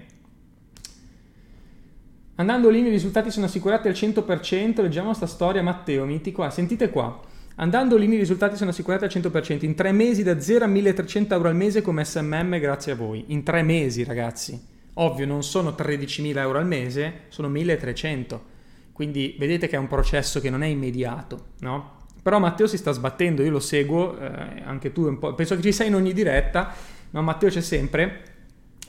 Andando 2.36 2.68
all 2.68 2.76
in 2.76 2.86
i 2.86 2.90
risultati 2.90 3.32
sono 3.32 3.46
assicurati 3.46 3.88
al 3.88 3.94
100%, 3.94 4.80
leggiamo 4.80 5.06
questa 5.06 5.26
storia, 5.26 5.60
Matteo, 5.60 6.04
miti 6.04 6.30
qua, 6.30 6.50
sentite 6.50 6.88
qua. 6.90 7.20
Andando 7.60 7.96
lì 7.96 8.06
i 8.06 8.16
risultati 8.16 8.56
sono 8.56 8.70
assicurati 8.70 9.04
al 9.04 9.10
100%, 9.10 9.64
in 9.64 9.74
tre 9.74 9.90
mesi 9.90 10.22
da 10.22 10.40
0 10.40 10.64
a 10.64 10.68
1300 10.68 11.34
euro 11.34 11.48
al 11.48 11.56
mese 11.56 11.82
come 11.82 12.04
SMM 12.04 12.58
grazie 12.60 12.92
a 12.92 12.94
voi. 12.94 13.24
In 13.28 13.42
tre 13.42 13.62
mesi 13.62 14.04
ragazzi. 14.04 14.76
Ovvio 14.94 15.26
non 15.26 15.42
sono 15.42 15.70
13.000 15.70 16.36
euro 16.38 16.58
al 16.58 16.66
mese, 16.66 17.22
sono 17.28 17.48
1300. 17.48 18.56
Quindi 18.92 19.36
vedete 19.38 19.66
che 19.66 19.74
è 19.74 19.78
un 19.78 19.88
processo 19.88 20.40
che 20.40 20.50
non 20.50 20.62
è 20.62 20.66
immediato, 20.66 21.46
no? 21.60 21.96
Però 22.22 22.38
Matteo 22.38 22.66
si 22.66 22.76
sta 22.76 22.92
sbattendo, 22.92 23.42
io 23.42 23.50
lo 23.50 23.60
seguo, 23.60 24.18
eh, 24.18 24.62
anche 24.64 24.92
tu 24.92 25.06
un 25.06 25.18
po', 25.18 25.34
penso 25.34 25.56
che 25.56 25.62
ci 25.62 25.72
sei 25.72 25.88
in 25.88 25.94
ogni 25.94 26.12
diretta, 26.12 26.74
ma 27.10 27.22
Matteo 27.22 27.48
c'è 27.48 27.60
sempre, 27.60 28.22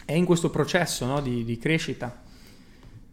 è 0.06 0.14
in 0.14 0.26
questo 0.26 0.50
processo 0.50 1.06
no? 1.06 1.22
di, 1.22 1.44
di, 1.44 1.58
crescita 1.58 2.22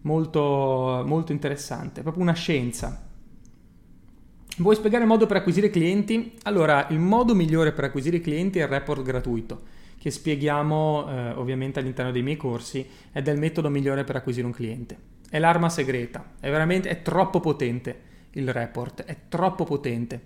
molto, 0.03 1.05
molto 1.07 1.33
interessante, 1.33 2.03
proprio 2.03 2.23
una 2.23 2.33
scienza. 2.33 3.05
Vuoi 4.59 4.75
spiegare 4.75 5.03
il 5.03 5.09
modo 5.09 5.27
per 5.27 5.37
acquisire 5.37 5.69
clienti? 5.69 6.33
Allora, 6.45 6.87
il 6.89 6.99
modo 6.99 7.35
migliore 7.35 7.73
per 7.73 7.85
acquisire 7.85 8.23
clienti 8.23 8.59
è 8.59 8.63
il 8.63 8.69
report 8.69 9.03
gratuito, 9.03 9.61
che 9.99 10.11
spieghiamo 10.11 11.07
eh, 11.09 11.31
ovviamente 11.33 11.79
all'interno 11.79 12.11
dei 12.11 12.23
miei 12.23 12.39
corsi, 12.39 12.87
ed 13.13 13.29
è 13.29 13.33
il 13.33 13.39
metodo 13.39 13.69
migliore 13.69 14.05
per 14.05 14.17
acquisire 14.17 14.47
un 14.47 14.55
cliente. 14.55 14.97
È 15.29 15.39
l'arma 15.39 15.69
segreta, 15.69 16.33
è 16.41 16.49
veramente 16.49 16.89
è 16.89 17.03
troppo 17.03 17.41
potente 17.41 18.01
il 18.31 18.51
report, 18.51 19.05
è 19.05 19.15
troppo 19.29 19.65
potente. 19.65 20.23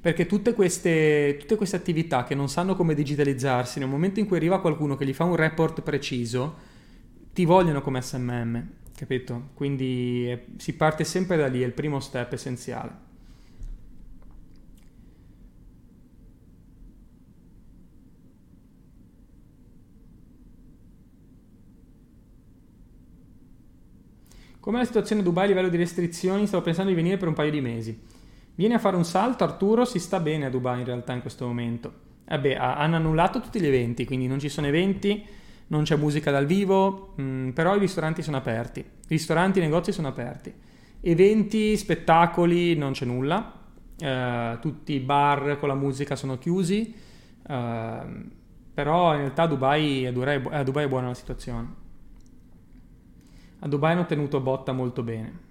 Perché 0.00 0.24
tutte 0.24 0.54
queste, 0.54 1.36
tutte 1.38 1.56
queste 1.56 1.76
attività 1.76 2.24
che 2.24 2.34
non 2.34 2.48
sanno 2.48 2.76
come 2.76 2.94
digitalizzarsi, 2.94 3.78
nel 3.78 3.88
momento 3.88 4.20
in 4.20 4.26
cui 4.26 4.38
arriva 4.38 4.62
qualcuno 4.62 4.96
che 4.96 5.04
gli 5.04 5.12
fa 5.12 5.24
un 5.24 5.36
report 5.36 5.82
preciso, 5.82 6.54
ti 7.34 7.44
vogliono 7.44 7.82
come 7.82 8.00
SMM, 8.00 8.68
capito? 8.96 9.48
Quindi 9.52 10.30
eh, 10.30 10.46
si 10.56 10.72
parte 10.72 11.04
sempre 11.04 11.36
da 11.36 11.46
lì, 11.46 11.60
è 11.60 11.66
il 11.66 11.72
primo 11.72 12.00
step 12.00 12.32
essenziale. 12.32 13.04
Com'è 24.66 24.78
la 24.78 24.84
situazione 24.84 25.20
a 25.20 25.24
Dubai 25.24 25.44
a 25.44 25.46
livello 25.46 25.68
di 25.68 25.76
restrizioni? 25.76 26.48
Stavo 26.48 26.64
pensando 26.64 26.90
di 26.90 26.96
venire 26.96 27.18
per 27.18 27.28
un 27.28 27.34
paio 27.34 27.52
di 27.52 27.60
mesi. 27.60 27.96
Vieni 28.56 28.74
a 28.74 28.80
fare 28.80 28.96
un 28.96 29.04
salto, 29.04 29.44
Arturo, 29.44 29.84
si 29.84 30.00
sta 30.00 30.18
bene 30.18 30.46
a 30.46 30.50
Dubai 30.50 30.80
in 30.80 30.86
realtà 30.86 31.12
in 31.12 31.20
questo 31.20 31.46
momento. 31.46 31.92
Vabbè, 32.26 32.48
eh 32.48 32.56
hanno 32.56 32.96
annullato 32.96 33.40
tutti 33.40 33.60
gli 33.60 33.66
eventi, 33.66 34.04
quindi 34.04 34.26
non 34.26 34.40
ci 34.40 34.48
sono 34.48 34.66
eventi, 34.66 35.24
non 35.68 35.84
c'è 35.84 35.94
musica 35.94 36.32
dal 36.32 36.46
vivo, 36.46 37.12
mh, 37.14 37.22
mm, 37.22 37.48
però 37.50 37.76
i 37.76 37.78
ristoranti 37.78 38.22
sono 38.22 38.38
aperti. 38.38 38.84
Ristoranti 39.06 39.60
negozi 39.60 39.92
sono 39.92 40.08
aperti. 40.08 40.52
Eventi, 41.00 41.76
spettacoli, 41.76 42.74
non 42.74 42.90
c'è 42.90 43.04
nulla. 43.04 43.52
Uh, 44.00 44.58
tutti 44.58 44.94
i 44.94 44.98
bar 44.98 45.58
con 45.60 45.68
la 45.68 45.76
musica 45.76 46.16
sono 46.16 46.38
chiusi. 46.38 46.92
Uh, 47.46 47.54
però 48.74 49.12
in 49.12 49.18
realtà 49.20 49.42
a 49.42 49.46
Dubai, 49.46 50.06
a 50.06 50.10
a 50.10 50.62
Dubai 50.64 50.84
è 50.86 50.88
buona 50.88 51.06
la 51.06 51.14
situazione. 51.14 51.84
A 53.60 53.68
Dubai 53.68 53.92
hanno 53.92 54.06
tenuto 54.06 54.40
botta 54.40 54.72
molto 54.72 55.02
bene. 55.02 55.44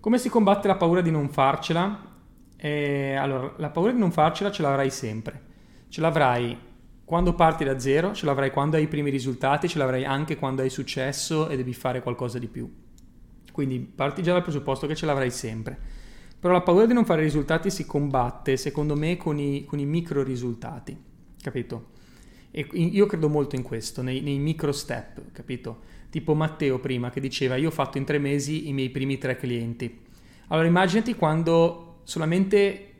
Come 0.00 0.18
si 0.18 0.28
combatte 0.28 0.68
la 0.68 0.76
paura 0.76 1.00
di 1.00 1.10
non 1.10 1.28
farcela? 1.28 2.14
Eh, 2.56 3.14
allora, 3.14 3.52
la 3.56 3.70
paura 3.70 3.92
di 3.92 3.98
non 3.98 4.12
farcela 4.12 4.50
ce 4.50 4.62
l'avrai 4.62 4.90
sempre. 4.90 5.42
Ce 5.88 6.00
l'avrai 6.00 6.56
quando 7.04 7.34
parti 7.34 7.64
da 7.64 7.78
zero, 7.78 8.14
ce 8.14 8.26
l'avrai 8.26 8.50
quando 8.50 8.76
hai 8.76 8.84
i 8.84 8.88
primi 8.88 9.10
risultati, 9.10 9.68
ce 9.68 9.78
l'avrai 9.78 10.04
anche 10.04 10.36
quando 10.36 10.62
hai 10.62 10.70
successo 10.70 11.48
e 11.48 11.56
devi 11.56 11.72
fare 11.72 12.02
qualcosa 12.02 12.38
di 12.38 12.48
più. 12.48 12.72
Quindi 13.52 13.78
parti 13.78 14.22
già 14.22 14.32
dal 14.32 14.42
presupposto 14.42 14.86
che 14.86 14.94
ce 14.94 15.06
l'avrai 15.06 15.30
sempre. 15.30 15.78
Però 16.38 16.52
la 16.52 16.62
paura 16.62 16.86
di 16.86 16.92
non 16.92 17.04
fare 17.04 17.22
risultati 17.22 17.70
si 17.70 17.86
combatte, 17.86 18.56
secondo 18.56 18.94
me, 18.94 19.16
con 19.16 19.38
i, 19.38 19.64
con 19.64 19.78
i 19.78 19.86
micro 19.86 20.22
risultati. 20.22 20.96
Capito? 21.40 21.94
E 22.56 22.66
io 22.72 23.04
credo 23.04 23.28
molto 23.28 23.54
in 23.54 23.60
questo, 23.60 24.00
nei, 24.00 24.22
nei, 24.22 24.38
micro 24.38 24.72
step, 24.72 25.30
capito? 25.32 25.80
Tipo 26.08 26.32
Matteo 26.32 26.78
prima 26.78 27.10
che 27.10 27.20
diceva 27.20 27.56
io 27.56 27.68
ho 27.68 27.70
fatto 27.70 27.98
in 27.98 28.06
tre 28.06 28.18
mesi 28.18 28.66
i 28.68 28.72
miei 28.72 28.88
primi 28.88 29.18
tre 29.18 29.36
clienti. 29.36 30.00
Allora 30.46 30.66
immaginati 30.66 31.14
quando 31.16 31.98
solamente 32.04 32.92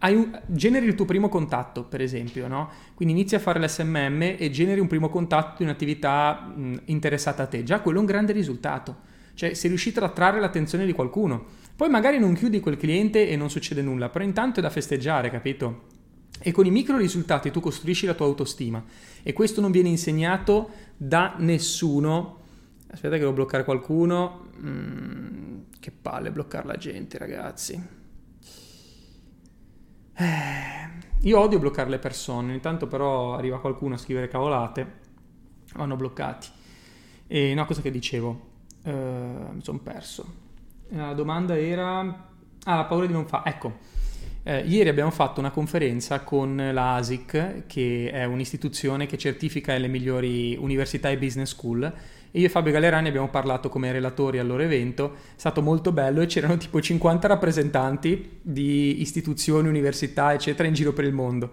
un, 0.00 0.42
generi 0.46 0.86
il 0.86 0.96
tuo 0.96 1.04
primo 1.04 1.28
contatto, 1.28 1.84
per 1.84 2.00
esempio, 2.00 2.48
no? 2.48 2.68
Quindi 2.94 3.14
inizi 3.14 3.36
a 3.36 3.38
fare 3.38 3.60
l'SMM 3.60 4.22
e 4.38 4.50
generi 4.50 4.80
un 4.80 4.88
primo 4.88 5.08
contatto 5.08 5.58
di 5.58 5.62
un'attività 5.62 6.52
mh, 6.52 6.80
interessata 6.86 7.44
a 7.44 7.46
te. 7.46 7.62
Già 7.62 7.78
quello 7.82 7.98
è 7.98 8.00
un 8.00 8.06
grande 8.06 8.32
risultato. 8.32 9.04
Cioè 9.34 9.54
sei 9.54 9.68
riuscito 9.68 10.00
ad 10.00 10.10
attrarre 10.10 10.40
l'attenzione 10.40 10.84
di 10.84 10.92
qualcuno. 10.92 11.44
Poi 11.76 11.88
magari 11.88 12.18
non 12.18 12.34
chiudi 12.34 12.58
quel 12.58 12.76
cliente 12.76 13.28
e 13.28 13.36
non 13.36 13.50
succede 13.50 13.82
nulla, 13.82 14.08
però 14.08 14.24
intanto 14.24 14.58
è 14.58 14.62
da 14.64 14.70
festeggiare, 14.70 15.30
capito? 15.30 15.94
E 16.46 16.52
con 16.52 16.64
i 16.64 16.70
micro 16.70 16.96
risultati 16.96 17.50
tu 17.50 17.58
costruisci 17.58 18.06
la 18.06 18.14
tua 18.14 18.26
autostima 18.26 18.80
e 19.24 19.32
questo 19.32 19.60
non 19.60 19.72
viene 19.72 19.88
insegnato 19.88 20.70
da 20.96 21.34
nessuno. 21.38 22.38
Aspetta 22.88 23.14
che 23.14 23.22
devo 23.22 23.32
bloccare 23.32 23.64
qualcuno. 23.64 24.50
Mm, 24.60 25.58
che 25.80 25.90
palle 25.90 26.30
bloccare 26.30 26.68
la 26.68 26.76
gente, 26.76 27.18
ragazzi. 27.18 27.84
Eh, 30.14 30.88
io 31.22 31.40
odio 31.40 31.58
bloccare 31.58 31.90
le 31.90 31.98
persone, 31.98 32.54
intanto 32.54 32.86
però 32.86 33.34
arriva 33.34 33.58
qualcuno 33.58 33.94
a 33.94 33.98
scrivere 33.98 34.28
cavolate, 34.28 34.98
vanno 35.74 35.96
bloccati. 35.96 36.46
E 37.26 37.54
no, 37.54 37.66
cosa 37.66 37.82
che 37.82 37.90
dicevo? 37.90 38.50
Uh, 38.84 38.90
mi 39.50 39.62
sono 39.62 39.80
perso. 39.80 40.24
La 40.90 41.12
domanda 41.12 41.58
era... 41.58 41.98
Ah, 42.62 42.76
la 42.76 42.84
paura 42.84 43.06
di 43.06 43.12
non 43.12 43.26
fare... 43.26 43.50
Ecco. 43.50 43.95
Eh, 44.48 44.60
ieri 44.60 44.88
abbiamo 44.88 45.10
fatto 45.10 45.40
una 45.40 45.50
conferenza 45.50 46.20
con 46.20 46.70
la 46.72 46.94
ASIC, 46.94 47.64
che 47.66 48.10
è 48.12 48.22
un'istituzione 48.22 49.06
che 49.06 49.18
certifica 49.18 49.76
le 49.76 49.88
migliori 49.88 50.56
università 50.56 51.10
e 51.10 51.18
business 51.18 51.50
school, 51.50 51.92
io 52.30 52.46
e 52.46 52.48
Fabio 52.48 52.70
Galerani 52.70 53.08
abbiamo 53.08 53.28
parlato 53.28 53.68
come 53.68 53.90
relatori 53.90 54.38
al 54.38 54.46
loro 54.46 54.62
evento, 54.62 55.14
è 55.14 55.18
stato 55.34 55.62
molto 55.62 55.90
bello 55.90 56.20
e 56.20 56.26
c'erano 56.26 56.56
tipo 56.58 56.80
50 56.80 57.26
rappresentanti 57.26 58.38
di 58.40 59.00
istituzioni, 59.00 59.66
università, 59.66 60.32
eccetera, 60.32 60.68
in 60.68 60.74
giro 60.74 60.92
per 60.92 61.06
il 61.06 61.12
mondo. 61.12 61.50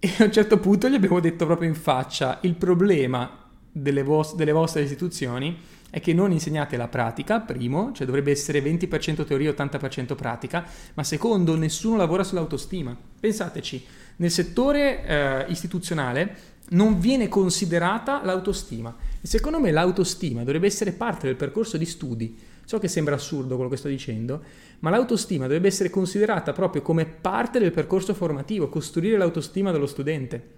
E 0.00 0.10
a 0.18 0.24
un 0.24 0.32
certo 0.32 0.58
punto 0.58 0.88
gli 0.88 0.96
abbiamo 0.96 1.20
detto 1.20 1.46
proprio 1.46 1.68
in 1.68 1.76
faccia, 1.76 2.40
il 2.42 2.56
problema 2.56 3.46
delle, 3.70 4.02
vos- 4.02 4.34
delle 4.34 4.50
vostre 4.50 4.82
istituzioni 4.82 5.56
è 5.90 6.00
che 6.00 6.12
non 6.12 6.32
insegnate 6.32 6.76
la 6.76 6.88
pratica, 6.88 7.40
primo, 7.40 7.92
cioè 7.92 8.06
dovrebbe 8.06 8.30
essere 8.30 8.62
20% 8.62 9.24
teoria 9.24 9.50
e 9.50 9.54
80% 9.54 10.14
pratica, 10.14 10.64
ma 10.94 11.02
secondo, 11.02 11.56
nessuno 11.56 11.96
lavora 11.96 12.24
sull'autostima. 12.24 12.96
Pensateci, 13.18 13.84
nel 14.16 14.30
settore 14.30 15.04
eh, 15.04 15.46
istituzionale 15.48 16.56
non 16.70 17.00
viene 17.00 17.28
considerata 17.28 18.22
l'autostima. 18.22 18.94
E 19.20 19.26
secondo 19.26 19.60
me 19.60 19.70
l'autostima 19.70 20.44
dovrebbe 20.44 20.66
essere 20.66 20.92
parte 20.92 21.26
del 21.26 21.36
percorso 21.36 21.76
di 21.78 21.86
studi. 21.86 22.36
So 22.64 22.78
che 22.78 22.88
sembra 22.88 23.14
assurdo 23.14 23.54
quello 23.54 23.70
che 23.70 23.78
sto 23.78 23.88
dicendo, 23.88 24.42
ma 24.80 24.90
l'autostima 24.90 25.44
dovrebbe 25.44 25.68
essere 25.68 25.88
considerata 25.88 26.52
proprio 26.52 26.82
come 26.82 27.06
parte 27.06 27.58
del 27.58 27.72
percorso 27.72 28.12
formativo, 28.12 28.68
costruire 28.68 29.16
l'autostima 29.16 29.72
dello 29.72 29.86
studente. 29.86 30.56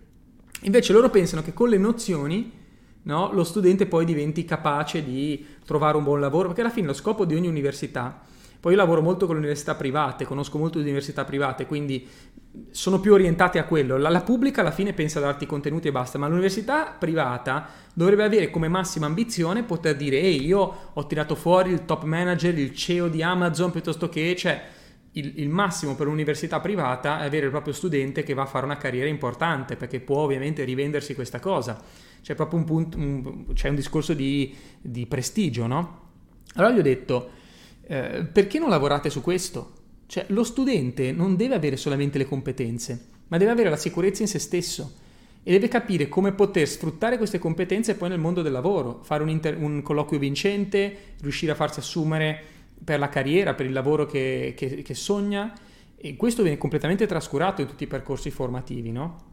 Invece 0.62 0.93
loro 0.93 1.09
pensano 1.09 1.43
che 1.43 1.53
con 1.53 1.68
le 1.68 1.78
nozioni 1.78 2.53
no, 3.03 3.32
lo 3.32 3.44
studente 3.44 3.86
poi 3.86 4.05
diventi 4.05 4.44
capace 4.44 5.03
di 5.05 5.44
trovare 5.64 5.96
un 5.96 6.05
buon 6.05 6.20
lavoro, 6.20 6.48
perché 6.48 6.62
alla 6.62 6.70
fine 6.70 6.86
lo 6.86 6.92
scopo 6.92 7.24
di 7.24 7.34
ogni 7.34 7.48
università 7.48 8.28
poi 8.61 8.72
io 8.72 8.78
lavoro 8.78 9.01
molto 9.01 9.24
con 9.24 9.36
le 9.36 9.40
università 9.40 9.74
private, 9.74 10.26
conosco 10.26 10.59
molto 10.59 10.76
di 10.78 10.84
università 10.84 11.24
private, 11.24 11.64
quindi 11.64 12.07
sono 12.70 13.01
più 13.01 13.14
orientate 13.14 13.59
a 13.59 13.64
quello. 13.64 13.96
La, 13.96 14.11
la, 14.11 14.20
pubblica 14.20 14.61
alla 14.61 14.70
fine 14.70 14.92
pensa 14.92 15.18
a 15.18 15.22
darti 15.22 15.46
contenuti 15.46 15.88
e 15.88 15.92
basta, 15.92 16.18
ma 16.18 16.28
l'università 16.28 16.94
privata 16.98 17.68
dovrebbe 17.94 18.22
avere 18.22 18.51
come 18.51 18.68
massima 18.68 19.07
ambizione 19.07 19.62
poter 19.62 19.96
dire 19.96 20.20
ehi 20.20 20.44
io 20.44 20.90
ho 20.92 21.07
tirato 21.07 21.34
fuori 21.36 21.70
il 21.70 21.86
top 21.86 22.05
manager, 22.05 22.59
il 22.59 22.74
CEO 22.74 23.09
di 23.09 23.22
Amazon 23.22 23.70
piuttosto 23.70 24.09
che... 24.11 24.36
Cioè, 24.36 24.78
il, 25.14 25.40
il, 25.40 25.48
massimo 25.48 25.96
per 25.96 26.07
un'università 26.07 26.61
privata 26.61 27.20
è 27.20 27.24
avere 27.24 27.46
il 27.46 27.51
proprio 27.51 27.74
studente 27.74 28.22
che 28.22 28.32
va 28.32 28.42
a 28.42 28.46
fare 28.46 28.64
una 28.64 28.76
carriera 28.76 29.09
importante 29.09 29.74
perché 29.74 29.98
può 29.98 30.18
ovviamente 30.18 30.62
rivendersi 30.62 31.16
questa 31.16 31.40
cosa. 31.40 31.82
C'è 32.22 32.34
proprio 32.34 32.58
un, 32.58 32.64
punto, 32.64 32.96
un, 32.96 33.52
c'è 33.54 33.68
un 33.68 33.74
discorso 33.74 34.14
di, 34.14 34.54
di 34.80 35.06
prestigio, 35.06 35.66
no? 35.66 36.08
Allora 36.54 36.74
gli 36.74 36.78
ho 36.78 36.82
detto, 36.82 37.30
eh, 37.86 38.24
perché 38.30 38.58
non 38.58 38.68
lavorate 38.68 39.10
su 39.10 39.20
questo? 39.20 39.72
Cioè, 40.06 40.26
lo 40.28 40.44
studente 40.44 41.12
non 41.12 41.36
deve 41.36 41.54
avere 41.54 41.76
solamente 41.76 42.18
le 42.18 42.26
competenze, 42.26 43.06
ma 43.28 43.36
deve 43.36 43.50
avere 43.50 43.70
la 43.70 43.76
sicurezza 43.76 44.22
in 44.22 44.28
se 44.28 44.38
stesso 44.38 44.94
e 45.42 45.52
deve 45.52 45.68
capire 45.68 46.08
come 46.08 46.32
poter 46.32 46.68
sfruttare 46.68 47.16
queste 47.16 47.38
competenze 47.38 47.94
poi 47.94 48.08
nel 48.08 48.18
mondo 48.18 48.42
del 48.42 48.52
lavoro, 48.52 49.00
fare 49.02 49.22
un, 49.22 49.28
inter- 49.28 49.56
un 49.58 49.82
colloquio 49.82 50.18
vincente, 50.18 51.14
riuscire 51.20 51.52
a 51.52 51.54
farsi 51.54 51.78
assumere 51.78 52.42
per 52.82 52.98
la 52.98 53.08
carriera, 53.08 53.54
per 53.54 53.66
il 53.66 53.72
lavoro 53.72 54.06
che, 54.06 54.54
che, 54.56 54.82
che 54.82 54.94
sogna 54.94 55.52
e 55.96 56.16
questo 56.16 56.42
viene 56.42 56.58
completamente 56.58 57.06
trascurato 57.06 57.60
in 57.60 57.68
tutti 57.68 57.84
i 57.84 57.86
percorsi 57.86 58.30
formativi, 58.30 58.90
no? 58.90 59.28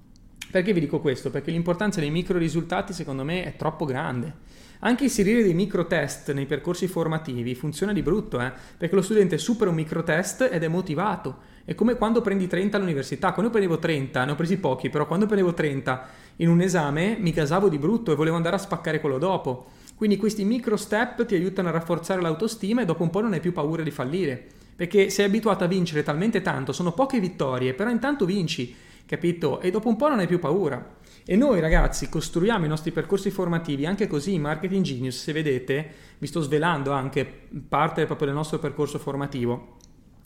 Perché 0.50 0.74
vi 0.74 0.80
dico 0.80 1.00
questo? 1.00 1.30
Perché 1.30 1.52
l'importanza 1.52 2.00
dei 2.00 2.10
micro 2.10 2.38
risultati 2.38 2.93
secondo 2.93 3.24
me 3.24 3.43
è 3.43 3.56
troppo 3.56 3.86
grande. 3.86 4.45
Anche 4.80 5.06
inserire 5.06 5.41
dei 5.41 5.54
micro 5.54 5.88
test 5.88 6.32
nei 6.34 6.45
percorsi 6.45 6.88
formativi 6.88 7.56
funziona 7.56 7.93
di 7.93 8.04
brutto, 8.04 8.39
eh? 8.39 8.52
perché 8.78 8.95
lo 8.95 9.02
studente 9.02 9.38
supera 9.38 9.72
un 9.72 9.76
micro 9.76 10.04
test 10.04 10.48
ed 10.52 10.64
è 10.64 10.68
motivato. 10.68 11.56
È 11.66 11.76
come 11.76 11.95
quando 11.95 12.22
prendi 12.22 12.48
30 12.48 12.78
all'università. 12.78 13.34
Quando 13.34 13.52
prendevo 13.52 13.80
30, 13.80 14.24
ne 14.24 14.32
ho 14.32 14.36
presi 14.36 14.58
pochi, 14.58 14.89
però 14.89 15.06
quando 15.06 15.26
prendevo 15.26 15.54
30 15.54 16.08
in 16.38 16.50
un 16.50 16.62
esame 16.62 17.18
mi 17.20 17.34
casavo 17.34 17.68
di 17.68 17.78
brutto 17.78 18.12
e 18.12 18.16
volevo 18.16 18.38
andare 18.38 18.56
a 18.56 18.60
spaccare 18.60 19.02
quello 19.02 19.18
dopo. 19.18 19.72
Quindi 19.95 20.16
questi 20.16 20.45
micro 20.45 20.78
step 20.78 21.26
ti 21.26 21.34
aiutano 21.34 21.70
a 21.70 21.72
rafforzare 21.72 22.22
l'autostima 22.22 22.84
e 22.84 22.86
dopo 22.86 23.04
un 23.04 23.10
po' 23.10 23.20
non 23.20 23.34
hai 23.34 23.39
più 23.39 23.52
paura 23.52 23.82
di 23.82 23.91
fallire. 23.91 24.45
Perché 24.76 25.10
sei 25.10 25.26
abituato 25.26 25.64
a 25.64 25.68
vincere 25.68 26.04
talmente 26.04 26.43
tanto, 26.43 26.72
sono 26.72 26.91
poche 26.91 27.20
vittorie, 27.20 27.74
però 27.74 27.89
intanto 27.89 28.26
vinci, 28.26 28.76
capito? 29.08 29.62
E 29.62 29.72
dopo 29.72 29.88
un 29.88 29.95
po' 29.95 30.10
non 30.10 30.20
hai 30.20 30.28
più 30.28 30.38
paura. 30.38 30.95
E 31.26 31.36
noi 31.36 31.60
ragazzi 31.60 32.10
costruiamo 32.10 32.66
i 32.66 32.68
nostri 32.68 32.91
percorsi 32.91 33.32
formativi 33.32 33.86
anche 33.86 34.05
così 34.05 34.34
in 34.34 34.41
Marketing 34.41 34.84
Genius, 34.84 35.22
se 35.24 35.34
vedete, 35.34 35.89
vi 36.20 36.28
sto 36.28 36.41
svelando 36.41 36.91
anche 36.91 37.26
parte 37.68 38.05
proprio 38.05 38.28
del 38.28 38.36
nostro 38.36 38.60
percorso 38.60 38.99
formativo. 38.99 39.78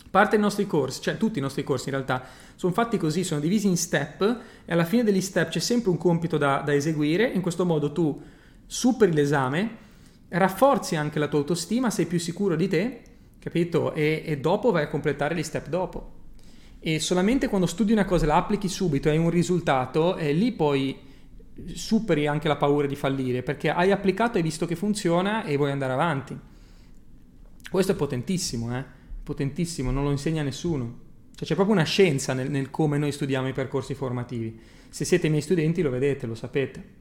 Parte 0.10 0.32
dei 0.32 0.42
nostri 0.42 0.68
corsi, 0.68 1.02
cioè 1.02 1.16
tutti 1.16 1.40
i 1.40 1.42
nostri 1.42 1.64
corsi 1.64 1.88
in 1.88 1.96
realtà, 1.96 2.26
sono 2.56 2.74
fatti 2.74 2.98
così, 2.98 3.24
sono 3.24 3.40
divisi 3.40 3.68
in 3.68 3.78
step 3.78 4.22
e 4.66 4.74
alla 4.74 4.84
fine 4.84 5.04
degli 5.04 5.22
step 5.22 5.50
c'è 5.50 5.60
sempre 5.60 5.90
un 5.90 5.98
compito 5.98 6.38
da, 6.38 6.62
da 6.66 6.74
eseguire, 6.74 7.26
in 7.28 7.42
questo 7.42 7.66
modo 7.66 7.94
tu 7.94 8.22
superi 8.66 9.14
l'esame, 9.14 9.78
rafforzi 10.28 10.98
anche 10.98 11.18
la 11.18 11.28
tua 11.28 11.40
autostima, 11.40 11.90
sei 11.90 12.08
più 12.08 12.20
sicuro 12.20 12.56
di 12.56 12.68
te, 12.68 13.02
capito? 13.40 13.94
E, 13.94 14.24
e 14.26 14.38
dopo 14.38 14.72
vai 14.72 14.84
a 14.84 14.88
completare 14.90 15.34
gli 15.34 15.44
step 15.44 15.70
dopo 15.70 16.20
e 16.84 17.00
solamente 17.00 17.48
quando 17.48 17.68
studi 17.68 17.92
una 17.92 18.06
cosa 18.06 18.26
la 18.26 18.38
applichi 18.38 18.68
subito 18.68 19.08
e 19.08 19.12
hai 19.12 19.18
un 19.20 19.30
risultato 19.30 20.18
e 20.18 20.34
lì 20.34 20.52
poi 20.52 20.98
superi 21.74 22.26
anche 22.26 22.48
la 22.48 22.56
paura 22.56 22.88
di 22.88 22.96
fallire 22.96 23.44
perché 23.44 23.70
hai 23.70 23.92
applicato, 23.92 24.38
hai 24.38 24.44
visto 24.44 24.66
che 24.66 24.76
funziona 24.76 25.44
e 25.44 25.58
vuoi 25.58 25.70
andare 25.70 25.94
avanti. 25.94 26.36
Questo 27.70 27.92
è 27.92 27.96
potentissimo, 27.96 28.76
eh? 28.76 28.84
potentissimo, 29.24 29.92
non 29.92 30.04
lo 30.04 30.12
insegna 30.12 30.42
nessuno. 30.42 31.10
Cioè, 31.36 31.48
c'è 31.48 31.54
proprio 31.56 31.76
una 31.76 31.86
scienza 31.86 32.34
nel, 32.34 32.50
nel 32.50 32.72
come 32.72 32.98
noi 32.98 33.12
studiamo 33.12 33.48
i 33.48 33.54
percorsi 33.54 33.94
formativi. 33.94 34.60
Se 34.90 35.06
siete 35.06 35.30
miei 35.30 35.42
studenti 35.42 35.84
lo 35.84 35.92
vedete, 35.92 36.26
lo 36.26 36.36
sapete. 36.36 37.00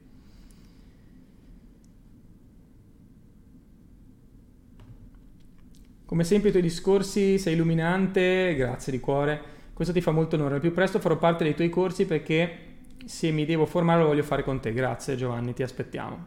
Come 6.05 6.23
sempre 6.23 6.49
i 6.49 6.51
tuoi 6.51 6.63
discorsi 6.63 7.39
sei 7.39 7.53
illuminante, 7.53 8.53
grazie 8.55 8.91
di 8.91 8.99
cuore. 8.99 9.50
Questo 9.81 9.97
ti 9.97 10.05
fa 10.05 10.11
molto 10.11 10.35
onore. 10.35 10.53
Al 10.53 10.61
più 10.61 10.73
presto 10.73 10.99
farò 10.99 11.17
parte 11.17 11.43
dei 11.43 11.55
tuoi 11.55 11.69
corsi 11.69 12.05
perché 12.05 12.55
se 13.03 13.31
mi 13.31 13.45
devo 13.45 13.65
formare 13.65 14.01
lo 14.01 14.09
voglio 14.09 14.21
fare 14.21 14.43
con 14.43 14.59
te. 14.59 14.73
Grazie 14.73 15.15
Giovanni, 15.15 15.55
ti 15.55 15.63
aspettiamo. 15.63 16.25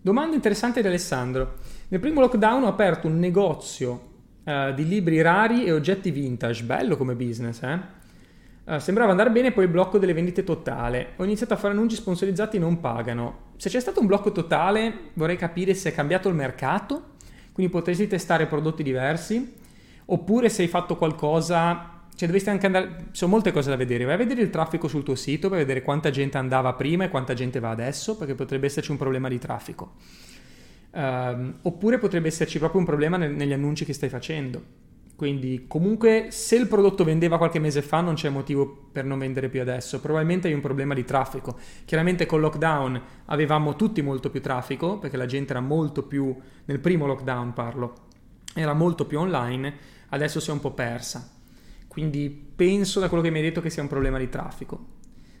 Domanda 0.00 0.36
interessante 0.36 0.80
di 0.80 0.86
Alessandro. 0.86 1.56
Nel 1.88 2.00
primo 2.00 2.20
lockdown 2.20 2.62
ho 2.62 2.68
aperto 2.68 3.08
un 3.08 3.18
negozio 3.18 4.10
uh, 4.44 4.72
di 4.72 4.88
libri 4.88 5.20
rari 5.20 5.66
e 5.66 5.72
oggetti 5.72 6.10
vintage. 6.10 6.64
Bello 6.64 6.96
come 6.96 7.14
business, 7.14 7.60
eh? 7.60 7.78
Uh, 8.64 8.78
sembrava 8.78 9.10
andare 9.10 9.30
bene, 9.30 9.52
poi 9.52 9.64
il 9.64 9.70
blocco 9.70 9.98
delle 9.98 10.14
vendite 10.14 10.44
totale. 10.44 11.08
Ho 11.16 11.24
iniziato 11.24 11.52
a 11.52 11.58
fare 11.58 11.74
annunci 11.74 11.94
sponsorizzati 11.94 12.58
non 12.58 12.80
pagano. 12.80 13.52
Se 13.56 13.68
c'è 13.68 13.80
stato 13.80 14.00
un 14.00 14.06
blocco 14.06 14.32
totale, 14.32 15.10
vorrei 15.12 15.36
capire 15.36 15.74
se 15.74 15.90
è 15.90 15.92
cambiato 15.92 16.30
il 16.30 16.34
mercato 16.34 17.16
quindi 17.58 17.72
potresti 17.72 18.06
testare 18.06 18.46
prodotti 18.46 18.84
diversi, 18.84 19.52
oppure 20.04 20.48
se 20.48 20.62
hai 20.62 20.68
fatto 20.68 20.94
qualcosa, 20.94 22.04
cioè 22.14 22.28
dovresti 22.28 22.50
anche 22.50 22.66
andare, 22.66 23.06
ci 23.06 23.18
sono 23.18 23.32
molte 23.32 23.50
cose 23.50 23.68
da 23.68 23.74
vedere, 23.74 24.04
vai 24.04 24.14
a 24.14 24.16
vedere 24.16 24.42
il 24.42 24.50
traffico 24.50 24.86
sul 24.86 25.02
tuo 25.02 25.16
sito 25.16 25.48
per 25.48 25.58
vedere 25.58 25.82
quanta 25.82 26.10
gente 26.10 26.38
andava 26.38 26.72
prima 26.74 27.02
e 27.02 27.08
quanta 27.08 27.34
gente 27.34 27.58
va 27.58 27.70
adesso, 27.70 28.16
perché 28.16 28.36
potrebbe 28.36 28.66
esserci 28.66 28.92
un 28.92 28.96
problema 28.96 29.28
di 29.28 29.40
traffico. 29.40 29.94
Uh, 30.92 31.54
oppure 31.62 31.98
potrebbe 31.98 32.28
esserci 32.28 32.60
proprio 32.60 32.78
un 32.78 32.86
problema 32.86 33.16
nel, 33.16 33.32
negli 33.32 33.52
annunci 33.52 33.84
che 33.84 33.92
stai 33.92 34.08
facendo. 34.08 34.62
Quindi 35.18 35.64
comunque 35.66 36.28
se 36.30 36.54
il 36.54 36.68
prodotto 36.68 37.02
vendeva 37.02 37.38
qualche 37.38 37.58
mese 37.58 37.82
fa 37.82 38.00
non 38.00 38.14
c'è 38.14 38.28
motivo 38.28 38.86
per 38.92 39.04
non 39.04 39.18
vendere 39.18 39.48
più 39.48 39.60
adesso, 39.60 39.98
probabilmente 39.98 40.46
hai 40.46 40.54
un 40.54 40.60
problema 40.60 40.94
di 40.94 41.04
traffico. 41.04 41.58
Chiaramente 41.84 42.24
con 42.24 42.38
lockdown 42.38 43.02
avevamo 43.24 43.74
tutti 43.74 44.00
molto 44.00 44.30
più 44.30 44.40
traffico 44.40 45.00
perché 45.00 45.16
la 45.16 45.26
gente 45.26 45.50
era 45.50 45.60
molto 45.60 46.04
più, 46.04 46.32
nel 46.66 46.78
primo 46.78 47.06
lockdown 47.06 47.52
parlo, 47.52 47.94
era 48.54 48.74
molto 48.74 49.06
più 49.06 49.18
online, 49.18 49.74
adesso 50.10 50.38
si 50.38 50.50
è 50.50 50.52
un 50.52 50.60
po' 50.60 50.70
persa. 50.70 51.28
Quindi 51.88 52.30
penso 52.54 53.00
da 53.00 53.08
quello 53.08 53.24
che 53.24 53.30
mi 53.30 53.38
hai 53.38 53.44
detto 53.44 53.60
che 53.60 53.70
sia 53.70 53.82
un 53.82 53.88
problema 53.88 54.18
di 54.18 54.28
traffico. 54.28 54.78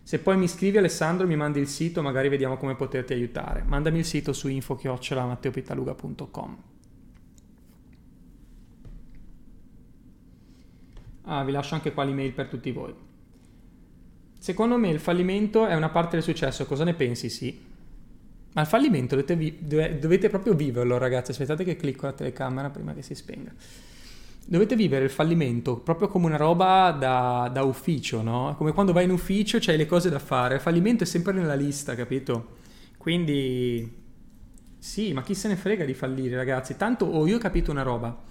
Se 0.02 0.18
poi 0.18 0.36
mi 0.36 0.48
scrivi 0.48 0.78
Alessandro, 0.78 1.24
mi 1.24 1.36
mandi 1.36 1.60
il 1.60 1.68
sito, 1.68 2.02
magari 2.02 2.28
vediamo 2.28 2.56
come 2.56 2.74
poterti 2.74 3.12
aiutare. 3.12 3.62
Mandami 3.64 4.00
il 4.00 4.04
sito 4.04 4.32
su 4.32 4.48
info-matteopitaluga.com. 4.48 6.77
Ah, 11.30 11.44
vi 11.44 11.52
lascio 11.52 11.74
anche 11.74 11.92
qua 11.92 12.04
l'email 12.04 12.32
per 12.32 12.48
tutti 12.48 12.70
voi. 12.70 12.94
Secondo 14.38 14.78
me 14.78 14.88
il 14.88 14.98
fallimento 14.98 15.66
è 15.66 15.74
una 15.74 15.90
parte 15.90 16.16
del 16.16 16.22
successo, 16.22 16.64
cosa 16.64 16.84
ne 16.84 16.94
pensi? 16.94 17.28
Sì. 17.28 17.66
Ma 18.54 18.62
il 18.62 18.66
fallimento 18.66 19.14
dovete, 19.14 19.36
vi- 19.36 19.58
dovete 19.60 20.30
proprio 20.30 20.54
viverlo, 20.54 20.96
ragazzi. 20.96 21.32
Aspettate 21.32 21.64
che 21.64 21.76
clicco 21.76 22.06
la 22.06 22.12
telecamera 22.12 22.70
prima 22.70 22.94
che 22.94 23.02
si 23.02 23.14
spenga. 23.14 23.52
Dovete 24.46 24.74
vivere 24.74 25.04
il 25.04 25.10
fallimento 25.10 25.76
proprio 25.76 26.08
come 26.08 26.24
una 26.24 26.38
roba 26.38 26.96
da, 26.98 27.50
da 27.52 27.62
ufficio, 27.62 28.22
no? 28.22 28.54
Come 28.56 28.72
quando 28.72 28.94
vai 28.94 29.04
in 29.04 29.10
ufficio 29.10 29.58
c'hai 29.60 29.76
le 29.76 29.84
cose 29.84 30.08
da 30.08 30.18
fare. 30.18 30.54
Il 30.54 30.60
fallimento 30.62 31.04
è 31.04 31.06
sempre 31.06 31.34
nella 31.34 31.54
lista, 31.54 31.94
capito? 31.94 32.56
Quindi 32.96 34.06
sì, 34.78 35.12
ma 35.12 35.22
chi 35.22 35.34
se 35.34 35.48
ne 35.48 35.56
frega 35.56 35.84
di 35.84 35.92
fallire, 35.92 36.36
ragazzi? 36.36 36.74
Tanto 36.78 37.04
oh, 37.04 37.26
io 37.26 37.36
ho 37.36 37.40
capito 37.40 37.70
una 37.70 37.82
roba 37.82 38.24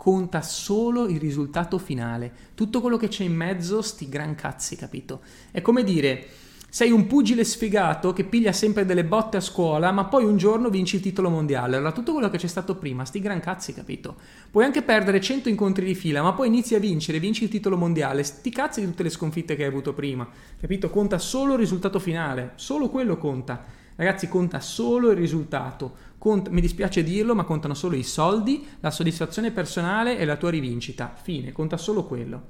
conta 0.00 0.40
solo 0.40 1.08
il 1.08 1.20
risultato 1.20 1.76
finale. 1.76 2.32
Tutto 2.54 2.80
quello 2.80 2.96
che 2.96 3.08
c'è 3.08 3.22
in 3.22 3.34
mezzo, 3.34 3.82
sti 3.82 4.08
gran 4.08 4.34
cazzi, 4.34 4.74
capito? 4.74 5.20
È 5.50 5.60
come 5.60 5.84
dire, 5.84 6.26
sei 6.70 6.90
un 6.90 7.06
pugile 7.06 7.44
sfigato 7.44 8.14
che 8.14 8.24
piglia 8.24 8.52
sempre 8.52 8.86
delle 8.86 9.04
botte 9.04 9.36
a 9.36 9.40
scuola, 9.40 9.92
ma 9.92 10.06
poi 10.06 10.24
un 10.24 10.38
giorno 10.38 10.70
vinci 10.70 10.96
il 10.96 11.02
titolo 11.02 11.28
mondiale. 11.28 11.76
Allora, 11.76 11.92
tutto 11.92 12.12
quello 12.12 12.30
che 12.30 12.38
c'è 12.38 12.46
stato 12.46 12.76
prima, 12.76 13.04
sti 13.04 13.20
gran 13.20 13.40
cazzi, 13.40 13.74
capito? 13.74 14.16
Puoi 14.50 14.64
anche 14.64 14.80
perdere 14.80 15.20
100 15.20 15.50
incontri 15.50 15.84
di 15.84 15.94
fila, 15.94 16.22
ma 16.22 16.32
poi 16.32 16.46
inizi 16.46 16.74
a 16.74 16.78
vincere, 16.78 17.18
vinci 17.18 17.44
il 17.44 17.50
titolo 17.50 17.76
mondiale. 17.76 18.22
Sti 18.22 18.48
cazzi 18.48 18.80
di 18.80 18.86
tutte 18.86 19.02
le 19.02 19.10
sconfitte 19.10 19.54
che 19.54 19.64
hai 19.64 19.68
avuto 19.68 19.92
prima, 19.92 20.26
capito? 20.58 20.88
Conta 20.88 21.18
solo 21.18 21.52
il 21.52 21.58
risultato 21.58 21.98
finale, 21.98 22.52
solo 22.54 22.88
quello 22.88 23.18
conta. 23.18 23.79
Ragazzi, 24.00 24.28
conta 24.28 24.60
solo 24.60 25.10
il 25.10 25.16
risultato. 25.18 25.94
Cont- 26.16 26.48
mi 26.48 26.62
dispiace 26.62 27.02
dirlo, 27.02 27.34
ma 27.34 27.44
contano 27.44 27.74
solo 27.74 27.96
i 27.96 28.02
soldi, 28.02 28.66
la 28.80 28.90
soddisfazione 28.90 29.50
personale 29.50 30.16
e 30.16 30.24
la 30.24 30.36
tua 30.36 30.48
rivincita. 30.48 31.14
Fine, 31.14 31.52
conta 31.52 31.76
solo 31.76 32.04
quello. 32.04 32.44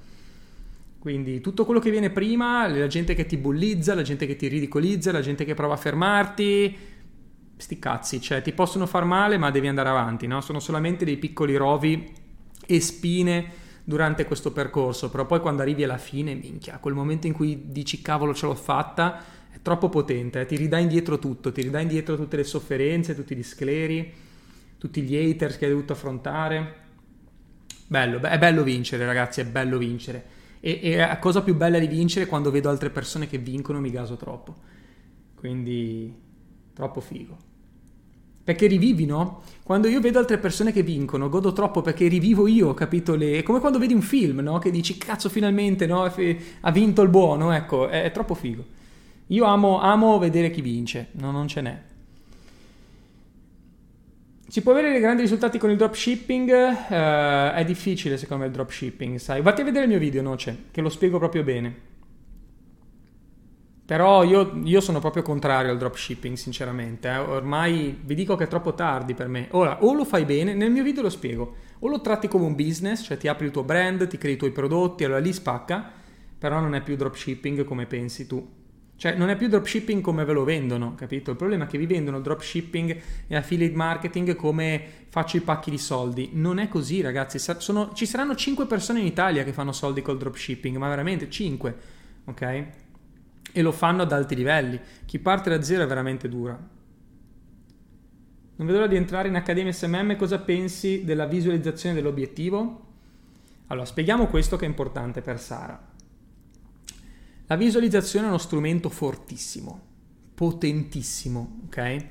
Quindi 1.00 1.40
tutto 1.40 1.64
quello 1.64 1.80
che 1.80 1.90
viene 1.90 2.10
prima, 2.10 2.68
la 2.68 2.86
gente 2.86 3.16
che 3.16 3.26
ti 3.26 3.36
bullizza, 3.36 3.96
la 3.96 4.02
gente 4.02 4.28
che 4.28 4.36
ti 4.36 4.46
ridicolizza, 4.46 5.10
la 5.10 5.22
gente 5.22 5.44
che 5.44 5.54
prova 5.54 5.74
a 5.74 5.76
fermarti, 5.76 6.76
sti 7.56 7.78
cazzi, 7.80 8.20
cioè 8.20 8.42
ti 8.42 8.52
possono 8.52 8.86
far 8.86 9.04
male 9.04 9.36
ma 9.36 9.50
devi 9.50 9.66
andare 9.66 9.88
avanti, 9.88 10.28
no? 10.28 10.40
Sono 10.40 10.60
solamente 10.60 11.04
dei 11.04 11.16
piccoli 11.16 11.56
rovi 11.56 12.12
e 12.64 12.80
spine 12.80 13.50
durante 13.82 14.24
questo 14.24 14.52
percorso, 14.52 15.10
però 15.10 15.26
poi 15.26 15.40
quando 15.40 15.62
arrivi 15.62 15.82
alla 15.82 15.98
fine, 15.98 16.32
minchia, 16.34 16.78
quel 16.78 16.94
momento 16.94 17.26
in 17.26 17.32
cui 17.32 17.60
dici 17.72 18.02
cavolo 18.02 18.34
ce 18.34 18.46
l'ho 18.46 18.54
fatta, 18.54 19.39
troppo 19.62 19.88
potente, 19.88 20.40
eh? 20.40 20.46
ti 20.46 20.56
ridà 20.56 20.78
indietro 20.78 21.18
tutto, 21.18 21.52
ti 21.52 21.62
ridà 21.62 21.80
indietro 21.80 22.16
tutte 22.16 22.36
le 22.36 22.44
sofferenze, 22.44 23.14
tutti 23.14 23.34
gli 23.34 23.42
scleri, 23.42 24.12
tutti 24.78 25.02
gli 25.02 25.14
haters 25.14 25.58
che 25.58 25.66
hai 25.66 25.70
dovuto 25.70 25.92
affrontare. 25.92 26.74
Bello, 27.86 28.20
è 28.20 28.38
bello 28.38 28.62
vincere 28.62 29.04
ragazzi, 29.04 29.40
è 29.40 29.44
bello 29.44 29.76
vincere. 29.78 30.38
E, 30.60 30.96
la 30.96 31.18
cosa 31.18 31.42
più 31.42 31.54
bella 31.56 31.78
di 31.78 31.86
vincere 31.86 32.24
è 32.24 32.28
quando 32.28 32.50
vedo 32.50 32.68
altre 32.68 32.90
persone 32.90 33.26
che 33.26 33.38
vincono 33.38 33.80
mi 33.80 33.90
gaso 33.90 34.16
troppo. 34.16 34.54
Quindi, 35.34 36.14
troppo 36.72 37.00
figo. 37.00 37.48
Perché 38.42 38.66
rivivi, 38.66 39.06
no? 39.06 39.42
Quando 39.62 39.88
io 39.88 40.00
vedo 40.00 40.18
altre 40.18 40.38
persone 40.38 40.72
che 40.72 40.82
vincono, 40.82 41.28
godo 41.28 41.52
troppo 41.52 41.82
perché 41.82 42.08
rivivo 42.08 42.46
io, 42.46 42.74
capito? 42.74 43.14
Le... 43.14 43.38
È 43.38 43.42
come 43.42 43.60
quando 43.60 43.78
vedi 43.78 43.92
un 43.92 44.02
film, 44.02 44.40
no? 44.40 44.58
Che 44.58 44.70
dici, 44.70 44.96
cazzo, 44.96 45.28
finalmente, 45.28 45.86
no? 45.86 46.04
Ha 46.04 46.70
vinto 46.70 47.02
il 47.02 47.08
buono, 47.08 47.52
ecco, 47.52 47.88
è, 47.88 48.04
è 48.04 48.10
troppo 48.10 48.34
figo. 48.34 48.78
Io 49.30 49.44
amo, 49.44 49.80
amo 49.80 50.18
vedere 50.18 50.50
chi 50.50 50.60
vince, 50.60 51.08
no, 51.12 51.30
non 51.30 51.46
ce 51.46 51.60
n'è. 51.60 51.82
Si 54.48 54.60
può 54.62 54.72
avere 54.72 54.90
dei 54.90 55.00
grandi 55.00 55.22
risultati 55.22 55.56
con 55.56 55.70
il 55.70 55.76
dropshipping? 55.76 56.50
Uh, 56.50 57.54
è 57.54 57.62
difficile 57.64 58.16
secondo 58.16 58.42
me 58.42 58.48
il 58.48 58.54
dropshipping, 58.54 59.18
sai. 59.18 59.40
Vatti 59.40 59.60
a 59.60 59.64
vedere 59.64 59.84
il 59.84 59.90
mio 59.90 60.00
video, 60.00 60.20
Noce, 60.22 60.64
che 60.72 60.80
lo 60.80 60.88
spiego 60.88 61.18
proprio 61.18 61.44
bene. 61.44 61.88
Però 63.86 64.24
io, 64.24 64.60
io 64.64 64.80
sono 64.80 64.98
proprio 64.98 65.22
contrario 65.22 65.70
al 65.70 65.78
dropshipping, 65.78 66.34
sinceramente. 66.34 67.08
Eh. 67.08 67.18
Ormai 67.18 68.00
vi 68.02 68.16
dico 68.16 68.34
che 68.34 68.44
è 68.44 68.48
troppo 68.48 68.74
tardi 68.74 69.14
per 69.14 69.28
me. 69.28 69.46
Ora, 69.52 69.84
o 69.84 69.94
lo 69.94 70.04
fai 70.04 70.24
bene, 70.24 70.54
nel 70.54 70.72
mio 70.72 70.82
video 70.82 71.02
lo 71.02 71.08
spiego, 71.08 71.54
o 71.78 71.86
lo 71.86 72.00
tratti 72.00 72.26
come 72.26 72.46
un 72.46 72.56
business, 72.56 73.04
cioè 73.04 73.16
ti 73.16 73.28
apri 73.28 73.46
il 73.46 73.52
tuo 73.52 73.62
brand, 73.62 74.08
ti 74.08 74.18
crei 74.18 74.34
i 74.34 74.36
tuoi 74.36 74.50
prodotti, 74.50 75.04
allora 75.04 75.20
lì 75.20 75.32
spacca, 75.32 75.88
però 76.36 76.58
non 76.58 76.74
è 76.74 76.82
più 76.82 76.96
dropshipping 76.96 77.62
come 77.62 77.86
pensi 77.86 78.26
tu. 78.26 78.58
Cioè 79.00 79.14
non 79.14 79.30
è 79.30 79.36
più 79.36 79.48
dropshipping 79.48 80.02
come 80.02 80.26
ve 80.26 80.34
lo 80.34 80.44
vendono, 80.44 80.94
capito? 80.94 81.30
Il 81.30 81.38
problema 81.38 81.64
è 81.64 81.66
che 81.66 81.78
vi 81.78 81.86
vendono 81.86 82.20
dropshipping 82.20 83.00
e 83.28 83.34
affiliate 83.34 83.74
marketing 83.74 84.34
come 84.34 84.82
faccio 85.08 85.38
i 85.38 85.40
pacchi 85.40 85.70
di 85.70 85.78
soldi. 85.78 86.32
Non 86.34 86.58
è 86.58 86.68
così 86.68 87.00
ragazzi, 87.00 87.38
Sono, 87.38 87.94
ci 87.94 88.04
saranno 88.04 88.34
5 88.34 88.66
persone 88.66 89.00
in 89.00 89.06
Italia 89.06 89.42
che 89.42 89.54
fanno 89.54 89.72
soldi 89.72 90.02
col 90.02 90.18
dropshipping, 90.18 90.76
ma 90.76 90.90
veramente 90.90 91.30
5, 91.30 91.76
ok? 92.26 92.64
E 93.52 93.62
lo 93.62 93.72
fanno 93.72 94.02
ad 94.02 94.12
alti 94.12 94.34
livelli. 94.34 94.78
Chi 95.06 95.18
parte 95.18 95.48
da 95.48 95.62
zero 95.62 95.84
è 95.84 95.86
veramente 95.86 96.28
dura. 96.28 96.52
Non 98.56 98.66
vedo 98.66 98.80
l'ora 98.80 98.86
di 98.86 98.96
entrare 98.96 99.28
in 99.28 99.34
Accademia 99.34 99.72
SMM, 99.72 100.14
cosa 100.16 100.40
pensi 100.40 101.04
della 101.04 101.24
visualizzazione 101.24 101.94
dell'obiettivo? 101.94 102.88
Allora, 103.68 103.86
spieghiamo 103.86 104.26
questo 104.26 104.58
che 104.58 104.66
è 104.66 104.68
importante 104.68 105.22
per 105.22 105.40
Sara. 105.40 105.89
La 107.50 107.56
visualizzazione 107.56 108.26
è 108.26 108.28
uno 108.28 108.38
strumento 108.38 108.88
fortissimo, 108.88 109.80
potentissimo, 110.34 111.62
ok? 111.64 112.04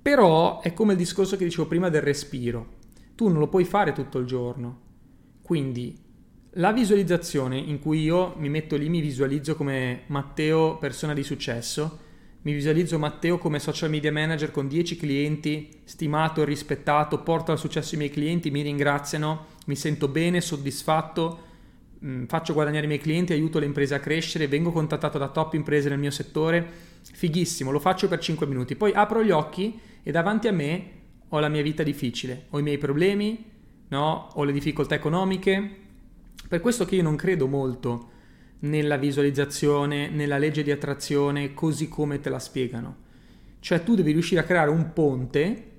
Però 0.00 0.62
è 0.62 0.72
come 0.72 0.92
il 0.92 0.98
discorso 0.98 1.36
che 1.36 1.44
dicevo 1.44 1.66
prima 1.66 1.90
del 1.90 2.00
respiro. 2.00 2.76
Tu 3.16 3.28
non 3.28 3.38
lo 3.38 3.48
puoi 3.48 3.66
fare 3.66 3.92
tutto 3.92 4.16
il 4.16 4.24
giorno. 4.24 4.80
Quindi 5.42 5.94
la 6.52 6.72
visualizzazione 6.72 7.58
in 7.58 7.78
cui 7.80 8.00
io 8.00 8.32
mi 8.38 8.48
metto 8.48 8.76
lì, 8.76 8.88
mi 8.88 9.02
visualizzo 9.02 9.56
come 9.56 10.04
Matteo, 10.06 10.78
persona 10.78 11.12
di 11.12 11.22
successo, 11.22 11.98
mi 12.44 12.54
visualizzo 12.54 12.98
Matteo 12.98 13.36
come 13.36 13.58
social 13.58 13.90
media 13.90 14.10
manager 14.10 14.50
con 14.50 14.68
10 14.68 14.96
clienti, 14.96 15.82
stimato 15.84 16.44
rispettato, 16.44 17.20
porto 17.20 17.52
al 17.52 17.58
successo 17.58 17.94
i 17.94 17.98
miei 17.98 18.10
clienti, 18.10 18.50
mi 18.50 18.62
ringraziano, 18.62 19.48
mi 19.66 19.76
sento 19.76 20.08
bene, 20.08 20.40
soddisfatto, 20.40 21.43
Mm, 22.04 22.24
faccio 22.24 22.52
guadagnare 22.52 22.84
i 22.84 22.88
miei 22.88 23.00
clienti, 23.00 23.32
aiuto 23.32 23.58
le 23.58 23.64
imprese 23.64 23.94
a 23.94 24.00
crescere, 24.00 24.46
vengo 24.46 24.72
contattato 24.72 25.16
da 25.16 25.28
top 25.28 25.54
imprese 25.54 25.88
nel 25.88 25.98
mio 25.98 26.10
settore, 26.10 26.66
fighissimo, 27.00 27.70
lo 27.70 27.78
faccio 27.78 28.08
per 28.08 28.18
5 28.18 28.46
minuti, 28.46 28.76
poi 28.76 28.92
apro 28.92 29.24
gli 29.24 29.30
occhi 29.30 29.80
e 30.02 30.10
davanti 30.10 30.46
a 30.46 30.52
me 30.52 30.90
ho 31.28 31.38
la 31.38 31.48
mia 31.48 31.62
vita 31.62 31.82
difficile, 31.82 32.46
ho 32.50 32.58
i 32.58 32.62
miei 32.62 32.76
problemi, 32.76 33.42
no? 33.88 34.28
ho 34.34 34.44
le 34.44 34.52
difficoltà 34.52 34.94
economiche, 34.94 35.76
per 36.46 36.60
questo 36.60 36.84
che 36.84 36.96
io 36.96 37.02
non 37.02 37.16
credo 37.16 37.46
molto 37.46 38.10
nella 38.60 38.98
visualizzazione, 38.98 40.10
nella 40.10 40.36
legge 40.36 40.62
di 40.62 40.70
attrazione 40.70 41.54
così 41.54 41.88
come 41.88 42.20
te 42.20 42.28
la 42.28 42.38
spiegano. 42.38 42.96
Cioè 43.60 43.82
tu 43.82 43.94
devi 43.94 44.12
riuscire 44.12 44.42
a 44.42 44.44
creare 44.44 44.68
un 44.68 44.92
ponte 44.92 45.72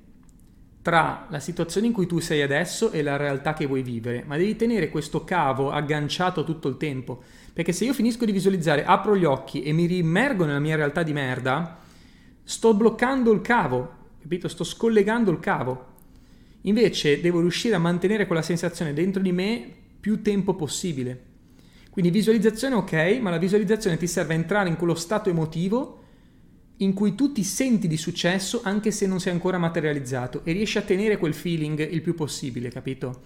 tra 0.85 1.25
la 1.31 1.39
situazione 1.39 1.87
in 1.87 1.93
cui 1.93 2.05
tu 2.05 2.19
sei 2.19 2.43
adesso 2.43 2.91
e 2.91 3.01
la 3.01 3.17
realtà 3.17 3.53
che 3.53 3.65
vuoi 3.65 3.81
vivere, 3.81 4.23
ma 4.27 4.37
devi 4.37 4.55
tenere 4.55 4.91
questo 4.91 5.23
cavo 5.23 5.71
agganciato 5.71 6.43
tutto 6.43 6.67
il 6.67 6.77
tempo, 6.77 7.23
perché 7.53 7.71
se 7.71 7.85
io 7.85 7.93
finisco 7.93 8.23
di 8.23 8.31
visualizzare, 8.31 8.85
apro 8.85 9.17
gli 9.17 9.23
occhi 9.23 9.63
e 9.63 9.71
mi 9.71 9.87
rimergo 9.87 10.45
nella 10.45 10.59
mia 10.59 10.75
realtà 10.75 11.01
di 11.01 11.11
merda, 11.11 11.79
sto 12.43 12.75
bloccando 12.75 13.31
il 13.31 13.41
cavo, 13.41 13.93
capito? 14.21 14.47
Sto 14.47 14.63
scollegando 14.63 15.31
il 15.31 15.39
cavo. 15.39 15.85
Invece 16.61 17.19
devo 17.19 17.39
riuscire 17.39 17.73
a 17.73 17.79
mantenere 17.79 18.27
quella 18.27 18.43
sensazione 18.43 18.93
dentro 18.93 19.23
di 19.23 19.31
me 19.31 19.67
più 19.99 20.21
tempo 20.21 20.53
possibile. 20.53 21.19
Quindi 21.89 22.11
visualizzazione 22.11 22.75
ok, 22.75 23.17
ma 23.21 23.31
la 23.31 23.39
visualizzazione 23.39 23.97
ti 23.97 24.05
serve 24.05 24.35
a 24.35 24.37
entrare 24.37 24.69
in 24.69 24.75
quello 24.75 24.93
stato 24.93 25.31
emotivo 25.31 26.03
in 26.77 26.93
cui 26.93 27.15
tu 27.15 27.31
ti 27.31 27.43
senti 27.43 27.87
di 27.87 27.97
successo 27.97 28.61
anche 28.63 28.91
se 28.91 29.07
non 29.07 29.19
sei 29.19 29.31
ancora 29.31 29.57
materializzato 29.57 30.41
e 30.43 30.51
riesci 30.51 30.77
a 30.77 30.81
tenere 30.81 31.17
quel 31.17 31.33
feeling 31.33 31.79
il 31.89 32.01
più 32.01 32.15
possibile, 32.15 32.69
capito? 32.69 33.21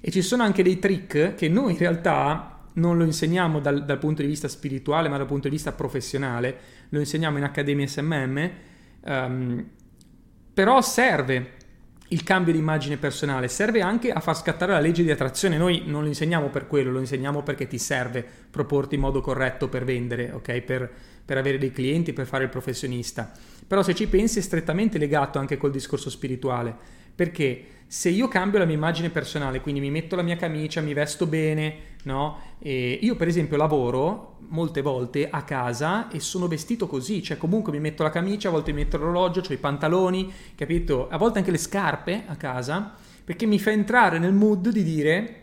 E 0.00 0.10
ci 0.10 0.22
sono 0.22 0.42
anche 0.42 0.62
dei 0.62 0.78
trick 0.78 1.34
che 1.34 1.48
noi 1.48 1.72
in 1.72 1.78
realtà 1.78 2.58
non 2.74 2.96
lo 2.96 3.04
insegniamo 3.04 3.60
dal, 3.60 3.84
dal 3.84 3.98
punto 3.98 4.22
di 4.22 4.28
vista 4.28 4.48
spirituale, 4.48 5.08
ma 5.08 5.16
dal 5.16 5.26
punto 5.26 5.48
di 5.48 5.54
vista 5.54 5.72
professionale, 5.72 6.56
lo 6.90 6.98
insegniamo 6.98 7.38
in 7.38 7.44
Accademia 7.44 7.86
SMM, 7.86 8.36
um, 8.36 8.50
ehm, 9.04 9.66
però 10.54 10.80
serve 10.80 11.56
il 12.08 12.22
cambio 12.22 12.52
di 12.52 12.58
immagine 12.58 12.96
personale, 12.96 13.48
serve 13.48 13.82
anche 13.82 14.10
a 14.10 14.20
far 14.20 14.36
scattare 14.36 14.72
la 14.72 14.80
legge 14.80 15.02
di 15.02 15.10
attrazione. 15.10 15.58
Noi 15.58 15.82
non 15.86 16.02
lo 16.02 16.08
insegniamo 16.08 16.48
per 16.48 16.66
quello, 16.66 16.90
lo 16.90 17.00
insegniamo 17.00 17.42
perché 17.42 17.66
ti 17.66 17.78
serve 17.78 18.24
proporti 18.50 18.94
in 18.94 19.02
modo 19.02 19.20
corretto 19.20 19.68
per 19.68 19.84
vendere, 19.84 20.30
ok? 20.32 20.60
Per, 20.62 20.90
per 21.28 21.36
avere 21.36 21.58
dei 21.58 21.70
clienti, 21.70 22.14
per 22.14 22.24
fare 22.24 22.44
il 22.44 22.48
professionista. 22.48 23.30
Però 23.66 23.82
se 23.82 23.94
ci 23.94 24.08
pensi 24.08 24.38
è 24.38 24.40
strettamente 24.40 24.96
legato 24.96 25.38
anche 25.38 25.58
col 25.58 25.70
discorso 25.70 26.08
spirituale, 26.08 26.74
perché 27.14 27.66
se 27.86 28.08
io 28.08 28.28
cambio 28.28 28.58
la 28.58 28.64
mia 28.64 28.76
immagine 28.76 29.10
personale, 29.10 29.60
quindi 29.60 29.82
mi 29.82 29.90
metto 29.90 30.16
la 30.16 30.22
mia 30.22 30.36
camicia, 30.36 30.80
mi 30.80 30.94
vesto 30.94 31.26
bene, 31.26 31.74
no? 32.04 32.38
E 32.60 32.98
io 33.02 33.14
per 33.14 33.28
esempio 33.28 33.58
lavoro 33.58 34.38
molte 34.48 34.80
volte 34.80 35.28
a 35.28 35.42
casa 35.42 36.08
e 36.08 36.18
sono 36.18 36.48
vestito 36.48 36.86
così, 36.86 37.22
cioè 37.22 37.36
comunque 37.36 37.72
mi 37.72 37.80
metto 37.80 38.02
la 38.02 38.08
camicia, 38.08 38.48
a 38.48 38.52
volte 38.52 38.72
mi 38.72 38.84
metto 38.84 38.96
l'orologio, 38.96 39.42
ho 39.46 39.52
i 39.52 39.58
pantaloni, 39.58 40.32
capito? 40.54 41.08
A 41.10 41.18
volte 41.18 41.40
anche 41.40 41.50
le 41.50 41.58
scarpe 41.58 42.24
a 42.26 42.36
casa, 42.36 42.94
perché 43.22 43.44
mi 43.44 43.58
fa 43.58 43.70
entrare 43.70 44.18
nel 44.18 44.32
mood 44.32 44.70
di 44.70 44.82
dire 44.82 45.42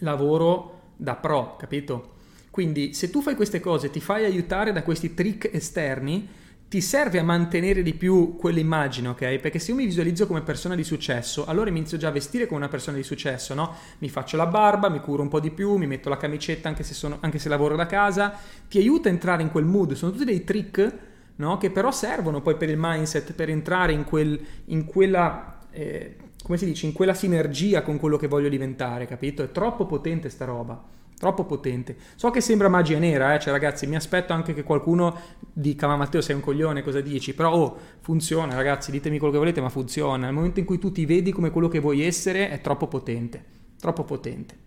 lavoro 0.00 0.90
da 0.94 1.14
pro, 1.14 1.56
capito? 1.56 2.15
Quindi 2.56 2.94
se 2.94 3.10
tu 3.10 3.20
fai 3.20 3.34
queste 3.34 3.60
cose, 3.60 3.90
ti 3.90 4.00
fai 4.00 4.24
aiutare 4.24 4.72
da 4.72 4.82
questi 4.82 5.12
trick 5.12 5.52
esterni, 5.52 6.26
ti 6.66 6.80
serve 6.80 7.18
a 7.18 7.22
mantenere 7.22 7.82
di 7.82 7.92
più 7.92 8.34
quell'immagine, 8.36 9.08
ok? 9.08 9.36
Perché 9.40 9.58
se 9.58 9.72
io 9.72 9.76
mi 9.76 9.84
visualizzo 9.84 10.26
come 10.26 10.40
persona 10.40 10.74
di 10.74 10.82
successo, 10.82 11.44
allora 11.44 11.68
inizio 11.68 11.98
già 11.98 12.08
a 12.08 12.12
vestire 12.12 12.46
come 12.46 12.60
una 12.60 12.70
persona 12.70 12.96
di 12.96 13.02
successo, 13.02 13.52
no? 13.52 13.74
Mi 13.98 14.08
faccio 14.08 14.38
la 14.38 14.46
barba, 14.46 14.88
mi 14.88 15.00
curo 15.00 15.20
un 15.20 15.28
po' 15.28 15.38
di 15.38 15.50
più, 15.50 15.76
mi 15.76 15.86
metto 15.86 16.08
la 16.08 16.16
camicetta 16.16 16.66
anche 16.66 16.82
se, 16.82 16.94
sono, 16.94 17.18
anche 17.20 17.38
se 17.38 17.50
lavoro 17.50 17.76
da 17.76 17.84
casa, 17.84 18.32
ti 18.70 18.78
aiuta 18.78 19.10
a 19.10 19.12
entrare 19.12 19.42
in 19.42 19.50
quel 19.50 19.66
mood, 19.66 19.92
sono 19.92 20.12
tutti 20.12 20.24
dei 20.24 20.42
trick, 20.42 20.98
no? 21.36 21.58
Che 21.58 21.70
però 21.70 21.90
servono 21.90 22.40
poi 22.40 22.56
per 22.56 22.70
il 22.70 22.78
mindset, 22.78 23.34
per 23.34 23.50
entrare 23.50 23.92
in, 23.92 24.04
quel, 24.04 24.40
in 24.64 24.86
quella... 24.86 25.58
Eh, 25.72 26.16
come 26.42 26.56
si 26.56 26.64
dice, 26.64 26.86
in 26.86 26.94
quella 26.94 27.12
sinergia 27.12 27.82
con 27.82 27.98
quello 27.98 28.16
che 28.16 28.28
voglio 28.28 28.48
diventare, 28.48 29.04
capito? 29.04 29.42
È 29.42 29.52
troppo 29.52 29.84
potente 29.84 30.30
sta 30.30 30.46
roba. 30.46 30.95
Troppo 31.18 31.44
potente. 31.44 31.96
So 32.16 32.30
che 32.30 32.42
sembra 32.42 32.68
magia 32.68 32.98
nera, 32.98 33.34
eh? 33.34 33.38
cioè 33.38 33.50
ragazzi, 33.50 33.86
mi 33.86 33.96
aspetto 33.96 34.34
anche 34.34 34.52
che 34.52 34.62
qualcuno 34.62 35.18
dica 35.50 35.86
ma 35.86 35.96
Matteo 35.96 36.20
sei 36.20 36.34
un 36.34 36.42
coglione, 36.42 36.82
cosa 36.82 37.00
dici? 37.00 37.32
Però 37.34 37.50
oh, 37.52 37.78
funziona 38.00 38.54
ragazzi, 38.54 38.90
ditemi 38.90 39.18
quello 39.18 39.32
che 39.32 39.38
volete, 39.38 39.62
ma 39.62 39.70
funziona. 39.70 40.26
Nel 40.26 40.34
momento 40.34 40.60
in 40.60 40.66
cui 40.66 40.78
tu 40.78 40.92
ti 40.92 41.06
vedi 41.06 41.32
come 41.32 41.50
quello 41.50 41.68
che 41.68 41.78
vuoi 41.78 42.02
essere 42.02 42.50
è 42.50 42.60
troppo 42.60 42.86
potente, 42.86 43.42
troppo 43.80 44.04
potente. 44.04 44.64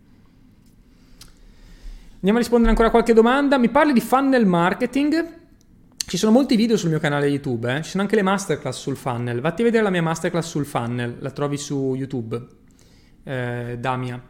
Andiamo 2.16 2.39
a 2.39 2.41
rispondere 2.41 2.72
ancora 2.72 2.88
a 2.88 2.91
qualche 2.91 3.14
domanda. 3.14 3.60
Mi 3.60 3.70
parli 3.70 3.93
di 3.93 4.02
funnel 4.02 4.47
marketing? 4.47 5.38
Ci 5.95 6.18
sono 6.18 6.32
molti 6.32 6.56
video 6.56 6.76
sul 6.78 6.89
mio 6.89 6.97
canale 6.97 7.28
YouTube, 7.28 7.78
eh? 7.78 7.84
ci 7.84 7.91
sono 7.91 8.02
anche 8.02 8.16
le 8.16 8.24
masterclass 8.24 8.80
sul 8.80 8.97
funnel. 8.97 9.39
Vatti 9.39 9.62
a 9.62 9.66
vedere 9.66 9.84
la 9.84 9.91
mia 9.91 10.02
masterclass 10.02 10.50
sul 10.50 10.66
funnel, 10.66 11.18
la 11.20 11.30
trovi 11.30 11.58
su 11.58 11.93
YouTube, 11.93 12.43
eh, 13.24 13.78
Damia. 13.80 14.28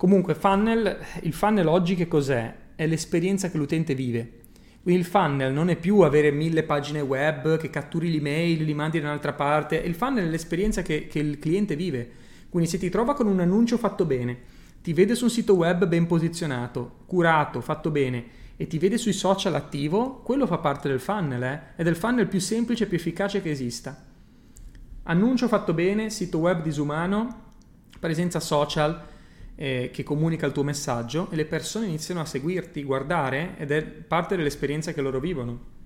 Comunque, 0.00 0.34
funnel, 0.34 0.96
il 1.24 1.34
funnel 1.34 1.66
oggi 1.66 1.94
che 1.94 2.08
cos'è? 2.08 2.54
È 2.74 2.86
l'esperienza 2.86 3.50
che 3.50 3.58
l'utente 3.58 3.94
vive. 3.94 4.38
Quindi 4.82 5.02
il 5.02 5.06
funnel 5.06 5.52
non 5.52 5.68
è 5.68 5.76
più 5.76 6.00
avere 6.00 6.30
mille 6.30 6.62
pagine 6.62 7.02
web 7.02 7.58
che 7.58 7.68
catturi 7.68 8.10
l'email, 8.10 8.64
li 8.64 8.72
mandi 8.72 8.98
da 8.98 9.08
un'altra 9.08 9.34
parte. 9.34 9.76
Il 9.76 9.94
funnel 9.94 10.24
è 10.24 10.30
l'esperienza 10.30 10.80
che, 10.80 11.06
che 11.06 11.18
il 11.18 11.38
cliente 11.38 11.76
vive. 11.76 12.10
Quindi 12.48 12.66
se 12.66 12.78
ti 12.78 12.88
trova 12.88 13.12
con 13.12 13.26
un 13.26 13.40
annuncio 13.40 13.76
fatto 13.76 14.06
bene, 14.06 14.38
ti 14.80 14.94
vede 14.94 15.14
su 15.14 15.24
un 15.24 15.30
sito 15.30 15.52
web 15.52 15.86
ben 15.86 16.06
posizionato, 16.06 17.00
curato, 17.04 17.60
fatto 17.60 17.90
bene 17.90 18.24
e 18.56 18.66
ti 18.66 18.78
vede 18.78 18.96
sui 18.96 19.12
social 19.12 19.54
attivo, 19.54 20.22
quello 20.22 20.46
fa 20.46 20.56
parte 20.56 20.88
del 20.88 21.00
funnel, 21.00 21.42
eh? 21.42 21.62
È 21.76 21.82
del 21.82 21.94
funnel 21.94 22.26
più 22.26 22.40
semplice 22.40 22.84
e 22.84 22.86
più 22.86 22.96
efficace 22.96 23.42
che 23.42 23.50
esista. 23.50 24.02
Annuncio 25.02 25.46
fatto 25.46 25.74
bene, 25.74 26.08
sito 26.08 26.38
web 26.38 26.62
disumano, 26.62 27.48
presenza 27.98 28.40
social, 28.40 29.09
eh, 29.62 29.90
che 29.92 30.02
comunica 30.02 30.46
il 30.46 30.52
tuo 30.52 30.62
messaggio 30.62 31.28
e 31.30 31.36
le 31.36 31.44
persone 31.44 31.84
iniziano 31.86 32.22
a 32.22 32.24
seguirti, 32.24 32.82
guardare 32.82 33.56
ed 33.58 33.70
è 33.72 33.82
parte 33.82 34.34
dell'esperienza 34.34 34.92
che 34.94 35.02
loro 35.02 35.20
vivono. 35.20 35.78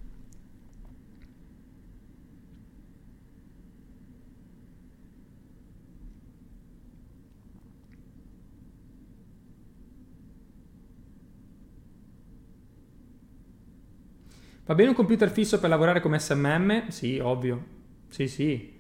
Va 14.67 14.75
bene 14.75 14.91
un 14.91 14.95
computer 14.95 15.31
fisso 15.31 15.59
per 15.61 15.69
lavorare 15.69 16.01
come 16.01 16.19
SMM? 16.19 16.89
Sì, 16.89 17.19
ovvio. 17.19 17.65
Sì, 18.09 18.29
sì. 18.29 18.73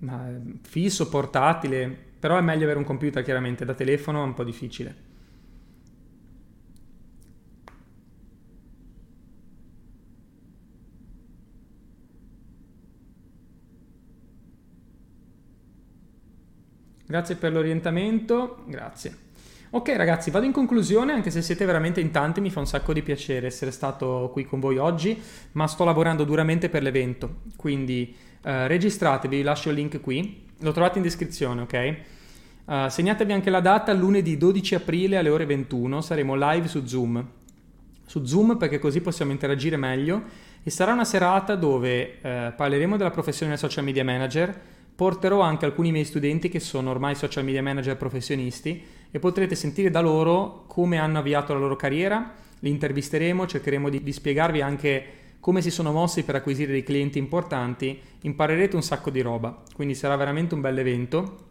Ma 0.00 0.28
eh, 0.28 0.40
fisso, 0.62 1.08
portatile, 1.08 2.06
però 2.18 2.36
è 2.36 2.40
meglio 2.40 2.64
avere 2.64 2.78
un 2.78 2.84
computer 2.84 3.22
chiaramente, 3.22 3.64
da 3.64 3.74
telefono 3.74 4.22
è 4.22 4.24
un 4.24 4.34
po' 4.34 4.44
difficile. 4.44 5.16
Grazie 17.06 17.36
per 17.36 17.52
l'orientamento, 17.52 18.64
grazie. 18.66 19.26
Ok 19.70 19.88
ragazzi, 19.96 20.30
vado 20.30 20.44
in 20.44 20.52
conclusione, 20.52 21.12
anche 21.12 21.30
se 21.30 21.40
siete 21.40 21.64
veramente 21.64 22.00
in 22.00 22.10
tanti, 22.10 22.40
mi 22.40 22.50
fa 22.50 22.60
un 22.60 22.66
sacco 22.66 22.92
di 22.92 23.02
piacere 23.02 23.46
essere 23.46 23.70
stato 23.70 24.28
qui 24.32 24.44
con 24.44 24.60
voi 24.60 24.76
oggi, 24.76 25.18
ma 25.52 25.66
sto 25.66 25.84
lavorando 25.84 26.24
duramente 26.24 26.68
per 26.68 26.82
l'evento, 26.82 27.42
quindi 27.56 28.14
eh, 28.42 28.66
registratevi, 28.66 29.36
vi 29.36 29.42
lascio 29.42 29.70
il 29.70 29.76
link 29.76 30.00
qui, 30.00 30.47
lo 30.60 30.72
trovate 30.72 30.98
in 30.98 31.04
descrizione, 31.04 31.62
ok? 31.62 31.96
Uh, 32.64 32.88
segnatevi 32.88 33.32
anche 33.32 33.50
la 33.50 33.60
data, 33.60 33.92
lunedì 33.92 34.36
12 34.36 34.74
aprile 34.74 35.16
alle 35.16 35.30
ore 35.30 35.46
21, 35.46 36.00
saremo 36.00 36.34
live 36.36 36.68
su 36.68 36.84
Zoom. 36.84 37.26
Su 38.04 38.24
Zoom 38.24 38.56
perché 38.56 38.78
così 38.78 39.00
possiamo 39.00 39.32
interagire 39.32 39.76
meglio 39.76 40.22
e 40.62 40.70
sarà 40.70 40.92
una 40.92 41.04
serata 41.04 41.54
dove 41.54 42.18
uh, 42.20 42.28
parleremo 42.54 42.96
della 42.96 43.10
professione 43.10 43.52
del 43.52 43.60
social 43.60 43.84
media 43.84 44.04
manager, 44.04 44.54
porterò 44.94 45.40
anche 45.40 45.64
alcuni 45.64 45.92
miei 45.92 46.04
studenti 46.04 46.48
che 46.48 46.60
sono 46.60 46.90
ormai 46.90 47.14
social 47.14 47.44
media 47.44 47.62
manager 47.62 47.96
professionisti 47.96 48.84
e 49.10 49.18
potrete 49.18 49.54
sentire 49.54 49.90
da 49.90 50.00
loro 50.00 50.64
come 50.66 50.98
hanno 50.98 51.20
avviato 51.20 51.52
la 51.52 51.60
loro 51.60 51.76
carriera, 51.76 52.34
li 52.58 52.70
intervisteremo, 52.70 53.46
cercheremo 53.46 53.88
di, 53.88 54.02
di 54.02 54.12
spiegarvi 54.12 54.60
anche 54.60 55.06
come 55.40 55.62
si 55.62 55.70
sono 55.70 55.92
mossi 55.92 56.24
per 56.24 56.34
acquisire 56.34 56.72
dei 56.72 56.82
clienti 56.82 57.18
importanti, 57.18 57.98
imparerete 58.22 58.76
un 58.76 58.82
sacco 58.82 59.10
di 59.10 59.20
roba, 59.20 59.62
quindi 59.74 59.94
sarà 59.94 60.16
veramente 60.16 60.54
un 60.54 60.60
bel 60.60 60.78
evento. 60.78 61.46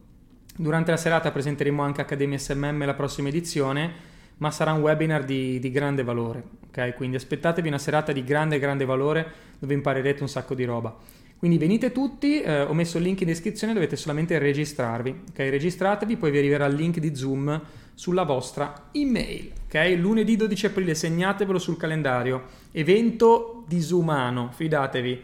Durante 0.55 0.91
la 0.91 0.97
serata 0.97 1.31
presenteremo 1.31 1.81
anche 1.81 2.01
Accademia 2.01 2.37
SMM 2.37 2.85
la 2.85 2.93
prossima 2.93 3.29
edizione, 3.29 4.15
ma 4.37 4.51
sarà 4.51 4.73
un 4.73 4.81
webinar 4.81 5.23
di, 5.23 5.59
di 5.59 5.71
grande 5.71 6.03
valore, 6.03 6.43
ok? 6.67 6.93
Quindi 6.95 7.15
aspettatevi 7.15 7.67
una 7.67 7.77
serata 7.77 8.11
di 8.11 8.23
grande, 8.23 8.59
grande 8.59 8.85
valore 8.85 9.31
dove 9.57 9.73
imparerete 9.73 10.21
un 10.21 10.29
sacco 10.29 10.53
di 10.53 10.63
roba. 10.63 10.95
Quindi 11.37 11.57
venite 11.57 11.91
tutti, 11.91 12.41
eh, 12.41 12.61
ho 12.61 12.73
messo 12.73 12.97
il 12.97 13.03
link 13.03 13.21
in 13.21 13.27
descrizione, 13.27 13.73
dovete 13.73 13.95
solamente 13.95 14.37
registrarvi, 14.37 15.23
ok? 15.29 15.37
Registratevi, 15.37 16.17
poi 16.17 16.31
vi 16.31 16.37
arriverà 16.39 16.65
il 16.65 16.75
link 16.75 16.99
di 16.99 17.15
Zoom 17.15 17.61
sulla 17.97 18.25
vostra 18.25 18.89
email, 18.91 19.51
ok? 19.65 19.95
Lunedì 19.97 20.35
12 20.35 20.67
aprile, 20.67 20.93
segnatevelo 20.93 21.57
sul 21.57 21.77
calendario, 21.77 22.43
evento 22.71 23.63
disumano, 23.65 24.51
fidatevi, 24.53 25.19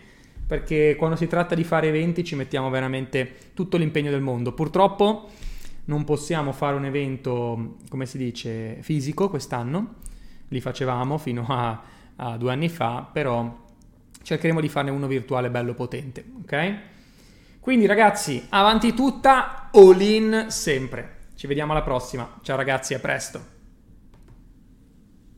perché 0.48 0.96
quando 0.98 1.16
si 1.16 1.28
tratta 1.28 1.54
di 1.54 1.64
fare 1.64 1.90
eventi 1.90 2.24
ci 2.24 2.34
mettiamo 2.34 2.72
veramente 2.72 3.52
tutto 3.54 3.78
l'impegno 3.78 4.10
del 4.10 4.22
mondo. 4.22 4.54
Purtroppo 4.54 5.30
non 5.86 6.04
possiamo 6.04 6.52
fare 6.52 6.76
un 6.76 6.86
evento, 6.86 7.76
come 7.90 8.08
si 8.08 8.18
dice, 8.18 8.80
fisico 8.82 9.30
quest'anno, 9.30 9.98
li 10.48 10.60
facevamo 10.60 11.20
fino 11.20 11.46
a, 11.48 11.80
a 12.16 12.38
due 12.38 12.52
anni 12.52 12.70
fa, 12.70 13.08
però 13.14 13.56
cercheremo 14.24 14.60
di 14.60 14.68
farne 14.68 14.90
uno 14.90 15.06
virtuale 15.06 15.52
bello 15.52 15.76
potente, 15.76 16.26
ok? 16.42 16.78
Quindi 17.60 17.86
ragazzi, 17.86 18.48
avanti 18.50 18.96
tutta, 18.96 19.70
all 19.72 20.02
in 20.02 20.46
sempre. 20.48 21.22
Ci 21.44 21.50
vediamo 21.50 21.74
alla 21.74 21.82
prossima. 21.82 22.40
Ciao 22.42 22.56
ragazzi, 22.56 22.94
a 22.94 23.00
presto. 23.00 23.53